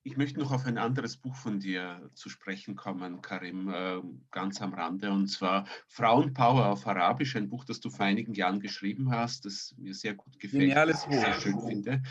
ich 0.04 0.18
möchte 0.18 0.40
noch 0.40 0.52
auf 0.52 0.66
ein 0.66 0.78
anderes 0.78 1.18
Buch 1.18 1.36
von 1.36 1.60
dir 1.60 2.10
zu 2.16 2.30
sprechen 2.30 2.76
kommen, 2.76 3.22
Karim, 3.22 3.70
äh, 3.70 4.02
ganz 4.32 4.62
am 4.62 4.74
Rande, 4.74 5.12
und 5.12 5.28
zwar 5.28 5.68
Frauenpower 5.88 6.68
auf 6.68 6.88
Arabisch, 6.88 7.36
ein 7.36 7.50
Buch, 7.50 7.66
das 7.66 7.80
du 7.80 7.90
vor 7.90 8.06
einigen 8.06 8.34
Jahren 8.34 8.60
geschrieben 8.60 9.12
hast, 9.12 9.46
das 9.46 9.76
mir 9.78 9.94
sehr 9.94 10.16
gut 10.16 10.40
gefällt, 10.40 10.76
das 10.76 11.06
ich 11.06 11.20
sehr 11.20 11.34
schön 11.40 11.62
finde. 11.62 12.02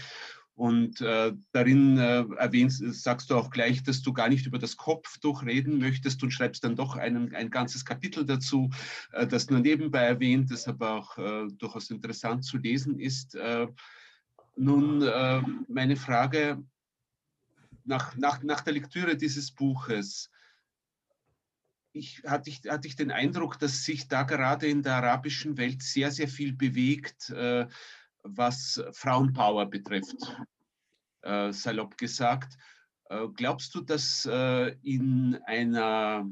Und 0.55 1.01
äh, 1.01 1.33
darin 1.53 1.97
äh, 1.97 2.25
erwähnst, 2.37 2.85
sagst 3.03 3.31
du 3.31 3.35
auch 3.35 3.51
gleich, 3.51 3.83
dass 3.83 4.03
du 4.03 4.13
gar 4.13 4.29
nicht 4.29 4.47
über 4.47 4.59
das 4.59 4.77
Kopftuch 4.77 5.43
reden 5.43 5.79
möchtest 5.79 6.23
und 6.23 6.33
schreibst 6.33 6.63
dann 6.65 6.77
doch 6.77 6.97
einen, 6.97 7.35
ein 7.35 7.51
ganzes 7.51 7.85
Kapitel 7.87 8.27
dazu, 8.27 8.69
äh, 9.13 9.27
das 9.27 9.49
nur 9.49 9.61
nebenbei 9.61 10.03
erwähnt, 10.03 10.51
das 10.51 10.69
aber 10.69 10.97
auch 10.97 11.17
äh, 11.17 11.47
durchaus 11.57 11.91
interessant 11.91 12.45
zu 12.45 12.59
lesen 12.59 13.01
ist. 13.01 13.35
Äh, 13.37 13.69
nun, 14.55 15.01
äh, 15.01 15.41
meine 15.67 15.97
Frage, 15.97 16.63
nach, 17.91 18.17
nach, 18.17 18.43
nach 18.43 18.63
der 18.63 18.73
Lektüre 18.73 19.17
dieses 19.17 19.51
Buches, 19.51 20.31
ich, 21.93 22.23
hatte, 22.25 22.49
ich, 22.49 22.63
hatte 22.69 22.87
ich 22.87 22.95
den 22.95 23.11
Eindruck, 23.11 23.59
dass 23.59 23.85
sich 23.85 24.07
da 24.07 24.23
gerade 24.23 24.69
in 24.69 24.83
der 24.83 24.95
arabischen 24.95 25.59
Welt 25.59 25.83
sehr, 25.83 26.13
sehr 26.13 26.29
viel 26.29 26.53
bewegt, 26.53 27.31
äh, 27.31 27.67
was 28.23 28.81
Frauenpower 28.93 29.67
betrifft, 29.67 30.37
äh, 31.23 31.53
salopp 31.53 31.99
gesagt. 31.99 32.57
Äh, 33.09 33.27
glaubst 33.35 33.75
du, 33.75 33.81
dass 33.81 34.25
äh, 34.31 34.77
in, 34.83 35.41
einer, 35.47 36.31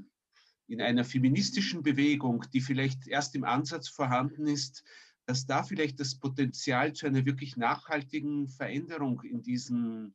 in 0.68 0.80
einer 0.80 1.04
feministischen 1.04 1.82
Bewegung, 1.82 2.44
die 2.52 2.60
vielleicht 2.60 3.08
erst 3.08 3.34
im 3.34 3.42
Ansatz 3.42 3.88
vorhanden 3.88 4.46
ist, 4.46 4.84
dass 5.26 5.44
da 5.44 5.64
vielleicht 5.64 5.98
das 5.98 6.14
Potenzial 6.14 6.92
zu 6.92 7.06
einer 7.06 7.26
wirklich 7.26 7.56
nachhaltigen 7.56 8.46
Veränderung 8.48 9.22
in 9.22 9.42
diesen 9.42 10.14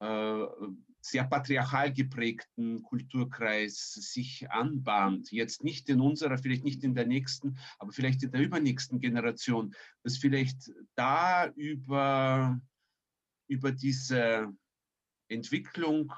sehr 0.00 1.24
patriarchal 1.24 1.92
geprägten 1.92 2.82
Kulturkreis 2.82 3.92
sich 3.94 4.50
anbahnt, 4.50 5.30
jetzt 5.32 5.64
nicht 5.64 5.88
in 5.88 6.00
unserer, 6.00 6.38
vielleicht 6.38 6.64
nicht 6.64 6.84
in 6.84 6.94
der 6.94 7.06
nächsten, 7.06 7.58
aber 7.78 7.92
vielleicht 7.92 8.22
in 8.22 8.30
der 8.30 8.42
übernächsten 8.42 9.00
Generation, 9.00 9.74
dass 10.02 10.18
vielleicht 10.18 10.70
da 10.94 11.46
über, 11.48 12.60
über 13.48 13.72
diese 13.72 14.52
Entwicklung 15.28 16.12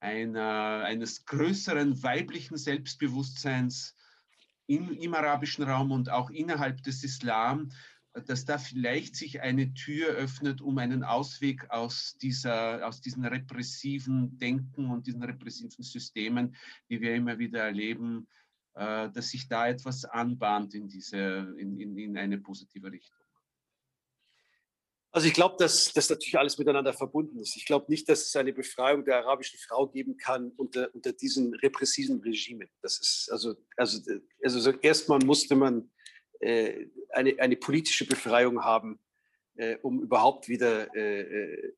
einer, 0.00 0.82
eines 0.84 1.24
größeren 1.26 2.02
weiblichen 2.02 2.56
Selbstbewusstseins 2.56 3.94
im, 4.66 4.92
im 4.92 5.14
arabischen 5.14 5.64
Raum 5.64 5.90
und 5.90 6.10
auch 6.10 6.30
innerhalb 6.30 6.82
des 6.82 7.04
Islam 7.04 7.70
dass 8.12 8.44
da 8.44 8.58
vielleicht 8.58 9.14
sich 9.14 9.40
eine 9.40 9.72
Tür 9.74 10.08
öffnet, 10.08 10.60
um 10.60 10.78
einen 10.78 11.04
Ausweg 11.04 11.70
aus, 11.70 12.16
dieser, 12.20 12.86
aus 12.86 13.00
diesen 13.00 13.24
repressiven 13.24 14.36
Denken 14.38 14.90
und 14.90 15.06
diesen 15.06 15.22
repressiven 15.22 15.84
Systemen, 15.84 16.56
die 16.88 17.00
wir 17.00 17.14
immer 17.14 17.38
wieder 17.38 17.62
erleben, 17.62 18.26
äh, 18.74 19.10
dass 19.10 19.30
sich 19.30 19.48
da 19.48 19.68
etwas 19.68 20.04
anbahnt 20.04 20.74
in, 20.74 20.88
diese, 20.88 21.54
in, 21.58 21.78
in, 21.78 21.96
in 21.96 22.18
eine 22.18 22.38
positive 22.38 22.90
Richtung. 22.90 23.16
Also 25.12 25.26
ich 25.26 25.34
glaube, 25.34 25.56
dass 25.58 25.92
das 25.92 26.08
natürlich 26.08 26.38
alles 26.38 26.56
miteinander 26.56 26.92
verbunden 26.92 27.40
ist. 27.40 27.56
Ich 27.56 27.66
glaube 27.66 27.86
nicht, 27.88 28.08
dass 28.08 28.28
es 28.28 28.36
eine 28.36 28.52
Befreiung 28.52 29.04
der 29.04 29.18
arabischen 29.18 29.58
Frau 29.58 29.88
geben 29.88 30.16
kann 30.16 30.52
unter, 30.56 30.94
unter 30.94 31.12
diesen 31.12 31.52
repressiven 31.54 32.20
Regimen. 32.20 32.68
Das 32.80 33.00
ist 33.00 33.28
also, 33.32 33.56
also, 33.76 33.98
also 34.42 34.70
erstmal 34.70 35.18
musste 35.18 35.56
man 35.56 35.90
äh, 36.40 36.86
eine, 37.10 37.38
eine 37.38 37.56
politische 37.56 38.06
Befreiung 38.06 38.64
haben, 38.64 38.98
äh, 39.56 39.76
um 39.82 40.02
überhaupt 40.02 40.48
wieder 40.48 40.94
äh, 40.94 41.72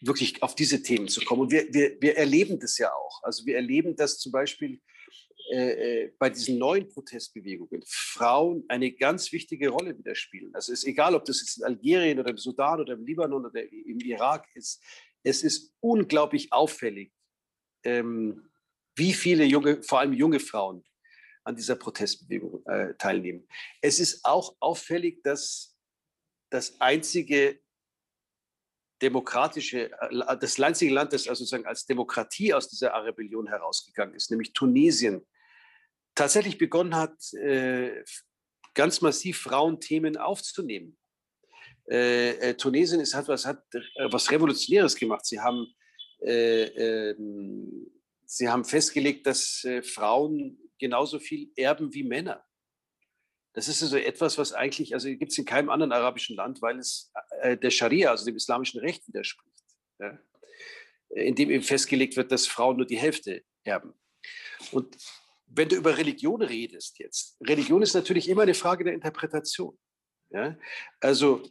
wirklich 0.00 0.42
auf 0.42 0.54
diese 0.54 0.82
Themen 0.82 1.08
zu 1.08 1.20
kommen. 1.22 1.42
Und 1.42 1.52
wir, 1.52 1.72
wir, 1.72 2.00
wir 2.00 2.16
erleben 2.16 2.58
das 2.58 2.78
ja 2.78 2.92
auch. 2.92 3.22
Also 3.22 3.46
wir 3.46 3.56
erleben, 3.56 3.96
dass 3.96 4.18
zum 4.18 4.32
Beispiel 4.32 4.80
äh, 5.50 6.10
bei 6.18 6.30
diesen 6.30 6.58
neuen 6.58 6.88
Protestbewegungen 6.88 7.82
Frauen 7.86 8.64
eine 8.68 8.92
ganz 8.92 9.32
wichtige 9.32 9.70
Rolle 9.70 9.98
wieder 9.98 10.14
spielen. 10.14 10.54
Also 10.54 10.72
es 10.72 10.80
ist 10.80 10.88
egal, 10.88 11.14
ob 11.14 11.24
das 11.24 11.40
jetzt 11.40 11.58
in 11.58 11.64
Algerien 11.64 12.18
oder 12.18 12.30
im 12.30 12.38
Sudan 12.38 12.80
oder 12.80 12.94
im 12.94 13.04
Libanon 13.04 13.46
oder 13.46 13.62
im 13.62 14.00
Irak 14.00 14.46
ist. 14.54 14.82
Es 15.22 15.42
ist 15.42 15.74
unglaublich 15.80 16.52
auffällig, 16.52 17.12
ähm, 17.84 18.48
wie 18.94 19.12
viele 19.12 19.44
junge, 19.44 19.82
vor 19.82 20.00
allem 20.00 20.12
junge 20.12 20.40
Frauen 20.40 20.84
an 21.44 21.56
dieser 21.56 21.76
Protestbewegung 21.76 22.64
äh, 22.66 22.94
teilnehmen. 22.94 23.46
Es 23.80 23.98
ist 24.00 24.24
auch 24.24 24.56
auffällig, 24.60 25.22
dass 25.22 25.76
das 26.50 26.80
einzige 26.80 27.60
demokratische, 29.02 29.90
äh, 29.90 30.36
das 30.38 30.60
einzige 30.60 30.92
Land, 30.92 31.12
das 31.12 31.28
also 31.28 31.44
sozusagen 31.44 31.66
als 31.66 31.86
Demokratie 31.86 32.52
aus 32.52 32.68
dieser 32.68 32.92
Rebellion 33.04 33.48
herausgegangen 33.48 34.14
ist, 34.14 34.30
nämlich 34.30 34.52
Tunesien, 34.52 35.26
tatsächlich 36.14 36.58
begonnen 36.58 36.94
hat, 36.94 37.32
äh, 37.34 38.04
ganz 38.74 39.00
massiv 39.00 39.38
Frauenthemen 39.38 40.16
aufzunehmen. 40.16 40.96
Äh, 41.90 42.50
äh, 42.50 42.54
Tunesien 42.54 43.00
ist, 43.00 43.14
hat, 43.14 43.26
was, 43.28 43.46
hat 43.46 43.62
äh, 43.74 43.80
was 44.10 44.30
Revolutionäres 44.30 44.94
gemacht. 44.94 45.26
Sie 45.26 45.40
haben, 45.40 45.66
äh, 46.20 46.64
ähm, 47.10 47.90
sie 48.24 48.48
haben 48.48 48.64
festgelegt, 48.64 49.26
dass 49.26 49.66
Frauen 49.82 50.69
genauso 50.80 51.18
viel 51.18 51.52
erben 51.56 51.94
wie 51.94 52.02
Männer. 52.02 52.44
Das 53.52 53.68
ist 53.68 53.82
also 53.82 53.96
etwas, 53.96 54.38
was 54.38 54.52
eigentlich, 54.52 54.94
also 54.94 55.08
gibt 55.08 55.32
es 55.32 55.38
in 55.38 55.44
keinem 55.44 55.70
anderen 55.70 55.92
arabischen 55.92 56.36
Land, 56.36 56.62
weil 56.62 56.78
es 56.78 57.12
äh, 57.40 57.56
der 57.56 57.70
Scharia, 57.70 58.10
also 58.10 58.24
dem 58.24 58.36
islamischen 58.36 58.80
Recht 58.80 59.06
widerspricht, 59.08 59.64
ja? 59.98 60.18
in 61.10 61.34
dem 61.34 61.50
eben 61.50 61.64
festgelegt 61.64 62.16
wird, 62.16 62.30
dass 62.30 62.46
Frauen 62.46 62.76
nur 62.76 62.86
die 62.86 62.98
Hälfte 62.98 63.44
erben. 63.64 63.94
Und 64.70 64.96
wenn 65.46 65.68
du 65.68 65.76
über 65.76 65.98
Religion 65.98 66.42
redest 66.42 66.98
jetzt, 67.00 67.36
Religion 67.42 67.82
ist 67.82 67.94
natürlich 67.94 68.28
immer 68.28 68.42
eine 68.42 68.54
Frage 68.54 68.84
der 68.84 68.94
Interpretation. 68.94 69.76
Ja? 70.30 70.56
Also 71.00 71.42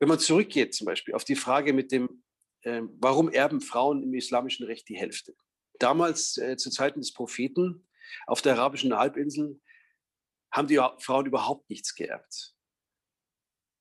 wenn 0.00 0.08
man 0.08 0.18
zurückgeht 0.18 0.74
zum 0.74 0.86
Beispiel 0.86 1.14
auf 1.14 1.24
die 1.24 1.36
Frage 1.36 1.72
mit 1.72 1.92
dem, 1.92 2.24
äh, 2.62 2.82
warum 2.98 3.30
erben 3.30 3.60
Frauen 3.60 4.02
im 4.02 4.14
islamischen 4.14 4.66
Recht 4.66 4.88
die 4.88 4.96
Hälfte? 4.96 5.34
Damals, 5.78 6.36
äh, 6.38 6.56
zu 6.56 6.70
Zeiten 6.70 7.00
des 7.00 7.12
Propheten, 7.12 7.86
auf 8.26 8.42
der 8.42 8.54
arabischen 8.54 8.96
Halbinsel 8.96 9.60
haben 10.50 10.68
die 10.68 10.80
Frauen 10.98 11.26
überhaupt 11.26 11.68
nichts 11.68 11.94
geerbt. 11.94 12.54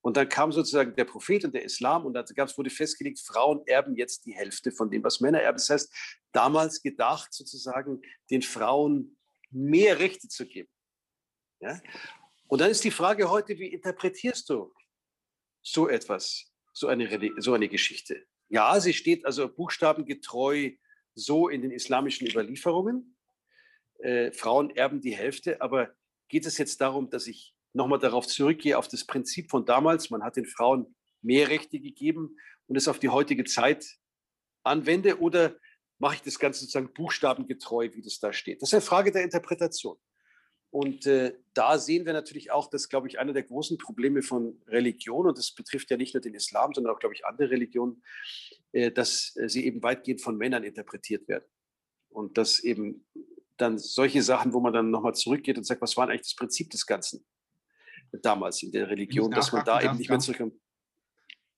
Und 0.02 0.18
dann 0.18 0.28
kam 0.28 0.52
sozusagen 0.52 0.96
der 0.96 1.06
Prophet 1.06 1.46
und 1.46 1.54
der 1.54 1.64
Islam 1.64 2.06
und 2.06 2.14
da 2.14 2.26
wurde 2.58 2.70
festgelegt, 2.70 3.22
Frauen 3.22 3.66
erben 3.68 3.96
jetzt 3.96 4.26
die 4.26 4.34
Hälfte 4.34 4.72
von 4.72 4.92
dem, 4.92 5.02
was 5.02 5.22
Männer 5.22 5.42
erben. 5.42 5.58
Das 5.58 5.70
heißt, 5.70 5.94
damals 6.34 6.82
gedacht 6.82 7.34
sozusagen, 7.34 8.02
den 8.30 8.42
Frauen 8.42 9.18
mehr 9.50 10.00
Rechte 10.00 10.28
zu 10.28 10.46
geben. 10.46 10.70
Ja? 11.62 11.80
Und 12.48 12.60
dann 12.60 12.70
ist 12.70 12.84
die 12.84 12.92
Frage 12.92 13.30
heute, 13.30 13.58
wie 13.58 13.68
interpretierst 13.68 14.50
du 14.50 14.74
so 15.62 15.88
etwas, 15.88 16.52
so 16.74 16.88
eine, 16.88 17.32
so 17.38 17.54
eine 17.54 17.70
Geschichte? 17.70 18.26
Ja, 18.50 18.78
sie 18.82 18.94
steht 18.94 19.26
also 19.26 19.48
buchstabengetreu 19.48 20.72
so 21.16 21.48
in 21.48 21.62
den 21.62 21.72
islamischen 21.72 22.28
Überlieferungen 22.28 23.13
äh, 24.04 24.32
Frauen 24.32 24.70
erben 24.76 25.02
die 25.02 25.16
Hälfte. 25.16 25.62
Aber 25.62 25.90
geht 26.30 26.46
es 26.46 26.58
jetzt 26.58 26.82
darum, 26.82 27.10
dass 27.10 27.28
ich 27.28 27.56
nochmal 27.74 28.00
darauf 28.00 28.28
zurückgehe, 28.28 28.78
auf 28.78 28.88
das 28.88 29.06
Prinzip 29.06 29.50
von 29.50 29.66
damals, 29.66 30.10
man 30.10 30.24
hat 30.24 30.36
den 30.36 30.46
Frauen 30.46 30.96
mehr 31.22 31.50
Rechte 31.50 31.80
gegeben 31.80 32.38
und 32.68 32.76
es 32.76 32.88
auf 32.88 33.00
die 33.00 33.10
heutige 33.10 33.46
Zeit 33.46 33.86
anwende 34.64 35.20
oder 35.20 35.56
mache 36.00 36.16
ich 36.16 36.22
das 36.22 36.38
Ganze 36.38 36.62
sozusagen 36.62 36.94
buchstabengetreu, 36.94 37.90
wie 37.94 38.02
das 38.02 38.20
da 38.20 38.34
steht? 38.34 38.62
Das 38.62 38.70
ist 38.70 38.74
eine 38.74 38.82
Frage 38.82 39.12
der 39.12 39.24
Interpretation. 39.24 39.98
Und 40.70 41.06
äh, 41.06 41.38
da 41.54 41.78
sehen 41.78 42.06
wir 42.06 42.14
natürlich 42.14 42.52
auch, 42.52 42.68
dass, 42.68 42.90
glaube 42.90 43.08
ich, 43.08 43.20
einer 43.20 43.32
der 43.32 43.44
großen 43.44 43.78
Probleme 43.78 44.24
von 44.24 44.60
Religion, 44.68 45.28
und 45.28 45.38
das 45.38 45.54
betrifft 45.54 45.92
ja 45.92 45.98
nicht 45.98 46.16
nur 46.16 46.22
den 46.22 46.34
Islam, 46.34 46.74
sondern 46.74 46.94
auch, 46.94 47.00
glaube 47.00 47.14
ich, 47.14 47.26
andere 47.26 47.52
Religionen, 47.52 48.04
äh, 48.72 48.92
dass 48.92 49.36
äh, 49.36 49.48
sie 49.48 49.66
eben 49.66 49.84
weitgehend 49.84 50.22
von 50.22 50.36
Männern 50.36 50.64
interpretiert 50.64 51.28
werden. 51.28 51.46
Und 52.10 52.40
dass 52.40 52.60
eben 52.60 53.06
dann 53.58 53.78
solche 53.78 54.24
Sachen, 54.24 54.54
wo 54.54 54.60
man 54.60 54.74
dann 54.74 54.90
nochmal 54.90 55.14
zurückgeht 55.14 55.58
und 55.58 55.64
sagt, 55.64 55.82
was 55.82 55.96
war 55.98 56.10
eigentlich 56.10 56.22
das 56.22 56.36
Prinzip 56.36 56.70
des 56.70 56.86
Ganzen 56.86 57.26
damals 58.22 58.62
in 58.64 58.72
der 58.72 58.90
Religion, 58.90 59.32
dass 59.32 59.52
man 59.52 59.66
da 59.66 59.82
eben 59.82 59.98
nicht 59.98 60.10
mehr 60.10 60.20
zurückkommt. 60.20 60.54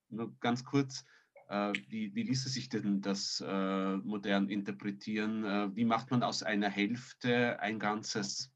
Nur 0.09 0.33
ganz 0.39 0.63
kurz, 0.63 1.03
äh, 1.49 1.73
wie, 1.89 2.13
wie 2.15 2.23
ließe 2.23 2.49
sich 2.49 2.69
denn 2.69 3.01
das 3.01 3.43
äh, 3.45 3.97
modern 3.97 4.49
interpretieren? 4.49 5.43
Äh, 5.43 5.75
wie 5.75 5.85
macht 5.85 6.11
man 6.11 6.23
aus 6.23 6.43
einer 6.43 6.69
Hälfte 6.69 7.59
ein 7.59 7.79
Ganzes? 7.79 8.51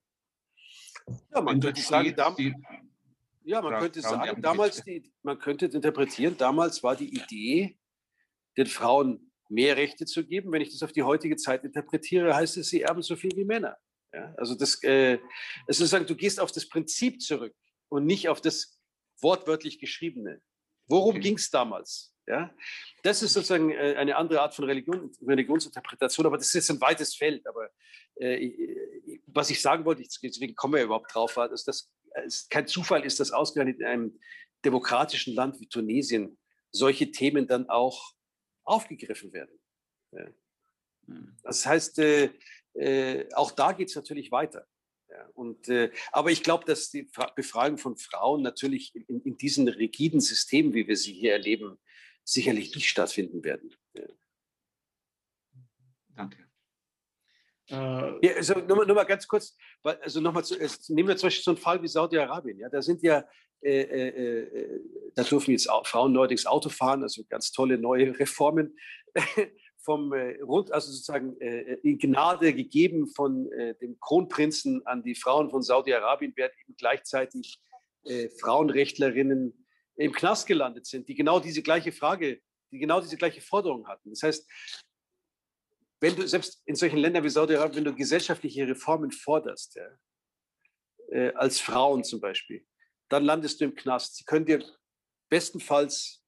Ja, 1.33 1.41
man 1.41 1.59
könnte 1.59 1.81
sagen, 1.81 2.15
die, 2.37 2.55
ja, 3.43 3.61
man 3.61 3.79
könnte 3.79 4.01
sagen, 4.01 4.41
damals, 4.41 4.83
die, 4.83 5.11
man 5.23 5.39
könnte 5.39 5.65
interpretieren, 5.65 6.37
damals 6.37 6.83
war 6.83 6.95
die 6.95 7.13
Idee, 7.13 7.77
den 8.57 8.67
Frauen 8.67 9.28
mehr 9.49 9.77
Rechte 9.77 10.05
zu 10.05 10.25
geben. 10.25 10.51
Wenn 10.51 10.61
ich 10.61 10.71
das 10.71 10.83
auf 10.83 10.91
die 10.91 11.03
heutige 11.03 11.35
Zeit 11.35 11.63
interpretiere, 11.63 12.35
heißt 12.35 12.57
es, 12.57 12.69
sie 12.69 12.81
erben 12.81 13.01
so 13.01 13.15
viel 13.15 13.31
wie 13.35 13.45
Männer. 13.45 13.77
Ja, 14.13 14.33
also 14.37 14.55
das, 14.55 14.81
äh, 14.83 15.15
ist 15.67 15.77
sozusagen, 15.77 16.05
du 16.05 16.15
gehst 16.15 16.39
auf 16.39 16.51
das 16.51 16.67
Prinzip 16.67 17.21
zurück 17.21 17.55
und 17.89 18.05
nicht 18.05 18.29
auf 18.29 18.41
das 18.41 18.79
wortwörtlich 19.21 19.79
Geschriebene. 19.79 20.41
Worum 20.87 21.15
okay. 21.15 21.19
ging 21.19 21.35
es 21.35 21.51
damals? 21.51 22.15
Ja? 22.25 22.53
Das 23.03 23.21
ist 23.21 23.33
sozusagen 23.33 23.71
äh, 23.71 23.95
eine 23.97 24.15
andere 24.15 24.41
Art 24.41 24.55
von 24.55 24.65
Religion, 24.65 25.11
Religionsinterpretation, 25.21 26.25
aber 26.25 26.37
das 26.37 26.47
ist 26.47 26.53
jetzt 26.55 26.71
ein 26.71 26.81
weites 26.81 27.15
Feld. 27.15 27.45
Aber 27.47 27.69
äh, 28.15 28.51
was 29.27 29.49
ich 29.49 29.61
sagen 29.61 29.85
wollte, 29.85 30.03
deswegen 30.23 30.55
kommen 30.55 30.75
wir 30.75 30.83
überhaupt 30.83 31.13
drauf, 31.13 31.37
war, 31.37 31.49
dass 31.49 31.63
das 31.63 31.91
kein 32.49 32.67
Zufall 32.67 33.05
ist, 33.05 33.19
dass 33.19 33.31
ausgerechnet 33.31 33.79
in 33.79 33.85
einem 33.85 34.19
demokratischen 34.65 35.35
Land 35.35 35.59
wie 35.59 35.67
Tunesien 35.67 36.37
solche 36.71 37.11
Themen 37.11 37.47
dann 37.47 37.69
auch 37.69 38.13
aufgegriffen 38.69 39.33
werden. 39.33 39.59
Ja. 40.11 40.27
Hm. 41.07 41.37
Das 41.43 41.65
heißt, 41.65 41.99
äh, 41.99 42.29
äh, 42.73 43.27
auch 43.33 43.51
da 43.51 43.71
geht 43.71 43.89
es 43.89 43.95
natürlich 43.95 44.31
weiter. 44.31 44.67
Ja, 45.09 45.27
und, 45.33 45.67
äh, 45.69 45.91
aber 46.11 46.29
ich 46.29 46.43
glaube, 46.43 46.65
dass 46.65 46.91
die 46.91 47.09
Befragung 47.35 47.79
von 47.79 47.97
Frauen 47.97 48.43
natürlich 48.43 48.95
in, 48.95 49.21
in, 49.21 49.37
diesen 49.37 49.67
rigiden 49.67 50.21
Systemen, 50.21 50.73
wie 50.75 50.87
wir 50.87 50.95
sie 50.95 51.13
hier 51.13 51.33
erleben, 51.33 51.79
sicherlich 52.23 52.75
nicht 52.75 52.87
stattfinden 52.87 53.43
werden. 53.43 53.75
Ja. 53.95 54.07
Danke. 56.15 56.47
Äh, 57.69 58.27
ja, 58.27 58.35
also 58.35 58.59
nur, 58.59 58.85
nur 58.85 58.95
mal 58.95 59.03
ganz 59.05 59.27
kurz, 59.27 59.57
also 59.83 60.21
nochmal, 60.21 60.43
nehmen 60.89 61.09
wir 61.09 61.17
zum 61.17 61.27
Beispiel 61.27 61.43
so 61.43 61.51
einen 61.51 61.57
Fall 61.57 61.81
wie 61.81 61.87
Saudi-Arabien. 61.87 62.59
Ja, 62.59 62.69
da 62.69 62.81
sind 62.81 63.01
ja, 63.01 63.27
äh, 63.61 63.81
äh, 63.81 64.39
äh 64.39 64.81
da 65.15 65.23
dürfen 65.23 65.51
jetzt 65.51 65.69
auch 65.69 65.85
Frauen 65.85 66.13
neuerdings 66.13 66.45
Auto 66.45 66.69
fahren, 66.69 67.03
also 67.03 67.23
ganz 67.29 67.51
tolle 67.51 67.77
neue 67.77 68.17
Reformen 68.17 68.77
vom 69.77 70.13
äh, 70.13 70.39
rund, 70.41 70.71
also 70.71 70.91
sozusagen 70.91 71.39
äh, 71.41 71.75
in 71.83 71.97
Gnade 71.97 72.53
gegeben 72.53 73.07
von 73.07 73.49
dem 73.81 73.99
Kronprinzen 73.99 74.85
an 74.85 75.03
die 75.03 75.15
Frauen 75.15 75.49
von 75.49 75.61
Saudi-Arabien, 75.61 76.33
während 76.35 76.53
eben 76.61 76.75
gleichzeitig 76.77 77.59
Frauenrechtlerinnen 78.39 79.65
im 79.97 80.11
Knast 80.13 80.47
gelandet 80.47 80.85
sind, 80.85 81.09
die 81.09 81.15
genau 81.15 81.39
diese 81.39 81.61
gleiche 81.61 81.91
Frage, 81.91 82.41
die 82.71 82.79
genau 82.79 83.01
diese 83.01 83.17
gleiche 83.17 83.41
Forderung 83.41 83.87
hatten. 83.87 84.09
Das 84.09 84.23
heißt, 84.23 84.49
wenn 85.99 86.15
du 86.15 86.27
selbst 86.27 86.61
in 86.65 86.75
solchen 86.75 86.97
Ländern 86.97 87.23
wie 87.23 87.29
Saudi-Arabien, 87.29 87.77
wenn 87.77 87.91
du 87.91 87.95
gesellschaftliche 87.95 88.67
Reformen 88.67 89.11
forderst, 89.11 89.75
ja, 89.75 89.89
äh, 91.11 91.33
als 91.33 91.59
Frauen 91.59 92.03
zum 92.03 92.21
Beispiel, 92.21 92.65
dann 93.09 93.25
landest 93.25 93.59
du 93.59 93.65
im 93.65 93.75
Knast. 93.75 94.17
Sie 94.17 94.23
können 94.23 94.45
dir 94.45 94.63
bestenfalls 95.29 96.23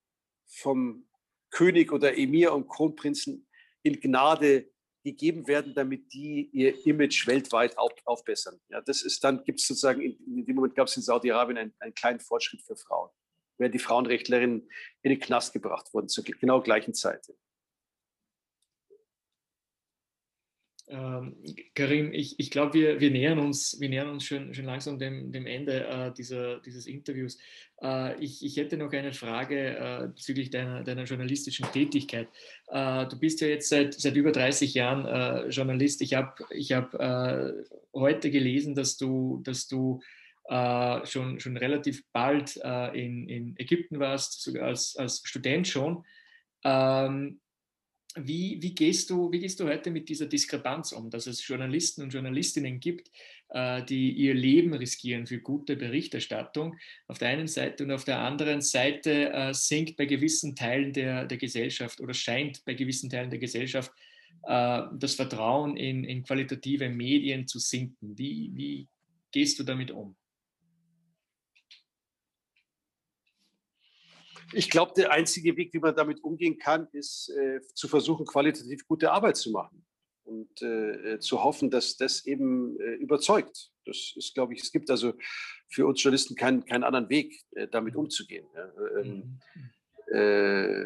vom 0.48 1.08
König 1.52 1.92
oder 1.92 2.18
Emir 2.18 2.54
und 2.54 2.68
Kronprinzen 2.68 3.48
in 3.84 4.00
Gnade 4.00 4.70
gegeben 5.04 5.48
werden, 5.48 5.74
damit 5.74 6.14
die 6.14 6.50
ihr 6.52 6.86
Image 6.86 7.28
weltweit 7.28 7.78
auf, 7.78 7.92
aufbessern. 8.06 8.60
Ja, 8.70 8.82
das 8.82 9.02
ist 9.02 9.24
dann 9.24 9.44
gibt 9.44 9.60
es 9.60 9.68
sozusagen 9.68 10.02
in, 10.02 10.18
in, 10.26 10.46
dem 10.46 10.56
Moment 10.56 10.76
gab 10.76 10.88
es 10.88 10.96
in 10.96 11.04
Saudi-Arabien 11.04 11.58
einen, 11.58 11.74
einen, 11.80 11.94
kleinen 11.94 12.20
Fortschritt 12.20 12.62
für 12.62 12.76
Frauen, 12.76 13.10
während 13.58 13.74
die 13.74 13.80
Frauenrechtlerinnen 13.80 14.70
in 15.02 15.10
den 15.10 15.20
Knast 15.20 15.54
gebracht 15.54 15.94
wurden 15.94 16.08
zur 16.08 16.24
genau 16.24 16.62
gleichen 16.62 16.94
Zeit. 16.94 17.26
Ähm, 20.88 21.36
Karim, 21.74 22.14
ich, 22.14 22.40
ich 22.40 22.52
glaube, 22.52 22.74
wir, 22.74 23.00
wir 23.00 23.12
nähern 23.12 23.40
uns, 23.40 23.80
wir 23.80 23.90
nähern 23.90 24.10
uns 24.10 24.26
schon, 24.26 24.54
schon 24.54 24.66
langsam 24.66 25.00
dem, 25.00 25.32
dem 25.32 25.46
Ende 25.46 25.86
äh, 25.88 26.14
dieser, 26.14 26.60
dieses 26.60 26.88
Interviews. 26.88 27.38
Äh, 27.82 28.22
ich, 28.24 28.44
ich 28.46 28.58
hätte 28.58 28.78
noch 28.78 28.92
eine 28.92 29.14
Frage 29.14 29.78
äh, 29.78 30.08
bezüglich 30.08 30.50
deiner, 30.50 30.84
deiner 30.84 31.04
journalistischen 31.04 31.72
Tätigkeit. 31.72 32.28
Äh, 32.68 33.08
du 33.08 33.20
bist 33.20 33.42
ja 33.42 33.48
jetzt 33.48 33.70
seit, 33.70 33.94
seit 33.94 34.16
über 34.16 34.32
30 34.32 34.74
Jahren 34.74 35.06
äh, 35.06 35.48
Journalist. 35.50 36.02
Ich 36.02 36.14
habe 36.14 36.34
ich 36.52 36.72
hab, 36.74 36.94
äh, 36.94 37.54
heute 37.94 38.32
gelesen, 38.32 38.76
dass 38.76 38.98
du, 38.98 39.42
dass 39.44 39.68
du 39.68 40.02
schon, 41.04 41.40
schon 41.40 41.56
relativ 41.56 42.04
bald 42.12 42.58
in, 42.58 43.30
in 43.30 43.56
Ägypten 43.58 44.00
warst, 44.00 44.42
sogar 44.42 44.68
als, 44.68 44.98
als 44.98 45.22
Student 45.24 45.66
schon. 45.66 46.04
Ähm, 46.66 47.40
wie, 48.16 48.62
wie, 48.62 48.76
gehst 48.76 49.10
du, 49.10 49.32
wie 49.32 49.40
gehst 49.40 49.60
du 49.60 49.68
heute 49.68 49.90
mit 49.90 50.10
dieser 50.10 50.26
Diskrepanz 50.26 50.92
um, 50.92 51.10
dass 51.10 51.28
es 51.28 51.48
Journalisten 51.48 52.02
und 52.04 52.14
Journalistinnen 52.14 52.80
gibt, 52.80 53.10
äh, 53.50 53.84
die 53.86 54.12
ihr 54.12 54.34
Leben 54.34 54.74
riskieren 54.74 55.26
für 55.28 55.40
gute 55.40 55.78
Berichterstattung 55.78 56.78
auf 57.08 57.20
der 57.20 57.30
einen 57.30 57.48
Seite 57.48 57.84
und 57.84 57.92
auf 57.92 58.04
der 58.04 58.20
anderen 58.20 58.62
Seite 58.62 59.32
äh, 59.32 59.54
sinkt 59.54 59.96
bei 59.96 60.06
gewissen 60.06 60.56
Teilen 60.56 60.94
der, 60.94 61.26
der 61.26 61.38
Gesellschaft 61.38 62.02
oder 62.02 62.14
scheint 62.14 62.64
bei 62.66 62.74
gewissen 62.74 63.10
Teilen 63.10 63.30
der 63.30 63.40
Gesellschaft 63.40 63.92
äh, 64.44 64.82
das 64.94 65.16
Vertrauen 65.16 65.78
in, 65.78 66.04
in 66.04 66.24
qualitative 66.24 66.90
Medien 66.90 67.48
zu 67.48 67.60
sinken. 67.60 68.18
Wie, 68.18 68.52
wie 68.54 68.88
gehst 69.32 69.58
du 69.60 69.64
damit 69.64 69.92
um? 69.92 70.16
Ich 74.54 74.70
glaube, 74.70 74.94
der 74.96 75.12
einzige 75.12 75.56
Weg, 75.58 75.74
wie 75.74 75.80
man 75.80 75.96
damit 75.96 76.24
umgehen 76.24 76.58
kann, 76.58 76.88
ist 76.92 77.30
äh, 77.30 77.62
zu 77.74 77.88
versuchen, 77.88 78.26
qualitativ 78.26 78.88
gute 78.88 79.12
Arbeit 79.12 79.38
zu 79.38 79.52
machen 79.52 79.86
und 80.24 80.62
äh, 80.62 81.20
zu 81.20 81.44
hoffen, 81.44 81.70
dass 81.70 81.98
das 81.98 82.26
eben 82.26 82.80
äh, 82.80 82.94
überzeugt. 82.96 83.72
Das 83.86 84.14
ist, 84.16 84.34
glaube 84.34 84.54
ich, 84.54 84.62
es 84.62 84.72
gibt 84.72 84.90
also 84.90 85.14
für 85.70 85.86
uns 85.86 86.02
Journalisten 86.04 86.36
keinen, 86.36 86.66
keinen 86.66 86.84
anderen 86.84 87.10
Weg, 87.10 87.42
äh, 87.52 87.68
damit 87.68 87.96
umzugehen. 87.96 88.46
Ähm, 89.00 89.40
mhm. 89.56 90.16
Äh, 90.16 90.86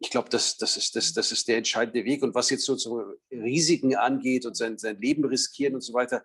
ich 0.00 0.10
glaube, 0.10 0.28
das, 0.28 0.56
das, 0.58 0.76
ist, 0.76 0.94
das, 0.94 1.12
das 1.12 1.32
ist 1.32 1.48
der 1.48 1.58
entscheidende 1.58 2.04
Weg. 2.04 2.22
Und 2.22 2.34
was 2.34 2.50
jetzt 2.50 2.64
sozusagen 2.64 3.14
Risiken 3.32 3.96
angeht 3.96 4.46
und 4.46 4.56
sein, 4.56 4.78
sein 4.78 5.00
Leben 5.00 5.24
riskieren 5.24 5.74
und 5.74 5.80
so 5.80 5.92
weiter, 5.92 6.24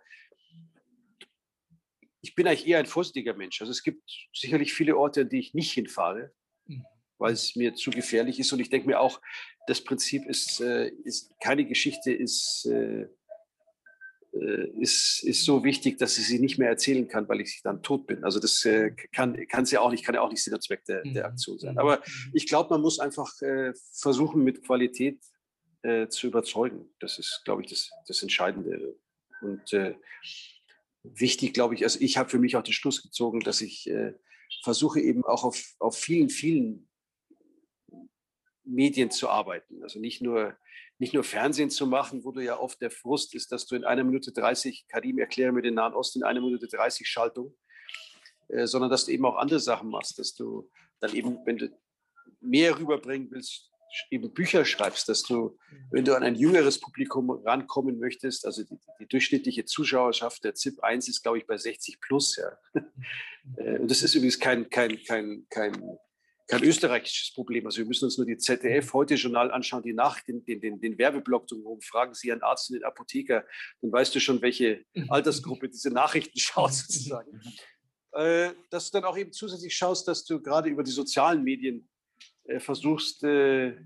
ich 2.23 2.35
bin 2.35 2.47
eigentlich 2.47 2.65
eher 2.65 2.79
ein 2.79 2.85
vorsichtiger 2.85 3.33
Mensch. 3.33 3.59
Also 3.61 3.71
es 3.71 3.83
gibt 3.83 4.01
sicherlich 4.33 4.73
viele 4.73 4.97
Orte, 4.97 5.21
an 5.21 5.29
die 5.29 5.39
ich 5.39 5.53
nicht 5.53 5.73
hinfahre, 5.73 6.31
mhm. 6.65 6.85
weil 7.17 7.33
es 7.33 7.55
mir 7.57 7.75
zu 7.75 7.91
gefährlich 7.91 8.39
ist. 8.39 8.51
Und 8.53 8.59
ich 8.59 8.69
denke 8.69 8.87
mir 8.87 9.01
auch, 9.01 9.21
das 9.67 9.81
Prinzip 9.81 10.25
ist, 10.25 10.61
äh, 10.61 10.87
ist 11.03 11.33
keine 11.41 11.65
Geschichte 11.65 12.13
ist, 12.13 12.65
äh, 12.65 13.07
äh, 14.31 14.69
ist, 14.79 15.21
ist 15.23 15.43
so 15.43 15.65
wichtig, 15.65 15.97
dass 15.97 16.17
ich 16.17 16.25
sie 16.25 16.39
nicht 16.39 16.57
mehr 16.57 16.69
erzählen 16.69 17.09
kann, 17.09 17.27
weil 17.27 17.41
ich 17.41 17.59
dann 17.61 17.83
tot 17.83 18.07
bin. 18.07 18.23
Also 18.23 18.39
das 18.39 18.63
äh, 18.63 18.91
kann 19.11 19.35
es 19.35 19.71
ja 19.71 19.81
auch 19.81 19.91
nicht, 19.91 20.05
kann 20.05 20.15
ja 20.15 20.21
auch 20.21 20.31
nicht 20.31 20.43
Sinn 20.43 20.53
und 20.53 20.63
Zweck 20.63 20.85
der, 20.85 21.03
der 21.03 21.25
mhm. 21.25 21.33
Aktion 21.33 21.59
sein. 21.59 21.77
Aber 21.77 21.97
mhm. 21.97 22.31
ich 22.33 22.47
glaube, 22.47 22.69
man 22.69 22.81
muss 22.81 22.99
einfach 22.99 23.29
äh, 23.41 23.73
versuchen, 23.91 24.45
mit 24.45 24.65
Qualität 24.65 25.19
äh, 25.81 26.07
zu 26.07 26.27
überzeugen. 26.27 26.89
Das 27.01 27.19
ist, 27.19 27.41
glaube 27.43 27.63
ich, 27.63 27.69
das, 27.69 27.91
das 28.07 28.21
Entscheidende. 28.21 28.95
Und 29.41 29.73
wichtig, 31.03 31.53
glaube 31.53 31.75
ich, 31.75 31.83
also 31.83 31.99
ich 31.99 32.17
habe 32.17 32.29
für 32.29 32.39
mich 32.39 32.55
auch 32.55 32.63
den 32.63 32.73
Schluss 32.73 33.01
gezogen, 33.01 33.41
dass 33.41 33.61
ich 33.61 33.89
äh, 33.89 34.13
versuche 34.63 35.01
eben 35.01 35.23
auch 35.25 35.43
auf, 35.43 35.75
auf 35.79 35.97
vielen, 35.97 36.29
vielen 36.29 36.89
Medien 38.63 39.11
zu 39.11 39.29
arbeiten. 39.29 39.83
Also 39.83 39.99
nicht 39.99 40.21
nur, 40.21 40.57
nicht 40.99 41.13
nur 41.13 41.23
Fernsehen 41.23 41.69
zu 41.69 41.85
machen, 41.87 42.23
wo 42.23 42.31
du 42.31 42.39
ja 42.39 42.57
oft 42.57 42.81
der 42.81 42.91
Frust 42.91 43.35
ist, 43.35 43.51
dass 43.51 43.65
du 43.65 43.75
in 43.75 43.83
einer 43.83 44.03
Minute 44.03 44.31
30, 44.31 44.85
Karim, 44.87 45.19
erkläre 45.19 45.51
mir 45.51 45.61
den 45.61 45.75
Nahen 45.75 45.93
Osten 45.93 46.19
in 46.19 46.23
einer 46.23 46.41
Minute 46.41 46.67
30 46.67 47.07
Schaltung, 47.07 47.55
äh, 48.47 48.65
sondern 48.65 48.89
dass 48.89 49.05
du 49.05 49.11
eben 49.11 49.25
auch 49.25 49.35
andere 49.35 49.59
Sachen 49.59 49.89
machst, 49.89 50.17
dass 50.19 50.33
du 50.33 50.69
dann 50.99 51.13
eben, 51.13 51.39
wenn 51.45 51.57
du 51.57 51.77
mehr 52.39 52.79
rüberbringen 52.79 53.29
willst, 53.31 53.72
eben 54.09 54.33
Bücher 54.33 54.65
schreibst, 54.65 55.09
dass 55.09 55.23
du, 55.23 55.57
mhm. 55.71 55.87
wenn 55.91 56.05
du 56.05 56.15
an 56.15 56.23
ein 56.23 56.35
jüngeres 56.35 56.79
Publikum 56.79 57.29
rankommen 57.29 57.99
möchtest, 57.99 58.45
also 58.45 58.63
die, 58.63 58.77
die 58.99 59.07
durchschnittliche 59.07 59.65
Zuschauerschaft 59.65 60.43
der 60.43 60.55
ZIP 60.55 60.83
1 60.83 61.07
ist, 61.07 61.23
glaube 61.23 61.39
ich, 61.39 61.47
bei 61.47 61.57
60 61.57 61.99
plus. 61.99 62.37
Ja. 62.37 62.57
Mhm. 62.73 62.87
Äh, 63.57 63.79
und 63.79 63.91
das 63.91 64.03
ist 64.03 64.15
übrigens 64.15 64.39
kein, 64.39 64.69
kein, 64.69 65.03
kein, 65.03 65.45
kein, 65.49 65.97
kein 66.47 66.63
österreichisches 66.63 67.33
Problem. 67.33 67.65
Also 67.65 67.79
wir 67.79 67.85
müssen 67.85 68.05
uns 68.05 68.17
nur 68.17 68.25
die 68.25 68.37
ZDF 68.37 68.87
mhm. 68.87 68.93
heute 68.93 69.15
Journal 69.15 69.51
anschauen, 69.51 69.83
die 69.83 69.93
nach 69.93 70.21
den, 70.21 70.43
den, 70.45 70.61
den, 70.61 70.79
den 70.79 70.97
Werbeblock 70.97 71.47
drumherum 71.47 71.81
fragen 71.81 72.13
Sie 72.13 72.31
einen 72.31 72.41
Arzt 72.41 72.69
und 72.69 72.75
den 72.75 72.83
Apotheker, 72.83 73.45
dann 73.81 73.91
weißt 73.91 74.13
du 74.15 74.19
schon, 74.19 74.41
welche 74.41 74.85
Altersgruppe 75.09 75.69
diese 75.69 75.91
Nachrichten 75.91 76.39
schaut 76.39 76.73
sozusagen. 76.73 77.41
Äh, 78.13 78.51
dass 78.69 78.91
du 78.91 78.99
dann 78.99 79.05
auch 79.05 79.17
eben 79.17 79.33
zusätzlich 79.33 79.75
schaust, 79.75 80.07
dass 80.07 80.23
du 80.23 80.39
gerade 80.39 80.69
über 80.69 80.83
die 80.83 80.91
sozialen 80.91 81.43
Medien 81.43 81.89
äh, 82.45 82.59
versuchst, 82.59 83.23
äh, 83.23 83.77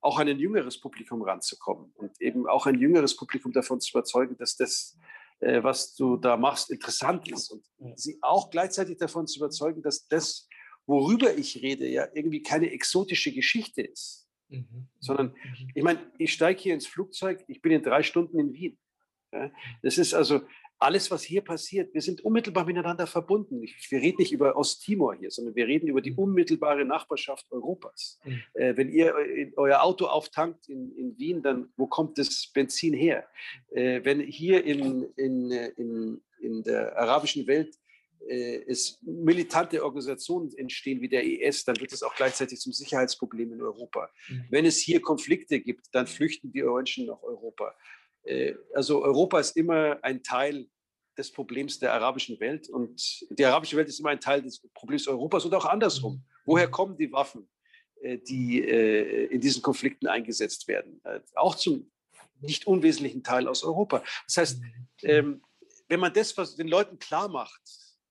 auch 0.00 0.18
an 0.18 0.28
ein 0.28 0.38
jüngeres 0.38 0.78
Publikum 0.78 1.22
ranzukommen 1.22 1.90
und 1.94 2.20
eben 2.20 2.46
auch 2.46 2.66
ein 2.66 2.78
jüngeres 2.78 3.16
Publikum 3.16 3.52
davon 3.52 3.80
zu 3.80 3.90
überzeugen, 3.90 4.36
dass 4.36 4.56
das, 4.56 4.98
äh, 5.40 5.62
was 5.62 5.94
du 5.94 6.16
da 6.16 6.36
machst, 6.36 6.70
interessant 6.70 7.28
ist 7.30 7.50
und 7.50 7.64
sie 7.98 8.18
auch 8.20 8.50
gleichzeitig 8.50 8.98
davon 8.98 9.26
zu 9.26 9.38
überzeugen, 9.38 9.82
dass 9.82 10.06
das, 10.06 10.46
worüber 10.86 11.34
ich 11.36 11.62
rede, 11.62 11.88
ja 11.88 12.06
irgendwie 12.12 12.42
keine 12.42 12.70
exotische 12.70 13.32
Geschichte 13.32 13.80
ist, 13.80 14.28
mhm. 14.50 14.88
sondern 15.00 15.28
mhm. 15.28 15.70
ich 15.74 15.82
meine, 15.82 16.12
ich 16.18 16.34
steige 16.34 16.60
hier 16.60 16.74
ins 16.74 16.86
Flugzeug, 16.86 17.42
ich 17.48 17.62
bin 17.62 17.72
in 17.72 17.82
drei 17.82 18.02
Stunden 18.02 18.38
in 18.38 18.52
Wien. 18.52 18.78
Ja? 19.32 19.50
Das 19.82 19.96
ist 19.96 20.12
also, 20.12 20.42
alles, 20.84 21.10
was 21.10 21.22
hier 21.22 21.40
passiert, 21.40 21.94
wir 21.94 22.02
sind 22.02 22.20
unmittelbar 22.20 22.66
miteinander 22.66 23.06
verbunden. 23.06 23.62
Wir 23.62 24.00
reden 24.00 24.18
nicht 24.18 24.32
über 24.32 24.54
Osttimor 24.54 25.14
hier, 25.14 25.30
sondern 25.30 25.54
wir 25.54 25.66
reden 25.66 25.88
über 25.88 26.02
die 26.02 26.10
mhm. 26.10 26.18
unmittelbare 26.18 26.84
Nachbarschaft 26.84 27.50
Europas. 27.50 28.20
Mhm. 28.24 28.42
Äh, 28.52 28.76
wenn 28.76 28.90
ihr 28.90 29.14
euer 29.56 29.82
Auto 29.82 30.06
auftankt 30.06 30.68
in, 30.68 30.94
in, 30.96 31.18
Wien, 31.18 31.42
dann 31.42 31.72
wo 31.76 31.86
kommt 31.86 32.18
das 32.18 32.50
Benzin 32.52 32.92
her? 32.92 33.26
Äh, 33.70 34.04
wenn 34.04 34.20
hier 34.20 34.62
in, 34.64 35.04
in, 35.16 35.50
in, 35.50 36.22
in 36.40 36.62
der 36.62 36.96
arabischen 36.98 37.46
Welt 37.46 37.74
äh, 38.28 38.62
es 38.66 38.98
militante 39.02 39.82
Organisationen 39.82 40.52
entstehen 40.54 41.00
wie 41.00 41.08
der 41.08 41.24
IS, 41.24 41.64
dann 41.64 41.80
wird 41.80 41.92
es 41.92 42.02
auch 42.02 42.14
gleichzeitig 42.14 42.60
zum 42.60 42.72
Sicherheitsproblem 42.72 43.54
in 43.54 43.62
Europa. 43.62 44.10
Mhm. 44.28 44.44
Wenn 44.50 44.66
es 44.66 44.78
hier 44.78 45.00
Konflikte 45.00 45.60
gibt, 45.60 45.86
dann 45.92 46.06
flüchten 46.06 46.52
die 46.52 46.62
Menschen 46.62 47.06
nach 47.06 47.22
Europa. 47.22 47.74
Äh, 48.24 48.54
also 48.74 49.02
Europa 49.02 49.40
ist 49.40 49.56
immer 49.56 49.98
ein 50.02 50.22
Teil 50.22 50.66
des 51.16 51.30
Problems 51.30 51.78
der 51.78 51.92
arabischen 51.92 52.38
Welt 52.40 52.68
und 52.68 53.24
die 53.30 53.44
arabische 53.44 53.76
Welt 53.76 53.88
ist 53.88 54.00
immer 54.00 54.10
ein 54.10 54.20
Teil 54.20 54.42
des 54.42 54.60
Problems 54.72 55.06
Europas 55.06 55.44
und 55.44 55.54
auch 55.54 55.66
andersrum. 55.66 56.14
Mhm. 56.14 56.24
Woher 56.46 56.68
kommen 56.68 56.96
die 56.96 57.12
Waffen, 57.12 57.48
äh, 58.00 58.18
die 58.18 58.60
in 58.60 59.40
diesen 59.40 59.62
Konflikten 59.62 60.06
eingesetzt 60.06 60.68
werden? 60.68 61.00
Auch 61.34 61.54
zum 61.54 61.90
nicht 62.40 62.66
unwesentlichen 62.66 63.22
Teil 63.22 63.48
aus 63.48 63.64
Europa. 63.64 64.02
Das 64.26 64.36
heißt, 64.36 64.60
mhm. 64.60 64.86
ähm, 65.02 65.42
wenn 65.88 66.00
man 66.00 66.12
das 66.12 66.36
was 66.36 66.56
den 66.56 66.68
Leuten 66.68 66.98
klar 66.98 67.28
macht, 67.28 67.62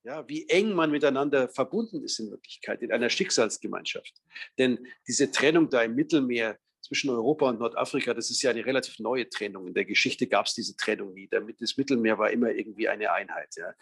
ja, 0.04 0.28
wie 0.28 0.48
eng 0.50 0.74
man 0.74 0.92
miteinander 0.92 1.48
verbunden 1.48 2.04
ist 2.04 2.20
in 2.20 2.30
Wirklichkeit, 2.30 2.82
in 2.82 2.92
einer 2.92 3.10
Schicksalsgemeinschaft. 3.10 4.14
Denn 4.58 4.86
diese 5.08 5.32
Trennung 5.32 5.70
da 5.70 5.82
im 5.82 5.96
Mittelmeer 5.96 6.60
zwischen 6.84 7.10
Europa 7.10 7.50
und 7.50 7.60
Nordafrika, 7.60 8.14
das 8.14 8.30
ist 8.30 8.42
ja 8.42 8.52
eine 8.52 8.66
relativ 8.66 9.00
neue 9.00 9.28
Trennung. 9.30 9.68
In 9.68 9.74
der 9.74 9.86
Geschichte 9.86 10.28
gab 10.28 10.46
es 10.46 10.54
diese 10.54 10.76
Trennung 10.76 11.14
nie. 11.14 11.28
Damit 11.28 11.62
das 11.62 11.78
Mittelmeer 11.78 12.18
war 12.18 12.30
immer 12.30 12.52
irgendwie 12.52 12.90
eine 12.90 13.12
Einheit. 13.12 13.56
Ja. 13.56 13.74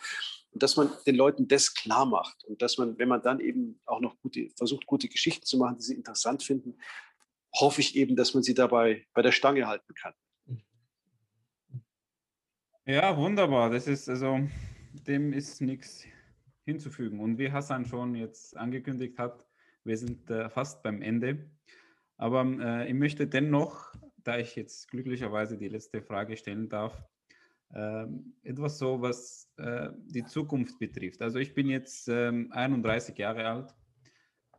Und 0.52 0.62
dass 0.62 0.78
man 0.78 0.91
den 1.08 1.16
Leuten 1.16 1.47
das 1.47 1.74
klar 1.74 2.06
macht 2.06 2.43
und 2.45 2.62
dass 2.62 2.78
man, 2.78 2.97
wenn 2.99 3.08
man 3.08 3.22
dann 3.22 3.39
eben 3.39 3.80
auch 3.86 4.02
noch 4.02 4.20
gute, 4.20 4.49
versucht, 4.56 4.86
gute 4.86 5.10
Geschichten 5.10 5.45
zu 5.45 5.58
machen, 5.58 5.78
die 5.78 5.84
sie 5.84 5.95
interessant 5.95 6.43
finden, 6.43 6.78
hoffe 7.54 7.82
ich 7.82 7.95
eben, 7.95 8.16
dass 8.16 8.34
man 8.34 8.43
sie 8.43 8.54
dabei 8.54 9.06
bei 9.14 9.22
der 9.22 9.32
Stange 9.32 9.68
halten 9.68 9.93
kann. 9.95 10.14
Ja, 12.86 13.18
wunderbar. 13.18 13.70
Das 13.70 13.88
ist 13.88 14.10
also, 14.10 14.39
dem 15.08 15.34
ist 15.34 15.62
nichts 15.62 16.04
hinzufügen. 16.66 17.20
Und 17.20 17.38
wie 17.38 17.52
Hassan 17.52 17.86
schon 17.86 18.16
jetzt 18.16 18.56
angekündigt 18.56 19.18
hat, 19.18 19.45
wir 19.84 19.97
sind 19.97 20.30
äh, 20.30 20.49
fast 20.49 20.84
beim 20.84 21.02
Ende. 21.02 21.49
Aber 22.22 22.46
äh, 22.46 22.88
ich 22.88 22.94
möchte 22.94 23.26
dennoch, 23.26 23.96
da 24.24 24.38
ich 24.38 24.56
jetzt 24.56 24.92
glücklicherweise 24.92 25.58
die 25.58 25.70
letzte 25.70 26.04
Frage 26.04 26.38
stellen 26.38 26.70
darf, 26.70 27.04
äh, 27.74 28.06
etwas 28.44 28.78
so, 28.78 29.02
was 29.02 29.52
äh, 29.58 29.90
die 30.06 30.24
Zukunft 30.26 30.78
betrifft. 30.78 31.24
Also 31.24 31.40
ich 31.40 31.56
bin 31.56 31.68
jetzt 31.68 32.08
31 32.08 33.16
ähm, 33.16 33.22
Jahre 33.22 33.48
alt 33.48 33.76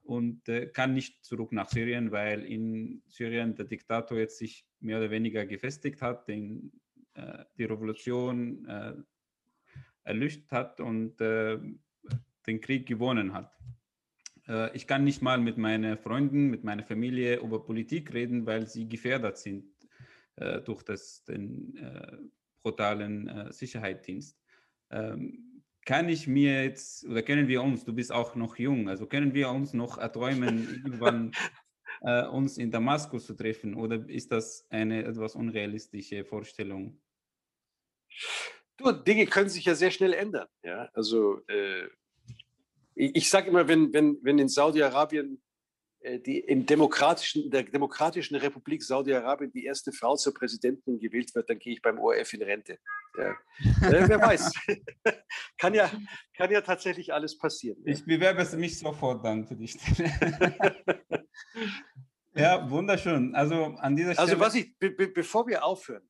und 0.03 0.49
äh, 0.49 0.67
kann 0.67 0.93
nicht 0.93 1.25
zurück 1.25 1.53
nach 1.53 1.69
Syrien, 1.69 2.11
weil 2.11 2.45
in 2.45 3.01
Syrien 3.07 3.55
der 3.55 3.67
Diktator 3.67 4.19
jetzt 4.19 4.39
sich 4.39 4.67
mehr 4.81 4.99
oder 4.99 5.13
weniger 5.13 5.47
gefestigt 5.47 6.03
hat, 6.03 6.27
den, 6.27 6.73
äh, 7.15 7.45
die 7.57 7.65
Revolution 7.65 8.67
erlöscht 10.03 10.51
hat 10.51 10.81
und 10.81 11.21
den 11.21 12.61
Krieg 12.61 12.89
gewonnen 12.89 13.33
hat. 13.33 13.57
Äh, 14.49 14.74
ich 14.76 14.86
kann 14.86 15.05
nicht 15.05 15.22
mal 15.22 15.38
mit 15.38 15.59
meinen 15.59 15.99
Freunden, 15.99 16.49
mit 16.49 16.64
meiner 16.64 16.84
Familie 16.84 17.40
über 17.40 17.64
Politik 17.64 18.12
reden, 18.12 18.47
weil 18.47 18.66
sie 18.66 18.88
gefährdet 18.88 19.38
sind 19.38 19.64
äh, 20.36 20.61
durch 20.61 20.82
das, 20.82 21.24
den 21.24 21.76
äh, 21.76 22.16
brutalen 22.62 23.51
Sicherheitsdienst. 23.53 24.38
Ähm, 24.90 25.53
kann 25.84 26.09
ich 26.09 26.28
mir 26.28 26.64
jetzt, 26.64 27.05
oder 27.07 27.22
können 27.22 27.49
wir 27.49 27.62
uns, 27.62 27.84
du 27.84 27.93
bist 27.93 28.12
auch 28.12 28.36
noch 28.36 28.57
jung, 28.57 28.88
also 28.88 29.07
können 29.07 29.34
wir 29.34 29.51
uns 29.51 29.72
noch 29.74 29.99
erträumen, 29.99 30.68
irgendwann 30.84 31.32
äh, 32.03 32.26
uns 32.26 32.59
in 32.59 32.70
Damaskus 32.70 33.26
zu 33.26 33.34
treffen 33.34 33.74
oder 33.74 34.09
ist 34.09 34.32
das 34.32 34.66
eine 34.70 35.05
etwas 35.05 35.34
unrealistische 35.34 36.24
Vorstellung? 36.24 37.01
Du, 38.76 38.93
Dinge 38.93 39.26
können 39.26 39.49
sich 39.49 39.64
ja 39.64 39.74
sehr 39.74 39.90
schnell 39.90 40.12
ändern. 40.12 40.49
Ja? 40.62 40.88
Also 40.93 41.45
äh, 41.47 41.88
ich 42.95 43.30
sage 43.30 43.49
immer, 43.49 43.68
wenn, 43.68 43.93
wenn, 43.93 44.18
wenn 44.22 44.38
in 44.38 44.49
Saudi-Arabien 44.49 45.43
äh, 46.03 46.18
die 46.18 46.40
im 46.40 46.66
demokratischen, 46.66 47.45
in 47.45 47.51
der 47.51 47.62
demokratischen 47.62 48.36
Republik 48.36 48.82
Saudi-Arabien 48.82 49.53
die 49.53 49.64
erste 49.64 49.93
Frau 49.93 50.16
zur 50.16 50.34
Präsidentin 50.34 50.99
gewählt 50.99 51.34
wird, 51.34 51.49
dann 51.49 51.59
gehe 51.59 51.74
ich 51.74 51.82
beim 51.82 51.99
ORF 51.99 52.32
in 52.32 52.43
Rente. 52.43 52.78
Ja. 53.16 53.30
Äh, 53.30 54.09
wer 54.09 54.20
weiß. 54.20 54.53
kann, 55.59 55.74
ja, 55.74 55.90
kann 56.36 56.51
ja 56.51 56.61
tatsächlich 56.61 57.12
alles 57.12 57.38
passieren. 57.38 57.78
Ja. 57.84 57.93
Ich 57.93 58.05
bewerbe 58.05 58.45
mich 58.57 58.78
sofort 58.78 59.24
dann 59.24 59.47
für 59.47 59.55
die 59.55 59.68
Stelle. 59.68 60.11
ja, 62.34 62.68
wunderschön. 62.68 63.34
Also 63.34 63.76
an 63.78 63.95
dieser 63.95 64.11
also, 64.11 64.22
Stelle. 64.22 64.32
Also 64.32 64.40
was 64.40 64.55
ich, 64.55 64.76
be 64.78 64.90
bevor 64.90 65.47
wir 65.47 65.64
aufhören, 65.64 66.09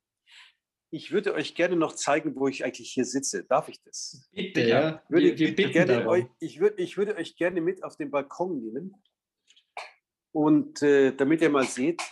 ich 0.93 1.11
würde 1.11 1.33
euch 1.33 1.55
gerne 1.55 1.75
noch 1.75 1.95
zeigen, 1.95 2.37
wo 2.37 2.49
ich 2.49 2.65
eigentlich 2.65 2.93
hier 2.93 3.07
sitze. 3.07 3.45
Darf 3.45 3.69
ich 3.71 3.83
das? 3.83 4.29
Bitte, 4.31 4.61
ja. 4.61 5.03
Würde, 5.09 5.39
wir, 5.39 5.57
wir 5.57 5.71
gerne 5.71 6.07
euch, 6.07 6.27
ich, 6.39 6.61
würde, 6.61 6.83
ich 6.83 6.99
würde 6.99 7.17
euch 7.17 7.35
gerne 7.37 7.63
mit 7.63 7.83
auf 7.83 7.97
den 7.97 8.11
Balkon 8.11 8.61
nehmen. 8.61 8.95
Und 10.33 10.83
äh, 10.83 11.13
damit 11.17 11.41
ihr 11.41 11.49
mal 11.49 11.65
seht, 11.65 12.03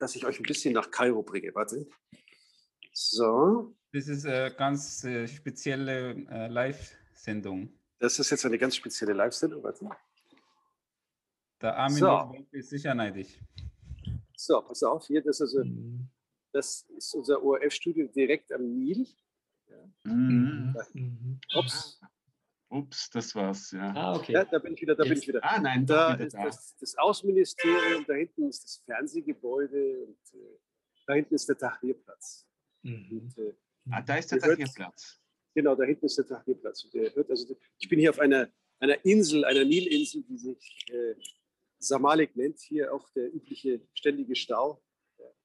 dass 0.00 0.16
ich 0.16 0.26
euch 0.26 0.40
ein 0.40 0.42
bisschen 0.42 0.74
nach 0.74 0.90
Kairo 0.90 1.22
bringe. 1.22 1.54
Warte. 1.54 1.86
So. 2.92 3.76
Das 3.92 4.08
ist 4.08 4.26
eine 4.26 4.52
ganz 4.56 5.04
äh, 5.04 5.28
spezielle 5.28 6.16
äh, 6.30 6.48
Live-Sendung. 6.48 7.72
Das 8.00 8.18
ist 8.18 8.30
jetzt 8.30 8.44
eine 8.44 8.58
ganz 8.58 8.74
spezielle 8.74 9.12
Live-Sendung. 9.12 9.62
Warte. 9.62 9.88
Der 11.62 11.76
Armin 11.76 11.98
so. 11.98 12.34
ist 12.50 12.70
sicher 12.70 12.92
neidisch. 12.92 13.38
So, 14.36 14.60
pass 14.62 14.82
auf, 14.82 15.06
hier, 15.06 15.22
das 15.22 15.40
ist 15.40 15.54
also. 15.54 15.64
Mhm. 15.64 16.08
Das 16.52 16.82
ist 16.96 17.14
unser 17.14 17.42
ORF-Studio 17.42 18.08
direkt 18.08 18.52
am 18.52 18.78
Nil. 18.78 19.06
Ja. 19.68 19.92
Mhm. 20.04 20.74
mhm. 20.92 21.40
Ups. 21.54 22.00
Ups, 22.70 23.10
das 23.10 23.34
war's, 23.34 23.72
ja. 23.72 23.92
Ah, 23.96 24.16
okay. 24.16 24.32
Ja, 24.32 24.44
da 24.44 24.60
bin 24.60 24.74
ich 24.74 24.82
wieder, 24.82 24.94
da 24.94 25.02
Jetzt. 25.02 25.10
bin 25.10 25.18
ich 25.18 25.28
wieder. 25.28 25.40
Ah, 25.42 25.60
nein, 25.60 25.84
da 25.84 26.14
ist 26.14 26.34
da. 26.34 26.44
Das, 26.44 26.76
das, 26.76 26.96
Außenministerium, 26.96 28.04
da 28.06 28.14
hinten 28.14 28.48
ist 28.48 28.62
das 28.62 28.76
Fernsehgebäude 28.86 30.06
und 30.06 30.18
äh, 30.34 30.58
da 31.06 31.14
hinten 31.14 31.34
ist 31.34 31.48
der 31.48 31.58
Tahrirplatz. 31.58 32.46
Mhm. 32.82 33.08
Und, 33.10 33.38
äh, 33.38 33.54
ah, 33.90 34.02
da 34.02 34.16
ist 34.16 34.30
der 34.30 34.38
Tahrirplatz. 34.38 35.20
Genau, 35.52 35.74
da 35.74 35.84
hinten 35.84 36.06
ist 36.06 36.16
der 36.18 36.26
Tahrirplatz. 36.26 36.86
also, 37.28 37.56
ich 37.78 37.88
bin 37.88 37.98
hier 37.98 38.10
auf 38.10 38.20
einer, 38.20 38.48
einer 38.78 39.04
Insel, 39.04 39.44
einer 39.44 39.64
Nilinsel, 39.64 40.22
die 40.22 40.38
sich 40.38 40.86
äh, 40.92 41.16
Samalik 41.80 42.36
nennt. 42.36 42.60
Hier 42.60 42.94
auch 42.94 43.10
der 43.10 43.34
übliche 43.34 43.80
ständige 43.94 44.36
Stau. 44.36 44.80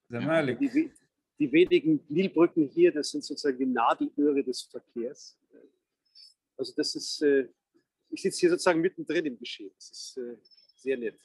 Die, 0.09 0.91
die, 1.39 1.51
wenigen 1.51 2.03
Nilbrücken 2.09 2.69
hier, 2.69 2.91
das 2.91 3.11
sind 3.11 3.23
sozusagen 3.23 3.57
die 3.57 3.65
Nadelöhre 3.65 4.43
des 4.43 4.61
Verkehrs. 4.63 5.37
Also 6.57 6.73
das 6.75 6.95
ist, 6.95 7.21
äh, 7.21 7.47
ich 8.09 8.21
sitze 8.21 8.41
hier 8.41 8.49
sozusagen 8.51 8.81
mittendrin 8.81 9.25
im 9.25 9.37
Geschehen. 9.37 9.71
Das 9.75 9.91
ist 9.91 10.17
äh, 10.17 10.37
sehr 10.75 10.97
nett. 10.97 11.19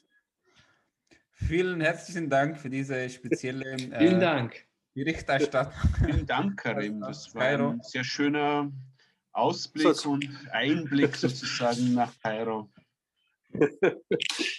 Vielen 1.33 1.81
herzlichen 1.81 2.29
Dank 2.29 2.59
für 2.59 2.69
diese 2.69 3.09
spezielle 3.09 3.73
äh, 3.73 3.99
Vielen 3.99 4.21
Dank. 4.21 4.67
Berichterstattung. 4.95 5.91
Vielen 6.05 6.27
Dank, 6.27 6.61
Karim. 6.61 7.01
Das 7.01 7.35
war 7.35 7.43
ein 7.43 7.81
sehr 7.83 8.05
schöner 8.05 8.71
Ausblick 9.33 10.05
und 10.07 10.29
Einblick 10.51 11.17
sozusagen 11.17 11.95
nach 11.95 12.13
Kairo. 12.21 12.71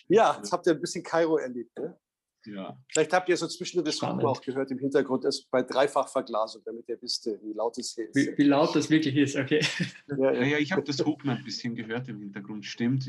ja, 0.07 0.37
jetzt 0.37 0.51
habt 0.51 0.67
ihr 0.67 0.73
ein 0.73 0.81
bisschen 0.81 1.03
Kairo 1.03 1.37
erlebt. 1.37 1.77
Ne? 1.77 1.97
Ja. 2.45 2.77
Vielleicht 2.91 3.13
habt 3.13 3.29
ihr 3.29 3.37
so 3.37 3.47
zwischendurch 3.47 3.97
das 3.97 4.01
Hupen 4.01 4.25
auch 4.25 4.41
gehört 4.41 4.71
im 4.71 4.79
Hintergrund, 4.79 5.23
das 5.25 5.43
bei 5.43 5.61
Dreifachverglasung, 5.61 6.63
damit 6.65 6.89
ihr 6.89 7.01
wisst, 7.01 7.25
wie 7.25 7.53
laut 7.53 7.77
es 7.77 7.93
hier 7.93 8.09
ist. 8.09 8.15
Wie, 8.15 8.37
wie 8.37 8.43
laut 8.43 8.75
das 8.75 8.89
wirklich 8.89 9.15
ist, 9.15 9.35
okay. 9.35 9.61
Ja, 10.07 10.31
ja, 10.33 10.43
ja 10.43 10.57
ich 10.57 10.71
habe 10.71 10.83
das 10.83 11.05
Hupen 11.05 11.29
ein 11.29 11.43
bisschen 11.43 11.75
gehört 11.75 12.07
im 12.07 12.19
Hintergrund, 12.19 12.65
stimmt. 12.65 13.07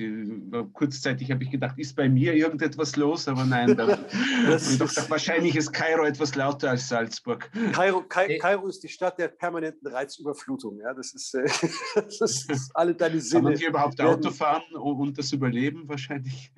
Kurzzeitig 0.73 1.31
habe 1.31 1.45
ich 1.45 1.51
gedacht, 1.51 1.79
ist 1.79 1.97
bei 1.97 2.09
mir 2.09 2.35
irgendetwas 2.35 2.97
los, 2.97 3.29
aber 3.29 3.45
nein. 3.45 3.77
Da, 3.77 3.87
das 4.47 4.79
doch, 4.79 4.87
ist, 4.87 5.11
wahrscheinlich 5.11 5.57
ist 5.57 5.73
Kairo 5.73 6.05
etwas 6.05 6.35
lauter 6.35 6.71
als 6.71 6.89
Salzburg. 6.89 7.51
Kairo, 7.73 8.03
Kai, 8.03 8.39
Kairo 8.39 8.67
ist 8.67 8.83
die 8.83 8.89
Stadt 8.89 9.19
der 9.19 9.29
permanenten 9.29 9.89
Reizüberflutung. 9.89 10.79
Ja, 10.81 10.93
das 10.93 11.15
ist, 11.15 11.35
äh, 11.35 11.45
das 11.95 12.21
ist 12.21 12.71
alle 12.75 12.95
deine 12.95 13.21
Sinne. 13.21 13.43
Kann 13.43 13.53
man 13.53 13.59
hier 13.59 13.69
überhaupt 13.69 14.01
Auto 14.01 14.31
fahren 14.31 14.63
und 14.75 15.19
das 15.19 15.33
überleben? 15.33 15.89
Wahrscheinlich. 15.89 16.53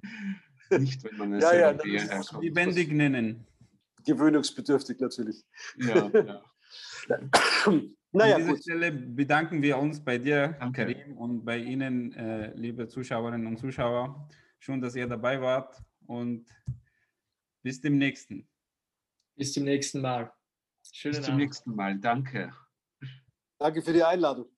Nicht, 0.71 1.05
wenn 1.05 1.17
man 1.17 1.35
es 1.35 1.43
ja, 1.45 1.73
ja, 1.73 2.41
lebendig 2.41 2.93
nennen. 2.93 3.47
Gewöhnungsbedürftig 4.07 5.01
natürlich. 5.01 5.45
Ja, 5.77 6.11
ja. 6.13 6.43
naja, 8.13 8.37
An 8.37 8.41
dieser 8.43 8.53
gut. 8.53 8.63
Stelle 8.63 8.93
bedanken 8.93 9.63
wir 9.63 9.79
uns 9.79 10.03
bei 10.03 10.19
dir, 10.19 10.57
Danke. 10.61 10.87
Karim, 10.87 11.17
und 11.17 11.45
bei 11.45 11.59
Ihnen, 11.59 12.13
äh, 12.15 12.55
liebe 12.55 12.89
Zuschauerinnen 12.89 13.47
und 13.47 13.59
Zuschauer. 13.59 14.29
Schön, 14.59 14.81
dass 14.81 14.95
ihr 14.95 15.07
dabei 15.07 15.41
wart 15.41 15.83
und 16.07 16.47
bis 17.63 17.81
zum 17.81 17.99
nächsten. 17.99 18.49
Bis 19.37 19.53
zum 19.53 19.65
nächsten 19.65 20.01
Mal. 20.01 20.33
Schönen 20.93 21.17
bis 21.17 21.25
zum 21.25 21.35
Abend. 21.35 21.45
nächsten 21.45 21.75
Mal. 21.75 21.99
Danke. 21.99 22.53
Danke 23.59 23.83
für 23.83 23.93
die 23.93 24.03
Einladung. 24.03 24.54